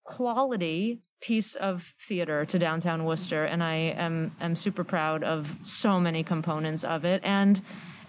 quality 0.05 1.01
piece 1.21 1.55
of 1.55 1.95
theater 2.01 2.45
to 2.47 2.59
downtown 2.59 3.05
Worcester. 3.05 3.45
And 3.45 3.63
I 3.63 3.75
am, 3.75 4.35
am 4.41 4.57
super 4.57 4.85
proud 4.85 5.23
of 5.23 5.57
so 5.63 6.01
many 6.01 6.23
components 6.23 6.85
of 6.85 7.05
it. 7.05 7.21
And 7.25 7.61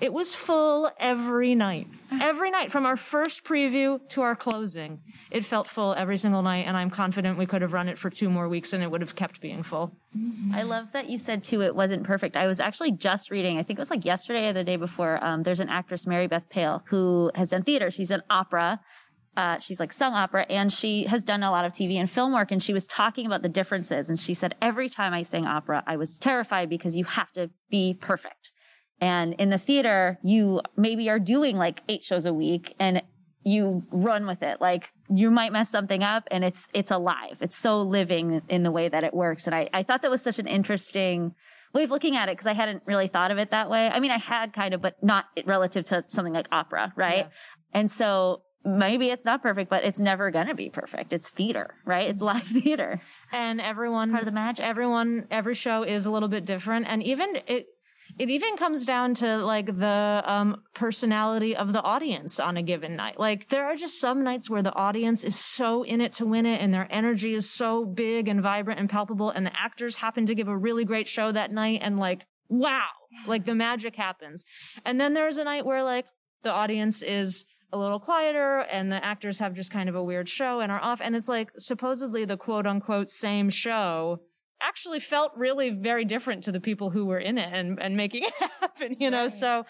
it 0.02 0.12
was 0.12 0.34
full 0.34 0.90
every 1.00 1.54
night. 1.54 1.88
Every 2.20 2.50
night 2.50 2.72
from 2.72 2.88
our 2.88 2.98
first 2.98 3.44
preview 3.46 4.00
to 4.10 4.24
our 4.24 4.36
closing. 4.36 5.00
It 5.30 5.46
felt 5.46 5.68
full 5.68 5.94
every 5.94 6.18
single 6.18 6.42
night. 6.42 6.66
And 6.66 6.76
I'm 6.76 6.90
confident 6.90 7.38
we 7.38 7.46
could 7.46 7.62
have 7.62 7.72
run 7.72 7.88
it 7.88 8.00
for 8.00 8.10
two 8.10 8.28
more 8.28 8.50
weeks 8.50 8.74
and 8.74 8.82
it 8.84 8.90
would 8.90 9.02
have 9.02 9.16
kept 9.16 9.40
being 9.42 9.62
full. 9.62 9.96
I 10.56 10.64
love 10.64 10.92
that 10.94 11.08
you 11.08 11.20
said 11.20 11.44
too 11.44 11.62
it 11.62 11.76
wasn't 11.76 12.04
perfect. 12.04 12.36
I 12.36 12.48
was 12.48 12.60
actually 12.60 12.94
just 12.94 13.30
reading, 13.30 13.60
I 13.60 13.64
think 13.64 13.78
it 13.78 13.82
was 13.82 13.92
like 13.92 14.04
yesterday 14.04 14.50
or 14.50 14.54
the 14.54 14.64
day 14.64 14.76
before. 14.76 15.24
Um, 15.24 15.44
there's 15.44 15.60
an 15.60 15.70
actress, 15.70 16.08
Mary 16.08 16.26
Beth 16.26 16.50
Peil, 16.50 16.84
who 16.88 17.32
has 17.36 17.52
done 17.52 17.62
theater. 17.62 17.92
She's 17.92 18.12
an 18.12 18.24
opera. 18.28 18.80
Uh, 19.38 19.60
she's 19.60 19.80
like 19.80 19.94
sung 19.94 20.14
opera 20.14 20.46
and 20.50 20.74
she 20.74 21.06
has 21.06 21.24
done 21.24 21.44
a 21.44 21.52
lot 21.52 21.64
of 21.64 21.72
TV 21.72 21.96
and 21.96 22.10
film 22.10 22.34
work. 22.34 22.52
And 22.52 22.62
she 22.62 22.74
was 22.74 22.88
talking 22.88 23.28
about 23.28 23.44
the 23.44 23.50
differences. 23.50 24.10
And 24.10 24.20
she 24.20 24.34
said, 24.34 24.56
every 24.62 24.90
time 24.90 25.14
I 25.14 25.22
sang 25.22 25.46
opera, 25.46 25.84
I 25.86 25.96
was 25.96 26.18
terrified 26.18 26.70
because 26.70 26.98
you 26.98 27.06
have 27.06 27.32
to 27.34 27.52
be 27.70 27.94
perfect. 27.94 28.52
And 29.02 29.34
in 29.34 29.50
the 29.50 29.58
theater, 29.58 30.20
you 30.24 30.62
maybe 30.78 31.10
are 31.10 31.20
doing 31.20 31.58
like 31.58 31.82
eight 31.90 32.04
shows 32.04 32.26
a 32.26 32.34
week 32.34 32.76
and 32.80 33.02
you 33.44 33.82
run 33.92 34.28
with 34.28 34.44
it. 34.44 34.62
Like 34.62 34.92
you 35.10 35.32
might 35.32 35.52
mess 35.52 35.70
something 35.70 36.04
up 36.04 36.28
and 36.30 36.44
it's, 36.44 36.68
it's 36.74 36.92
alive. 36.92 37.40
It's 37.42 37.58
so 37.58 37.82
living 37.82 38.44
in 38.48 38.62
the 38.62 38.72
way 38.72 38.88
that 38.88 39.04
it 39.04 39.14
works. 39.14 39.48
And 39.48 39.56
I, 39.56 39.68
I 39.74 39.82
thought 39.82 40.04
that 40.04 40.12
was 40.12 40.22
such 40.22 40.38
an 40.38 40.46
interesting 40.46 41.34
way 41.74 41.84
of 41.84 41.90
looking 41.90 42.16
at 42.16 42.30
it 42.30 42.34
because 42.34 42.46
I 42.46 42.54
hadn't 42.54 42.84
really 42.86 43.08
thought 43.08 43.32
of 43.32 43.40
it 43.40 43.50
that 43.50 43.70
way. 43.70 43.90
I 43.90 44.00
mean, 44.00 44.12
I 44.12 44.20
had 44.20 44.54
kind 44.54 44.76
of, 44.76 44.82
but 44.82 45.02
not 45.04 45.26
relative 45.46 45.86
to 45.86 46.06
something 46.10 46.34
like 46.34 46.48
opera, 46.52 46.94
right? 46.96 47.30
And 47.74 47.90
so 47.90 48.44
maybe 48.64 49.10
it's 49.10 49.26
not 49.26 49.42
perfect, 49.42 49.72
but 49.72 49.84
it's 49.84 50.00
never 50.00 50.30
going 50.30 50.48
to 50.48 50.54
be 50.54 50.70
perfect. 50.70 51.14
It's 51.14 51.30
theater, 51.30 51.74
right? 51.86 52.08
It's 52.08 52.22
live 52.22 52.44
theater. 52.48 53.00
and 53.32 53.60
everyone 53.60 54.12
part 54.12 54.22
of 54.22 54.26
the 54.26 54.32
magic. 54.32 54.66
everyone 54.66 55.28
every 55.32 55.56
show 55.56 55.82
is 55.84 56.06
a 56.06 56.12
little 56.12 56.30
bit 56.30 56.46
different 56.46 56.86
and 56.88 57.02
even 57.02 57.38
it 57.48 57.66
it 58.19 58.30
even 58.30 58.58
comes 58.58 58.86
down 58.86 59.13
to 59.13 59.38
like 59.38 59.78
the 59.78 60.24
um 60.26 60.62
personality 60.74 61.56
of 61.56 61.74
the 61.74 61.82
audience 61.82 62.39
on 62.39 62.58
a 62.58 62.63
given 62.63 62.95
night 62.95 63.19
like 63.19 63.50
there 63.50 63.65
are 63.65 63.76
just 63.76 64.00
some 64.00 64.24
nights 64.24 64.50
where 64.50 64.63
the 64.63 64.74
audience 64.76 65.24
is 65.24 65.38
so 65.38 65.84
in 65.84 66.02
it 66.02 66.13
to 66.13 66.26
win 66.26 66.45
it 66.45 66.62
and 66.62 66.74
their 66.74 66.88
energy 66.89 67.34
is 67.34 67.50
so 67.50 67.86
big 67.86 68.28
and 68.28 68.41
vibrant 68.41 68.80
and 68.80 68.89
palpable 68.89 69.30
and 69.30 69.45
the 69.45 69.60
actors 69.60 69.97
happen 69.97 70.26
to 70.26 70.36
give 70.36 70.47
a 70.47 70.58
really 70.58 70.86
great 70.86 71.08
show 71.08 71.32
that 71.32 71.52
night 71.52 71.80
and 71.82 71.97
like 71.97 72.26
wow 72.50 72.89
like 73.28 73.45
the 73.45 73.56
magic 73.56 73.95
happens 73.95 74.45
and 74.86 75.00
then 75.00 75.13
there's 75.13 75.38
a 75.38 75.43
night 75.43 75.65
where 75.65 75.84
like 75.84 76.06
the 76.43 76.52
audience 76.52 77.02
is 77.02 77.45
a 77.74 77.78
little 77.78 78.00
quieter 78.00 78.60
and 78.71 78.91
the 78.91 79.04
actors 79.04 79.39
have 79.39 79.54
just 79.54 79.71
kind 79.71 79.88
of 79.88 79.95
a 79.95 80.04
weird 80.04 80.28
show 80.28 80.60
and 80.60 80.71
are 80.71 80.82
off. 80.82 81.02
And 81.02 81.15
it's 81.15 81.28
like 81.28 81.52
supposedly 81.58 82.26
the 82.26 82.38
quote 82.38 82.67
unquote 82.67 83.10
same 83.10 83.50
show 83.50 84.21
actually 84.65 85.00
felt 85.00 85.32
really 85.36 85.69
very 85.69 86.06
different 86.06 86.43
to 86.45 86.52
the 86.52 86.60
people 86.60 86.89
who 86.89 87.06
were 87.06 87.19
in 87.19 87.38
it 87.38 87.50
and, 87.52 87.82
and 87.82 87.95
making 87.97 88.24
it 88.24 88.34
happen, 88.60 88.95
you 89.00 89.10
know? 89.10 89.28
So 89.28 89.65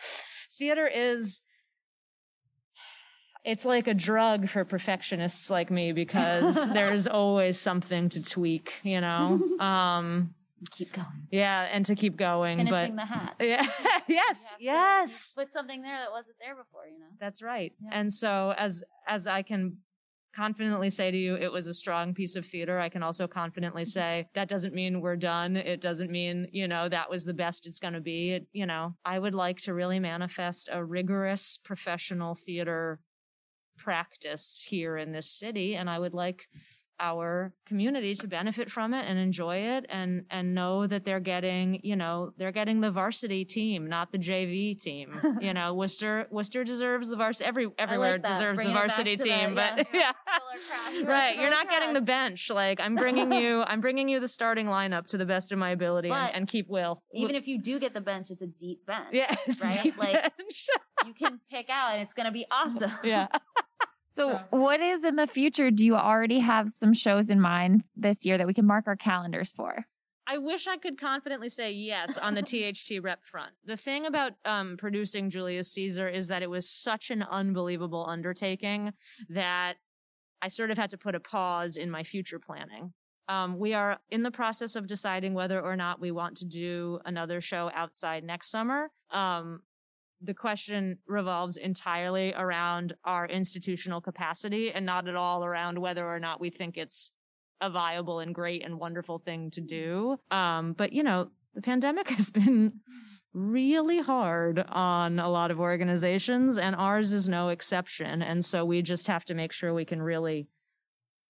theater 0.57 0.87
is, 0.87 1.41
it's 3.43 3.65
like 3.65 3.87
a 3.87 3.93
drug 3.93 4.47
for 4.49 4.63
perfectionists 4.65 5.49
like 5.49 5.71
me 5.71 5.91
because 5.93 6.69
there's 6.73 7.07
always 7.07 7.59
something 7.59 8.09
to 8.09 8.21
tweak, 8.23 8.73
you 8.83 9.01
know? 9.01 9.39
Um, 9.59 10.33
Keep 10.71 10.93
going. 10.93 11.27
yeah, 11.31 11.67
and 11.71 11.83
to 11.87 11.95
keep 11.95 12.17
going. 12.17 12.59
Finishing 12.59 12.95
but 12.95 13.01
the 13.01 13.05
hat. 13.07 13.35
yeah, 13.39 13.65
yes, 14.07 14.47
have 14.49 14.57
to 14.59 14.63
yes. 14.63 15.33
Put 15.35 15.51
something 15.51 15.81
there 15.81 15.97
that 15.97 16.11
wasn't 16.11 16.35
there 16.39 16.55
before, 16.55 16.85
you 16.85 16.99
know? 16.99 17.07
That's 17.19 17.41
right. 17.41 17.73
Yeah. 17.83 17.89
And 17.99 18.13
so 18.13 18.53
as 18.55 18.83
as 19.07 19.25
I 19.25 19.41
can 19.41 19.77
confidently 20.35 20.89
say 20.89 21.11
to 21.11 21.17
you 21.17 21.35
it 21.35 21.51
was 21.51 21.67
a 21.67 21.73
strong 21.73 22.13
piece 22.13 22.35
of 22.35 22.45
theater. 22.45 22.79
I 22.79 22.89
can 22.89 23.03
also 23.03 23.27
confidently 23.27 23.85
say 23.85 24.27
that 24.33 24.47
doesn't 24.47 24.73
mean 24.73 25.01
we're 25.01 25.15
done. 25.15 25.55
It 25.57 25.81
doesn't 25.81 26.11
mean, 26.11 26.47
you 26.51 26.67
know, 26.67 26.89
that 26.89 27.09
was 27.09 27.25
the 27.25 27.33
best 27.33 27.67
it's 27.67 27.79
going 27.79 27.93
to 27.93 28.01
be. 28.01 28.31
It, 28.31 28.47
you 28.53 28.65
know, 28.65 28.95
I 29.05 29.19
would 29.19 29.35
like 29.35 29.57
to 29.61 29.73
really 29.73 29.99
manifest 29.99 30.69
a 30.71 30.83
rigorous 30.83 31.59
professional 31.63 32.35
theater 32.35 32.99
practice 33.77 34.65
here 34.69 34.97
in 34.97 35.11
this 35.11 35.29
city 35.29 35.75
and 35.75 35.89
I 35.89 35.97
would 35.97 36.13
like 36.13 36.47
our 37.01 37.51
community 37.65 38.13
to 38.15 38.27
benefit 38.27 38.69
from 38.69 38.93
it 38.93 39.05
and 39.07 39.17
enjoy 39.17 39.57
it 39.57 39.85
and 39.89 40.23
and 40.29 40.53
know 40.53 40.85
that 40.85 41.03
they're 41.03 41.19
getting 41.19 41.79
you 41.83 41.95
know 41.95 42.31
they're 42.37 42.51
getting 42.51 42.79
the 42.81 42.91
varsity 42.91 43.43
team 43.43 43.87
not 43.87 44.11
the 44.11 44.17
JV 44.19 44.79
team 44.79 45.19
you 45.41 45.53
know 45.53 45.73
Worcester 45.73 46.27
Worcester 46.29 46.63
deserves 46.63 47.09
the 47.09 47.15
varsity 47.15 47.47
every 47.47 47.67
everywhere 47.79 48.13
like 48.13 48.23
deserves 48.23 48.57
Bringing 48.57 48.73
the 48.75 48.79
varsity 48.79 49.17
team 49.17 49.55
the- 49.55 49.55
but 49.55 49.87
yeah, 49.93 50.11
Right. 51.01 51.05
right 51.07 51.37
you're 51.39 51.49
not 51.49 51.69
getting 51.69 51.93
the 51.93 52.01
bench 52.01 52.49
like 52.49 52.79
I'm 52.79 52.95
bringing 52.95 53.31
you 53.31 53.63
I'm 53.63 53.81
bringing 53.81 54.07
you 54.07 54.19
the 54.19 54.27
starting 54.27 54.67
lineup 54.67 55.07
to 55.07 55.17
the 55.17 55.25
best 55.25 55.51
of 55.51 55.57
my 55.57 55.71
ability 55.71 56.09
and, 56.09 56.35
and 56.35 56.47
keep 56.47 56.69
Will 56.69 57.01
Even 57.13 57.35
if 57.35 57.47
you 57.47 57.59
do 57.59 57.79
get 57.79 57.93
the 57.93 58.01
bench, 58.01 58.29
it's 58.29 58.41
a 58.41 58.47
deep 58.47 58.85
bench. 58.85 59.07
yeah 59.11 59.33
it's 59.47 59.63
right? 59.65 59.81
deep 59.81 59.97
Like- 59.97 60.13
bench. 60.37 60.67
You 61.05 61.13
can 61.13 61.39
pick 61.49 61.67
out 61.69 61.93
and 61.93 62.01
it's 62.03 62.13
going 62.13 62.27
to 62.27 62.31
be 62.31 62.45
awesome. 62.51 62.91
yeah 63.03 63.27
So, 64.11 64.41
what 64.49 64.81
is 64.81 65.05
in 65.05 65.15
the 65.15 65.25
future? 65.25 65.71
Do 65.71 65.85
you 65.85 65.95
already 65.95 66.39
have 66.39 66.69
some 66.69 66.93
shows 66.93 67.29
in 67.29 67.39
mind 67.39 67.85
this 67.95 68.25
year 68.25 68.37
that 68.37 68.45
we 68.45 68.53
can 68.53 68.67
mark 68.67 68.85
our 68.85 68.97
calendars 68.97 69.53
for? 69.53 69.85
I 70.27 70.37
wish 70.37 70.67
I 70.67 70.75
could 70.75 70.99
confidently 70.99 71.47
say 71.47 71.71
yes 71.71 72.17
on 72.17 72.35
the 72.35 72.41
THT 72.41 73.01
rep 73.01 73.23
front. 73.23 73.51
The 73.63 73.77
thing 73.77 74.05
about 74.05 74.33
um, 74.43 74.75
producing 74.75 75.29
Julius 75.29 75.71
Caesar 75.71 76.09
is 76.09 76.27
that 76.27 76.43
it 76.43 76.49
was 76.49 76.67
such 76.69 77.09
an 77.09 77.23
unbelievable 77.23 78.05
undertaking 78.05 78.91
that 79.29 79.75
I 80.41 80.49
sort 80.49 80.71
of 80.71 80.77
had 80.77 80.89
to 80.89 80.97
put 80.97 81.15
a 81.15 81.21
pause 81.21 81.77
in 81.77 81.89
my 81.89 82.03
future 82.03 82.37
planning. 82.39 82.91
Um, 83.29 83.59
we 83.59 83.73
are 83.73 83.97
in 84.09 84.23
the 84.23 84.31
process 84.31 84.75
of 84.75 84.87
deciding 84.87 85.33
whether 85.33 85.61
or 85.61 85.77
not 85.77 86.01
we 86.01 86.11
want 86.11 86.35
to 86.37 86.45
do 86.45 86.99
another 87.05 87.39
show 87.39 87.71
outside 87.73 88.25
next 88.25 88.49
summer. 88.51 88.91
Um, 89.09 89.61
the 90.21 90.33
question 90.33 90.97
revolves 91.07 91.57
entirely 91.57 92.33
around 92.33 92.93
our 93.03 93.25
institutional 93.25 94.01
capacity 94.01 94.71
and 94.71 94.85
not 94.85 95.07
at 95.07 95.15
all 95.15 95.43
around 95.43 95.79
whether 95.79 96.05
or 96.05 96.19
not 96.19 96.39
we 96.39 96.49
think 96.49 96.77
it's 96.77 97.11
a 97.59 97.69
viable 97.69 98.19
and 98.19 98.33
great 98.33 98.63
and 98.63 98.79
wonderful 98.79 99.19
thing 99.19 99.51
to 99.51 99.61
do. 99.61 100.17
Um, 100.29 100.73
but 100.73 100.93
you 100.93 101.03
know, 101.03 101.29
the 101.53 101.61
pandemic 101.61 102.09
has 102.17 102.29
been 102.29 102.73
really 103.33 104.01
hard 104.01 104.59
on 104.69 105.19
a 105.19 105.29
lot 105.29 105.51
of 105.51 105.59
organizations 105.59 106.57
and 106.57 106.75
ours 106.75 107.13
is 107.13 107.29
no 107.29 107.49
exception. 107.49 108.21
And 108.21 108.43
so 108.43 108.65
we 108.65 108.81
just 108.81 109.07
have 109.07 109.23
to 109.25 109.33
make 109.33 109.53
sure 109.53 109.73
we 109.73 109.85
can 109.85 110.01
really 110.01 110.47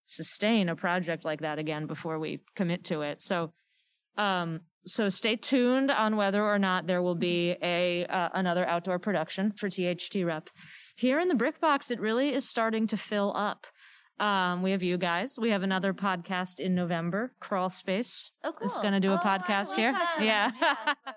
sustain 0.05 0.67
a 0.67 0.75
project 0.75 1.23
like 1.25 1.41
that 1.41 1.59
again 1.59 1.85
before 1.85 2.17
we 2.17 2.41
commit 2.55 2.85
to 2.85 3.01
it. 3.01 3.21
So, 3.21 3.53
um, 4.17 4.61
so 4.85 5.09
stay 5.09 5.35
tuned 5.35 5.91
on 5.91 6.15
whether 6.15 6.43
or 6.43 6.57
not 6.59 6.87
there 6.87 7.01
will 7.01 7.15
be 7.15 7.55
a 7.61 8.05
uh, 8.05 8.29
another 8.33 8.65
outdoor 8.67 8.99
production 8.99 9.51
for 9.51 9.69
THT 9.69 10.23
Rep. 10.23 10.49
Here 10.95 11.19
in 11.19 11.27
the 11.27 11.35
Brick 11.35 11.59
Box, 11.61 11.91
it 11.91 11.99
really 11.99 12.33
is 12.33 12.47
starting 12.47 12.87
to 12.87 12.97
fill 12.97 13.33
up. 13.35 13.67
Um, 14.19 14.61
we 14.61 14.71
have 14.71 14.83
you 14.83 14.97
guys. 14.97 15.37
We 15.41 15.49
have 15.49 15.63
another 15.63 15.93
podcast 15.93 16.59
in 16.59 16.75
November. 16.75 17.33
Crawl 17.39 17.69
Space 17.71 18.31
Oh, 18.43 18.51
cool. 18.51 18.65
is 18.67 18.77
going 18.77 18.93
to 18.93 18.99
do 18.99 19.11
a 19.11 19.15
Oh, 19.15 19.19
I 19.23 19.37
podcast 19.39 19.75
here. 19.75 19.91
that. 19.91 20.17
Yeah. 20.21 20.93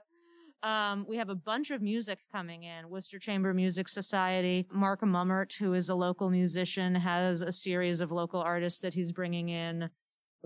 Um, 0.62 1.04
we 1.06 1.18
have 1.18 1.28
a 1.28 1.34
bunch 1.34 1.70
of 1.70 1.82
music 1.82 2.20
coming 2.32 2.62
in. 2.62 2.88
Worcester 2.88 3.18
Chamber 3.18 3.52
Music 3.52 3.86
Society. 3.86 4.66
Mark 4.72 5.02
Mummert, 5.02 5.58
who 5.58 5.74
is 5.74 5.90
a 5.90 5.94
local 5.94 6.30
musician, 6.30 6.94
has 6.94 7.42
a 7.42 7.52
series 7.52 8.00
of 8.00 8.10
local 8.10 8.40
artists 8.40 8.80
that 8.80 8.94
he's 8.94 9.12
bringing 9.12 9.50
in. 9.50 9.90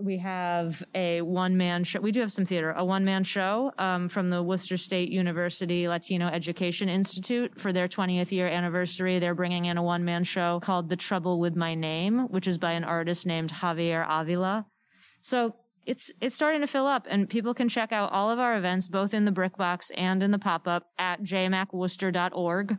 We 0.01 0.17
have 0.19 0.81
a 0.95 1.21
one 1.21 1.57
man 1.57 1.83
show. 1.83 1.99
We 1.99 2.11
do 2.11 2.21
have 2.21 2.31
some 2.31 2.45
theater, 2.45 2.71
a 2.71 2.85
one 2.85 3.03
man 3.03 3.23
show 3.23 3.71
um, 3.77 4.07
from 4.07 4.29
the 4.29 4.41
Worcester 4.41 4.77
State 4.77 5.09
University 5.09 5.87
Latino 5.87 6.27
Education 6.27 6.87
Institute 6.87 7.59
for 7.59 7.73
their 7.73 7.87
20th 7.87 8.31
year 8.31 8.47
anniversary. 8.47 9.19
They're 9.19 9.35
bringing 9.35 9.65
in 9.65 9.77
a 9.77 9.83
one 9.83 10.05
man 10.05 10.23
show 10.23 10.61
called 10.61 10.89
The 10.89 10.95
Trouble 10.95 11.39
with 11.39 11.55
My 11.55 11.75
Name, 11.75 12.27
which 12.29 12.47
is 12.47 12.57
by 12.57 12.73
an 12.73 12.85
artist 12.85 13.25
named 13.25 13.51
Javier 13.51 14.05
Avila. 14.07 14.65
So 15.21 15.55
it's 15.85 16.11
it's 16.21 16.35
starting 16.35 16.61
to 16.61 16.67
fill 16.67 16.87
up 16.87 17.07
and 17.09 17.27
people 17.27 17.53
can 17.53 17.67
check 17.67 17.91
out 17.91 18.11
all 18.11 18.29
of 18.29 18.39
our 18.39 18.55
events 18.57 18.87
both 18.87 19.13
in 19.13 19.25
the 19.25 19.31
brick 19.31 19.57
box 19.57 19.91
and 19.97 20.21
in 20.21 20.31
the 20.31 20.37
pop-up 20.37 20.83
at 20.97 21.23
jmacworcester.org 21.23 22.77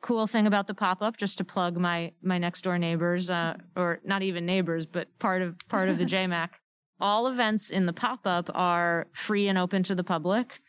cool 0.00 0.26
thing 0.26 0.46
about 0.46 0.66
the 0.66 0.74
pop-up 0.74 1.16
just 1.16 1.38
to 1.38 1.44
plug 1.44 1.76
my 1.76 2.12
my 2.22 2.38
next 2.38 2.62
door 2.62 2.78
neighbors 2.78 3.30
uh, 3.30 3.54
or 3.76 4.00
not 4.04 4.22
even 4.22 4.46
neighbors 4.46 4.86
but 4.86 5.06
part 5.18 5.42
of 5.42 5.56
part 5.68 5.88
of 5.88 5.98
the 5.98 6.04
jmac 6.04 6.50
all 7.00 7.26
events 7.26 7.70
in 7.70 7.86
the 7.86 7.92
pop-up 7.92 8.50
are 8.54 9.08
free 9.12 9.48
and 9.48 9.58
open 9.58 9.82
to 9.82 9.94
the 9.94 10.04
public 10.04 10.60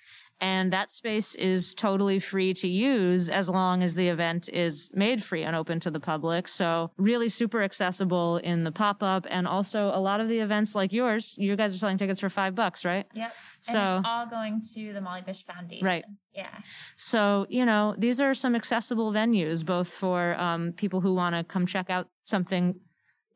and 0.41 0.73
that 0.73 0.89
space 0.89 1.35
is 1.35 1.75
totally 1.75 2.17
free 2.17 2.53
to 2.55 2.67
use 2.67 3.29
as 3.29 3.47
long 3.47 3.83
as 3.83 3.93
the 3.93 4.07
event 4.07 4.49
is 4.49 4.91
made 4.93 5.23
free 5.23 5.43
and 5.43 5.55
open 5.55 5.79
to 5.81 5.91
the 5.91 5.99
public. 5.99 6.47
So 6.47 6.91
really 6.97 7.29
super 7.29 7.61
accessible 7.61 8.37
in 8.37 8.63
the 8.63 8.71
pop-up 8.71 9.27
and 9.29 9.47
also 9.47 9.91
a 9.93 10.01
lot 10.01 10.19
of 10.19 10.27
the 10.27 10.39
events 10.39 10.73
like 10.73 10.91
yours, 10.91 11.35
you 11.37 11.55
guys 11.55 11.75
are 11.75 11.77
selling 11.77 11.97
tickets 11.97 12.19
for 12.19 12.29
five 12.29 12.55
bucks, 12.55 12.83
right? 12.83 13.05
Yep. 13.13 13.33
So- 13.61 13.79
and 13.79 13.99
it's 13.99 14.07
all 14.07 14.25
going 14.25 14.61
to 14.73 14.93
the 14.93 15.01
Molly 15.01 15.21
Fish 15.21 15.45
Foundation. 15.45 15.85
Right. 15.85 16.03
Yeah. 16.33 16.49
So, 16.95 17.45
you 17.47 17.65
know, 17.65 17.93
these 17.97 18.19
are 18.19 18.33
some 18.33 18.55
accessible 18.55 19.11
venues, 19.11 19.63
both 19.63 19.89
for 19.89 20.33
um, 20.39 20.73
people 20.73 21.01
who 21.01 21.13
want 21.13 21.35
to 21.35 21.43
come 21.43 21.67
check 21.67 21.91
out 21.91 22.07
something, 22.25 22.79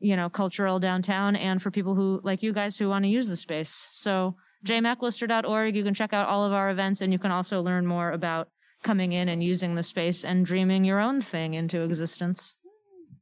you 0.00 0.16
know, 0.16 0.28
cultural 0.28 0.80
downtown 0.80 1.36
and 1.36 1.62
for 1.62 1.70
people 1.70 1.94
who, 1.94 2.20
like 2.24 2.42
you 2.42 2.52
guys, 2.52 2.76
who 2.78 2.88
want 2.88 3.04
to 3.04 3.08
use 3.08 3.28
the 3.28 3.36
space. 3.36 3.86
So, 3.92 4.36
jmacworcester.org, 4.66 5.74
you 5.74 5.84
can 5.84 5.94
check 5.94 6.12
out 6.12 6.28
all 6.28 6.44
of 6.44 6.52
our 6.52 6.70
events 6.70 7.00
and 7.00 7.12
you 7.12 7.18
can 7.18 7.30
also 7.30 7.62
learn 7.62 7.86
more 7.86 8.12
about 8.12 8.48
coming 8.82 9.12
in 9.12 9.28
and 9.28 9.42
using 9.42 9.74
the 9.74 9.82
space 9.82 10.24
and 10.24 10.44
dreaming 10.44 10.84
your 10.84 11.00
own 11.00 11.20
thing 11.20 11.54
into 11.54 11.82
existence. 11.82 12.54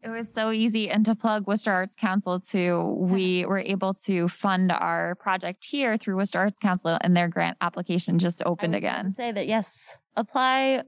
It 0.02 0.10
was 0.10 0.30
so 0.30 0.50
easy. 0.50 0.90
And 0.90 1.04
to 1.06 1.14
plug 1.14 1.46
Worcester 1.46 1.72
Arts 1.72 1.96
Council 1.96 2.38
too, 2.38 2.96
we 2.98 3.46
were 3.48 3.58
able 3.58 3.94
to 4.04 4.28
fund 4.28 4.70
our 4.70 5.14
project 5.14 5.64
here 5.64 5.96
through 5.96 6.16
Worcester 6.16 6.38
Arts 6.38 6.58
Council 6.58 6.98
and 7.00 7.16
their 7.16 7.28
grant 7.28 7.56
application 7.60 8.18
just 8.18 8.42
opened 8.44 8.74
I 8.74 8.78
was 8.78 8.84
again. 8.84 9.04
To 9.04 9.10
say 9.10 9.32
that 9.32 9.46
yes, 9.46 9.96
apply 10.16 10.82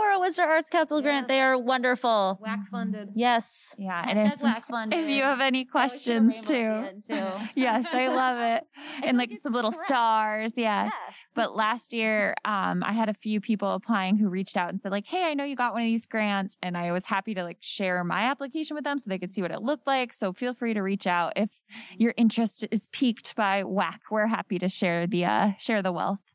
for 0.00 0.10
a 0.10 0.18
Worcester 0.18 0.42
Arts 0.42 0.70
Council 0.70 1.00
grant. 1.02 1.28
They 1.28 1.40
are 1.40 1.58
wonderful. 1.58 2.38
Whack 2.40 2.60
funded. 2.70 3.10
Yes. 3.14 3.74
Yeah. 3.78 4.04
And 4.06 4.18
if, 4.18 4.40
whack 4.40 4.66
funded. 4.70 4.98
if 4.98 5.08
you 5.08 5.22
have 5.22 5.40
any 5.40 5.64
questions 5.64 6.42
too. 6.42 6.84
yes, 7.54 7.86
I 7.92 8.08
love 8.08 8.38
it. 8.40 8.64
and 9.04 9.18
like 9.18 9.30
like 9.30 9.40
some 9.40 9.52
little 9.52 9.72
correct. 9.72 9.86
stars. 9.86 10.52
Yeah. 10.56 10.84
Yeah. 10.84 10.90
But 11.34 11.54
last 11.54 11.92
year, 11.92 12.34
um, 12.44 12.82
I 12.82 12.92
had 12.92 13.08
a 13.08 13.14
few 13.14 13.40
people 13.40 13.72
applying 13.74 14.16
who 14.16 14.28
reached 14.28 14.56
out 14.56 14.70
and 14.70 14.80
said, 14.80 14.90
like, 14.90 15.06
hey, 15.06 15.22
I 15.24 15.34
know 15.34 15.44
you 15.44 15.54
got 15.54 15.72
one 15.72 15.82
of 15.82 15.86
these 15.86 16.06
grants. 16.06 16.58
And 16.60 16.76
I 16.76 16.90
was 16.92 17.06
happy 17.06 17.34
to 17.34 17.44
like 17.44 17.58
share 17.60 18.02
my 18.02 18.22
application 18.22 18.74
with 18.74 18.84
them 18.84 18.98
so 18.98 19.08
they 19.08 19.18
could 19.18 19.32
see 19.32 19.42
what 19.42 19.52
it 19.52 19.62
looked 19.62 19.86
like. 19.86 20.12
So 20.12 20.32
feel 20.32 20.54
free 20.54 20.74
to 20.74 20.80
reach 20.82 21.06
out 21.06 21.34
if 21.36 21.50
your 21.96 22.14
interest 22.16 22.66
is 22.70 22.88
piqued 22.88 23.36
by 23.36 23.62
WAC. 23.62 23.98
We're 24.10 24.26
happy 24.26 24.58
to 24.58 24.68
share 24.68 25.06
the 25.06 25.24
uh 25.24 25.50
share 25.58 25.82
the 25.82 25.92
wealth. 25.92 26.30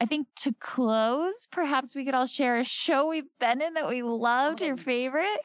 I 0.00 0.06
think 0.06 0.28
to 0.36 0.54
close, 0.60 1.48
perhaps 1.50 1.94
we 1.94 2.04
could 2.04 2.14
all 2.14 2.26
share 2.26 2.58
a 2.60 2.64
show 2.64 3.08
we've 3.08 3.24
been 3.40 3.60
in 3.60 3.74
that 3.74 3.88
we 3.88 4.02
loved, 4.02 4.60
your 4.60 4.76
favorite. 4.76 5.40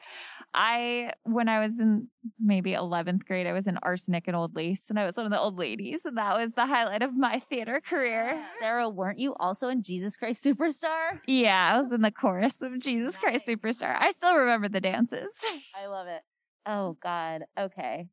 I, 0.56 1.10
when 1.24 1.48
I 1.48 1.58
was 1.58 1.80
in 1.80 2.06
maybe 2.38 2.72
11th 2.72 3.26
grade, 3.26 3.48
I 3.48 3.52
was 3.52 3.66
in 3.66 3.76
Arsenic 3.82 4.28
and 4.28 4.36
Old 4.36 4.54
Lace, 4.54 4.88
and 4.88 5.00
I 5.00 5.04
was 5.04 5.16
one 5.16 5.26
of 5.26 5.32
the 5.32 5.40
old 5.40 5.58
ladies, 5.58 6.04
and 6.04 6.16
that 6.16 6.36
was 6.36 6.52
the 6.52 6.66
highlight 6.66 7.02
of 7.02 7.16
my 7.16 7.40
theater 7.50 7.80
career. 7.80 8.44
Sarah, 8.60 8.88
weren't 8.88 9.18
you 9.18 9.34
also 9.40 9.68
in 9.68 9.82
Jesus 9.82 10.16
Christ 10.16 10.44
Superstar? 10.44 11.18
Yeah, 11.26 11.72
I 11.74 11.80
was 11.80 11.90
in 11.90 12.02
the 12.02 12.12
chorus 12.12 12.62
of 12.62 12.78
Jesus 12.78 13.16
Christ 13.16 13.48
Superstar. 13.48 13.96
I 13.98 14.10
still 14.10 14.36
remember 14.36 14.68
the 14.68 14.80
dances. 14.80 15.36
I 15.74 15.86
love 15.86 16.06
it. 16.06 16.22
Oh 16.66 16.96
God. 17.02 17.42
Okay. 17.58 18.06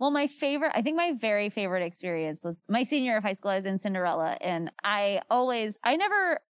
Well, 0.00 0.10
my 0.10 0.26
favorite, 0.26 0.72
I 0.74 0.80
think 0.80 0.96
my 0.96 1.12
very 1.12 1.50
favorite 1.50 1.82
experience 1.82 2.42
was 2.42 2.64
my 2.70 2.84
senior 2.84 3.10
year 3.10 3.16
of 3.18 3.22
high 3.22 3.34
school. 3.34 3.50
I 3.50 3.56
was 3.56 3.66
in 3.66 3.76
Cinderella 3.76 4.38
and 4.40 4.72
I 4.82 5.20
always, 5.28 5.78
I 5.84 5.96
never 5.96 6.40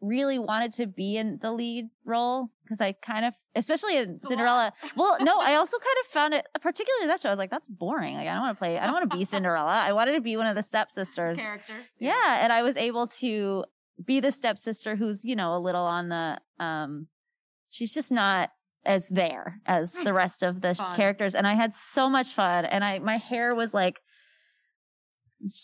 really 0.00 0.38
wanted 0.38 0.72
to 0.74 0.86
be 0.86 1.16
in 1.16 1.40
the 1.42 1.50
lead 1.50 1.90
role 2.04 2.50
because 2.62 2.80
I 2.80 2.92
kind 2.92 3.24
of, 3.24 3.34
especially 3.56 3.96
in 3.98 4.20
Cinderella. 4.20 4.72
Well, 4.94 5.16
no, 5.20 5.40
I 5.40 5.56
also 5.56 5.78
kind 5.78 5.96
of 6.00 6.06
found 6.12 6.34
it, 6.34 6.46
particularly 6.60 7.08
that 7.08 7.20
show. 7.20 7.28
I 7.28 7.32
was 7.32 7.40
like, 7.40 7.50
that's 7.50 7.66
boring. 7.66 8.14
Like, 8.14 8.28
I 8.28 8.34
don't 8.34 8.42
want 8.42 8.56
to 8.56 8.58
play, 8.58 8.78
I 8.78 8.84
don't 8.84 8.94
want 8.94 9.10
to 9.10 9.16
be 9.16 9.24
Cinderella. 9.24 9.72
I 9.72 9.92
wanted 9.92 10.12
to 10.12 10.20
be 10.20 10.36
one 10.36 10.46
of 10.46 10.54
the 10.54 10.62
stepsisters. 10.62 11.38
Characters. 11.38 11.96
Yeah. 11.98 12.38
And 12.40 12.52
I 12.52 12.62
was 12.62 12.76
able 12.76 13.08
to 13.08 13.64
be 14.04 14.20
the 14.20 14.30
stepsister 14.30 14.94
who's, 14.94 15.24
you 15.24 15.34
know, 15.34 15.56
a 15.56 15.58
little 15.58 15.84
on 15.84 16.08
the, 16.08 16.38
um, 16.60 17.08
she's 17.68 17.92
just 17.92 18.12
not 18.12 18.50
as 18.84 19.08
there 19.08 19.60
as 19.66 19.92
the 19.92 20.12
rest 20.12 20.42
of 20.42 20.60
the 20.60 20.74
Fun. 20.74 20.96
characters. 20.96 21.34
And 21.34 21.46
I 21.46 21.54
had 21.54 21.74
so 21.74 22.08
much 22.08 22.32
fun. 22.32 22.64
And 22.64 22.84
I, 22.84 22.98
my 22.98 23.16
hair 23.16 23.54
was 23.54 23.72
like 23.74 24.00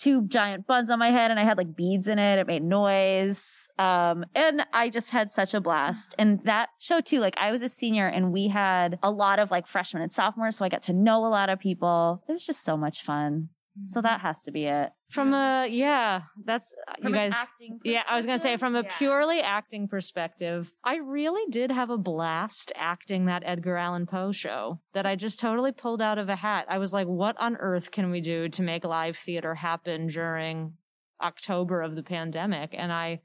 two 0.01 0.27
giant 0.27 0.67
buns 0.67 0.91
on 0.91 0.99
my 0.99 1.11
head 1.11 1.31
and 1.31 1.39
I 1.39 1.45
had 1.45 1.57
like 1.57 1.77
beads 1.77 2.09
in 2.09 2.19
it. 2.19 2.39
It 2.39 2.47
made 2.47 2.63
noise. 2.63 3.69
Um, 3.79 4.25
and 4.35 4.63
I 4.73 4.91
just 4.91 5.11
had 5.11 5.31
such 5.31 5.55
a 5.55 5.61
blast. 5.61 6.15
And 6.19 6.41
that 6.45 6.71
show 6.81 7.01
too, 7.01 7.21
like 7.21 7.37
I 7.39 7.53
was 7.53 7.63
a 7.63 7.69
senior 7.69 8.09
and 8.09 8.33
we 8.33 8.49
had 8.49 8.99
a 9.03 9.11
lot 9.11 9.39
of 9.39 9.51
like 9.51 9.67
freshmen 9.67 10.03
and 10.03 10.11
sophomores. 10.11 10.57
So 10.57 10.65
I 10.65 10.69
got 10.69 10.83
to 10.83 10.93
know 10.93 11.25
a 11.25 11.29
lot 11.29 11.49
of 11.49 11.61
people. 11.61 12.25
It 12.29 12.33
was 12.33 12.45
just 12.45 12.65
so 12.65 12.77
much 12.77 13.03
fun. 13.03 13.51
So 13.85 14.03
that 14.03 14.21
has 14.21 14.43
to 14.43 14.51
be 14.51 14.65
it. 14.65 14.91
From 15.11 15.33
a 15.33 15.67
yeah, 15.71 16.23
that's 16.45 16.75
uh, 16.87 16.95
From 17.03 17.15
you 17.15 17.21
an 17.21 17.31
guys. 17.31 17.39
acting 17.39 17.81
Yeah, 17.85 18.03
I 18.09 18.17
was 18.17 18.27
gonna 18.27 18.39
say 18.39 18.57
from 18.57 18.75
a 18.77 18.83
Yeah. 18.83 18.95
purely 18.99 19.41
acting 19.41 19.89
perspective, 19.89 20.73
I 20.85 20.97
really 20.97 21.51
did 21.51 21.71
have 21.71 21.91
a 21.91 21.97
blast 21.99 22.73
acting 22.77 23.27
that 23.27 23.43
Edgar 23.47 23.77
Allan 23.77 24.07
Poe 24.07 24.33
show 24.33 24.81
that 24.93 25.07
I 25.07 25.17
just 25.17 25.41
totally 25.41 25.73
pulled 25.73 26.03
out 26.03 26.19
of 26.19 26.29
a 26.29 26.37
hat. 26.37 26.67
I 26.69 26.79
was 26.79 26.93
like, 26.93 27.07
what 27.07 27.37
on 27.39 27.57
earth 27.57 27.91
can 27.91 28.11
we 28.11 28.21
do 28.21 28.49
to 28.51 28.63
make 28.63 28.85
live 28.85 29.17
theater 29.17 29.55
happen 29.55 30.09
during 30.09 30.75
October 31.23 31.83
of 31.83 31.97
the 31.97 32.03
pandemic? 32.03 32.75
And 32.77 32.93
I 32.93 33.21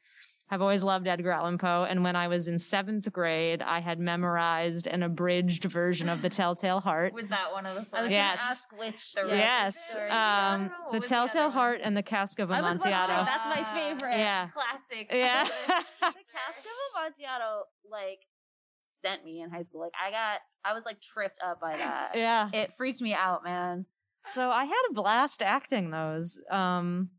have 0.53 0.61
always 0.61 0.81
loved 0.83 1.07
Edgar 1.07 1.31
Allan 1.31 1.57
Poe. 1.57 1.85
And 1.87 2.03
when 2.03 2.15
I 2.15 2.27
was 2.29 2.47
in 2.47 2.57
seventh 2.57 3.11
grade, 3.11 3.61
I 3.61 3.79
had 3.81 3.99
memorized 3.99 4.87
an 4.87 5.03
abridged 5.03 5.65
version 5.65 6.07
of 6.09 6.21
The 6.21 6.29
Telltale 6.29 6.79
Heart. 6.79 7.13
Was 7.13 7.27
that 7.27 7.51
one 7.51 7.65
of 7.65 7.75
the 7.75 7.97
I 7.97 8.01
was 8.01 8.09
Yes. 8.11 8.39
gonna 8.39 8.49
ask 8.49 8.71
which. 8.79 9.13
The. 9.13 9.35
Yes, 9.35 9.95
um, 9.95 9.99
don't 9.99 10.09
know, 10.09 10.13
what 10.13 10.91
The 10.91 10.97
was 10.97 11.09
the 11.09 11.15
other 11.17 11.27
Telltale 11.27 11.43
one? 11.43 11.51
Heart 11.51 11.81
and 11.83 11.97
The 11.97 12.03
Cask 12.03 12.39
of 12.39 12.49
I 12.51 12.61
was 12.61 12.71
about 12.71 12.73
to 12.73 12.79
say, 12.79 12.93
Amontillado. 12.93 13.25
that's 13.25 13.47
my 13.47 13.61
Ah, 13.65 13.73
favorite. 13.73 14.17
Yeah. 14.17 14.47
Classic. 14.49 15.07
Yeah. 15.11 15.43
the 15.73 16.23
cask 16.31 16.65
of 16.65 17.01
Amontillado 17.03 17.63
like 17.91 18.19
sent 18.87 19.25
me 19.25 19.41
in 19.41 19.49
high 19.49 19.61
school. 19.63 19.81
Like 19.81 19.91
I 20.01 20.11
got, 20.11 20.39
I 20.63 20.73
was 20.73 20.85
like 20.85 21.01
tripped 21.01 21.39
up 21.45 21.59
by 21.59 21.75
that. 21.77 22.11
yeah. 22.15 22.49
It 22.53 22.73
freaked 22.77 23.01
me 23.01 23.13
out, 23.13 23.43
man. 23.43 23.85
So 24.21 24.49
I 24.49 24.63
had 24.65 24.81
a 24.89 24.93
blast 24.93 25.41
acting 25.43 25.89
those. 25.91 26.39
Um, 26.49 27.09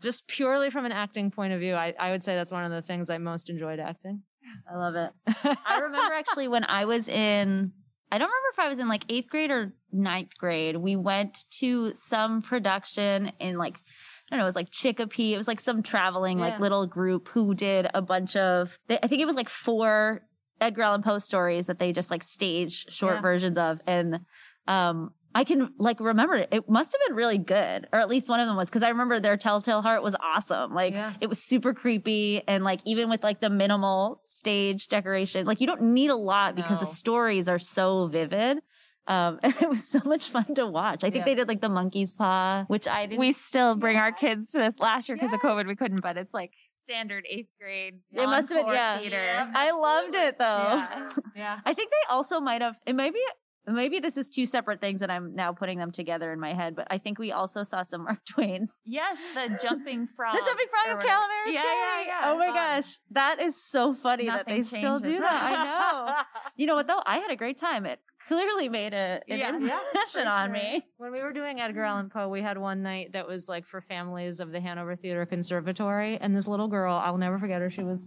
just 0.00 0.26
purely 0.26 0.70
from 0.70 0.84
an 0.86 0.92
acting 0.92 1.30
point 1.30 1.52
of 1.52 1.60
view, 1.60 1.74
I, 1.74 1.94
I 1.98 2.10
would 2.10 2.22
say 2.22 2.34
that's 2.36 2.52
one 2.52 2.64
of 2.64 2.70
the 2.72 2.82
things 2.82 3.10
I 3.10 3.18
most 3.18 3.50
enjoyed 3.50 3.78
acting. 3.80 4.22
I 4.70 4.76
love 4.76 4.94
it. 4.96 5.10
I 5.66 5.80
remember 5.80 6.14
actually 6.14 6.48
when 6.48 6.64
I 6.64 6.84
was 6.86 7.06
in, 7.08 7.72
I 8.10 8.18
don't 8.18 8.28
remember 8.28 8.48
if 8.52 8.58
I 8.58 8.68
was 8.68 8.78
in 8.78 8.88
like 8.88 9.04
eighth 9.08 9.28
grade 9.30 9.50
or 9.50 9.74
ninth 9.92 10.36
grade. 10.38 10.76
We 10.76 10.96
went 10.96 11.44
to 11.60 11.92
some 11.94 12.42
production 12.42 13.32
in 13.38 13.56
like, 13.58 13.76
I 13.76 14.36
don't 14.36 14.38
know, 14.38 14.44
it 14.44 14.48
was 14.48 14.56
like 14.56 14.70
Chicopee. 14.70 15.34
It 15.34 15.36
was 15.36 15.46
like 15.48 15.60
some 15.60 15.82
traveling 15.82 16.38
Yeah. 16.38 16.46
like 16.46 16.60
little 16.60 16.86
group 16.86 17.28
who 17.28 17.54
did 17.54 17.86
a 17.92 18.00
bunch 18.02 18.34
of, 18.36 18.78
they, 18.88 18.98
I 19.02 19.06
think 19.06 19.20
it 19.20 19.26
was 19.26 19.36
like 19.36 19.48
four 19.48 20.22
Edgar 20.60 20.82
Allan 20.82 21.02
Poe 21.02 21.18
stories 21.18 21.66
that 21.66 21.78
they 21.78 21.92
just 21.92 22.10
like 22.10 22.22
staged 22.22 22.90
short 22.92 23.16
Yeah. 23.16 23.20
versions 23.22 23.58
of. 23.58 23.80
And, 23.86 24.20
um, 24.66 25.12
I 25.34 25.44
can 25.44 25.72
like 25.78 26.00
remember 26.00 26.34
it. 26.34 26.48
It 26.50 26.68
must 26.68 26.92
have 26.92 27.00
been 27.08 27.16
really 27.16 27.38
good, 27.38 27.86
or 27.92 28.00
at 28.00 28.08
least 28.08 28.28
one 28.28 28.40
of 28.40 28.46
them 28.48 28.56
was 28.56 28.68
because 28.68 28.82
I 28.82 28.88
remember 28.88 29.20
their 29.20 29.36
Telltale 29.36 29.80
Heart 29.82 30.02
was 30.02 30.16
awesome. 30.22 30.74
Like 30.74 30.94
Yeah. 30.94 31.12
it 31.20 31.28
was 31.28 31.42
super 31.42 31.72
creepy, 31.74 32.42
and 32.48 32.64
like 32.64 32.80
even 32.84 33.08
with 33.08 33.22
like 33.22 33.40
the 33.40 33.50
minimal 33.50 34.20
stage 34.24 34.88
decoration, 34.88 35.46
like 35.46 35.60
you 35.60 35.66
don't 35.66 35.82
need 35.82 36.10
a 36.10 36.16
lot 36.16 36.56
because 36.56 36.80
the 36.80 36.86
stories 36.86 37.48
are 37.48 37.58
so 37.60 38.06
vivid. 38.08 38.58
Um, 39.06 39.40
and 39.42 39.54
it 39.60 39.68
was 39.68 39.88
so 39.88 40.00
much 40.04 40.28
fun 40.30 40.54
to 40.54 40.66
watch. 40.66 41.02
I 41.04 41.10
think 41.10 41.22
Yeah. 41.22 41.24
they 41.24 41.34
did 41.36 41.48
like 41.48 41.60
the 41.60 41.68
monkey's 41.68 42.14
paw, 42.16 42.64
which 42.68 42.86
I 42.86 43.06
didn't. 43.06 43.18
We 43.20 43.32
still 43.32 43.74
bring 43.74 43.96
our 43.96 44.12
kids 44.12 44.50
to 44.52 44.58
this. 44.58 44.78
Last 44.78 45.08
year 45.08 45.16
because 45.16 45.32
of 45.32 45.40
COVID, 45.40 45.66
we 45.66 45.74
couldn't, 45.74 46.00
but 46.00 46.16
it's 46.16 46.34
like 46.34 46.52
standard 46.72 47.24
eighth 47.28 47.48
grade. 47.60 48.00
It 48.12 48.26
must 48.26 48.52
have 48.52 48.64
been- 48.66 48.74
yeah. 48.74 48.98
Theater. 48.98 49.16
Yeah. 49.16 49.50
I 49.54 49.70
loved 49.72 50.14
it 50.14 50.38
though. 50.38 50.44
Yeah. 50.44 51.10
yeah. 51.36 51.58
I 51.64 51.72
think 51.74 51.90
they 51.90 52.12
also 52.14 52.40
might 52.40 52.62
have. 52.62 52.76
It 52.86 52.94
maybe 52.94 53.18
maybe 53.66 53.98
this 54.00 54.16
is 54.16 54.28
two 54.28 54.46
separate 54.46 54.80
things 54.80 55.02
and 55.02 55.10
I'm 55.12 55.34
now 55.34 55.52
putting 55.52 55.78
them 55.78 55.90
together 55.90 56.32
in 56.32 56.40
my 56.40 56.54
head. 56.54 56.74
But 56.76 56.86
I 56.90 56.98
think 56.98 57.18
we 57.18 57.32
also 57.32 57.62
saw 57.62 57.82
some 57.82 58.04
Mark 58.04 58.18
Twain. 58.28 58.66
Yes, 58.84 59.18
the 59.34 59.58
jumping 59.62 60.06
frog. 60.06 60.34
The 60.34 60.42
jumping 60.44 60.66
frog 60.70 60.92
of 60.92 60.98
whatever. 60.98 61.08
Calaveras 61.08 61.54
Yeah, 61.54 61.62
yeah, 61.64 62.04
yeah. 62.06 62.20
Oh 62.24 62.38
my 62.38 62.46
Fun. 62.46 62.54
gosh, 62.54 62.98
that 63.10 63.40
is 63.40 63.62
so 63.62 63.94
funny 63.94 64.26
that 64.26 64.46
they 64.46 64.58
Nothing 64.58 64.78
still 64.80 64.98
do 64.98 65.18
that. 65.20 65.42
I 65.42 65.64
know. 65.64 66.22
you 66.56 66.66
know 66.66 66.74
what 66.74 66.86
though? 66.86 67.02
I 67.04 67.18
had 67.18 67.30
a 67.30 67.36
great 67.36 67.56
time. 67.58 67.86
It 67.86 67.98
clearly 68.28 68.68
made 68.68 68.92
a, 68.94 69.20
an 69.28 69.38
Yeah, 69.38 69.58
yeah, 69.58 69.80
impression 69.92 70.24
for 70.24 70.28
on 70.30 70.46
sure. 70.46 70.52
me. 70.52 70.84
When 70.98 71.12
we 71.12 71.22
were 71.22 71.32
doing 71.32 71.60
Edgar 71.60 71.82
Allan 71.84 72.10
Poe, 72.10 72.28
we 72.28 72.42
had 72.42 72.58
one 72.58 72.82
night 72.82 73.12
that 73.14 73.26
was 73.26 73.48
like 73.48 73.66
for 73.66 73.80
families 73.80 74.40
of 74.40 74.52
the 74.52 74.60
Hanover 74.60 74.94
Theater 74.94 75.26
Conservatory. 75.26 76.16
And 76.18 76.36
this 76.36 76.46
little 76.46 76.68
girl, 76.68 76.94
I'll 76.94 77.18
never 77.18 77.38
forget 77.38 77.60
her. 77.60 77.70
She 77.70 77.82
was 77.82 78.06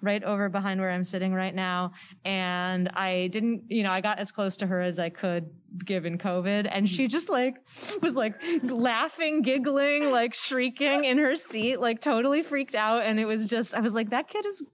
right 0.00 0.22
over 0.22 0.48
behind 0.48 0.80
where 0.80 0.90
I'm 0.90 1.04
sitting 1.04 1.34
right 1.34 1.54
now. 1.54 1.92
And 2.24 2.88
I 2.90 3.28
didn't, 3.28 3.64
you 3.68 3.82
know, 3.82 3.90
I 3.90 4.00
got 4.00 4.18
as 4.18 4.32
close 4.32 4.56
to 4.58 4.66
her 4.66 4.80
as 4.80 4.98
I 4.98 5.10
could 5.10 5.50
given 5.84 6.18
COVID. 6.18 6.68
And 6.70 6.88
she 6.88 7.08
just 7.08 7.28
like 7.28 7.56
was 8.02 8.16
like 8.16 8.34
laughing, 8.62 9.42
giggling, 9.42 10.10
like 10.10 10.34
shrieking 10.34 11.04
in 11.04 11.18
her 11.18 11.36
seat, 11.36 11.80
like 11.80 12.00
totally 12.00 12.42
freaked 12.42 12.74
out. 12.74 13.02
And 13.04 13.20
it 13.20 13.26
was 13.26 13.48
just, 13.48 13.74
I 13.74 13.80
was 13.80 13.94
like, 13.94 14.10
that 14.10 14.28
kid 14.28 14.46
is 14.46 14.64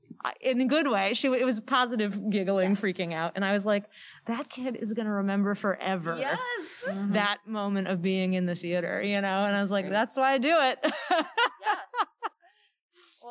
in 0.40 0.60
a 0.60 0.66
good 0.66 0.88
way. 0.88 1.12
She, 1.12 1.28
it 1.28 1.44
was 1.44 1.60
positive 1.60 2.30
giggling, 2.30 2.74
freaking 2.76 3.12
out. 3.12 3.32
And 3.34 3.44
I 3.44 3.52
was 3.52 3.66
like, 3.66 3.84
that 4.26 4.48
kid 4.48 4.76
is 4.80 4.94
going 4.94 5.06
to 5.06 5.12
remember 5.12 5.54
forever 5.54 6.18
that 7.08 7.38
moment 7.46 7.88
of 7.88 8.00
being 8.00 8.32
in 8.32 8.46
the 8.46 8.54
theater, 8.54 9.02
you 9.02 9.20
know? 9.20 9.44
And 9.44 9.54
I 9.54 9.60
was 9.60 9.70
like, 9.70 9.90
that's 9.90 10.16
why 10.16 10.32
I 10.32 10.38
do 10.38 10.54
it. 10.56 10.78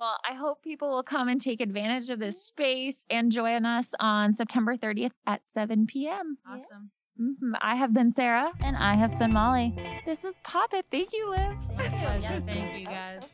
Well, 0.04 0.18
I 0.30 0.34
hope 0.34 0.62
people 0.62 0.89
will 0.89 1.01
come 1.04 1.30
and 1.30 1.39
take 1.39 1.62
advantage 1.62 2.10
of 2.10 2.20
this 2.20 2.43
space 2.43 3.06
and 3.10 3.32
join 3.32 3.66
us 3.66 3.93
on 4.01 4.34
September 4.34 4.76
30th 4.76 5.14
at 5.26 5.47
7 5.47 5.88
p.m. 5.88 6.39
awesome. 6.45 6.91
Mhm. 7.18 7.54
I 7.62 7.78
have 7.78 7.93
been 7.93 8.12
Sarah. 8.12 8.51
And 8.62 8.76
I 8.76 8.95
have 8.95 9.18
been 9.18 9.32
Molly. 9.32 9.74
This 10.06 10.26
is 10.26 10.39
Pop 10.43 10.74
It. 10.74 10.88
Thank 10.91 11.14
you, 11.14 11.30
Liv. 11.30 11.56
Thank 11.78 12.01
you. 12.01 12.08
Pleasure. 12.08 12.43
Thank 12.45 12.80
you 12.80 12.86
guys. 12.86 13.32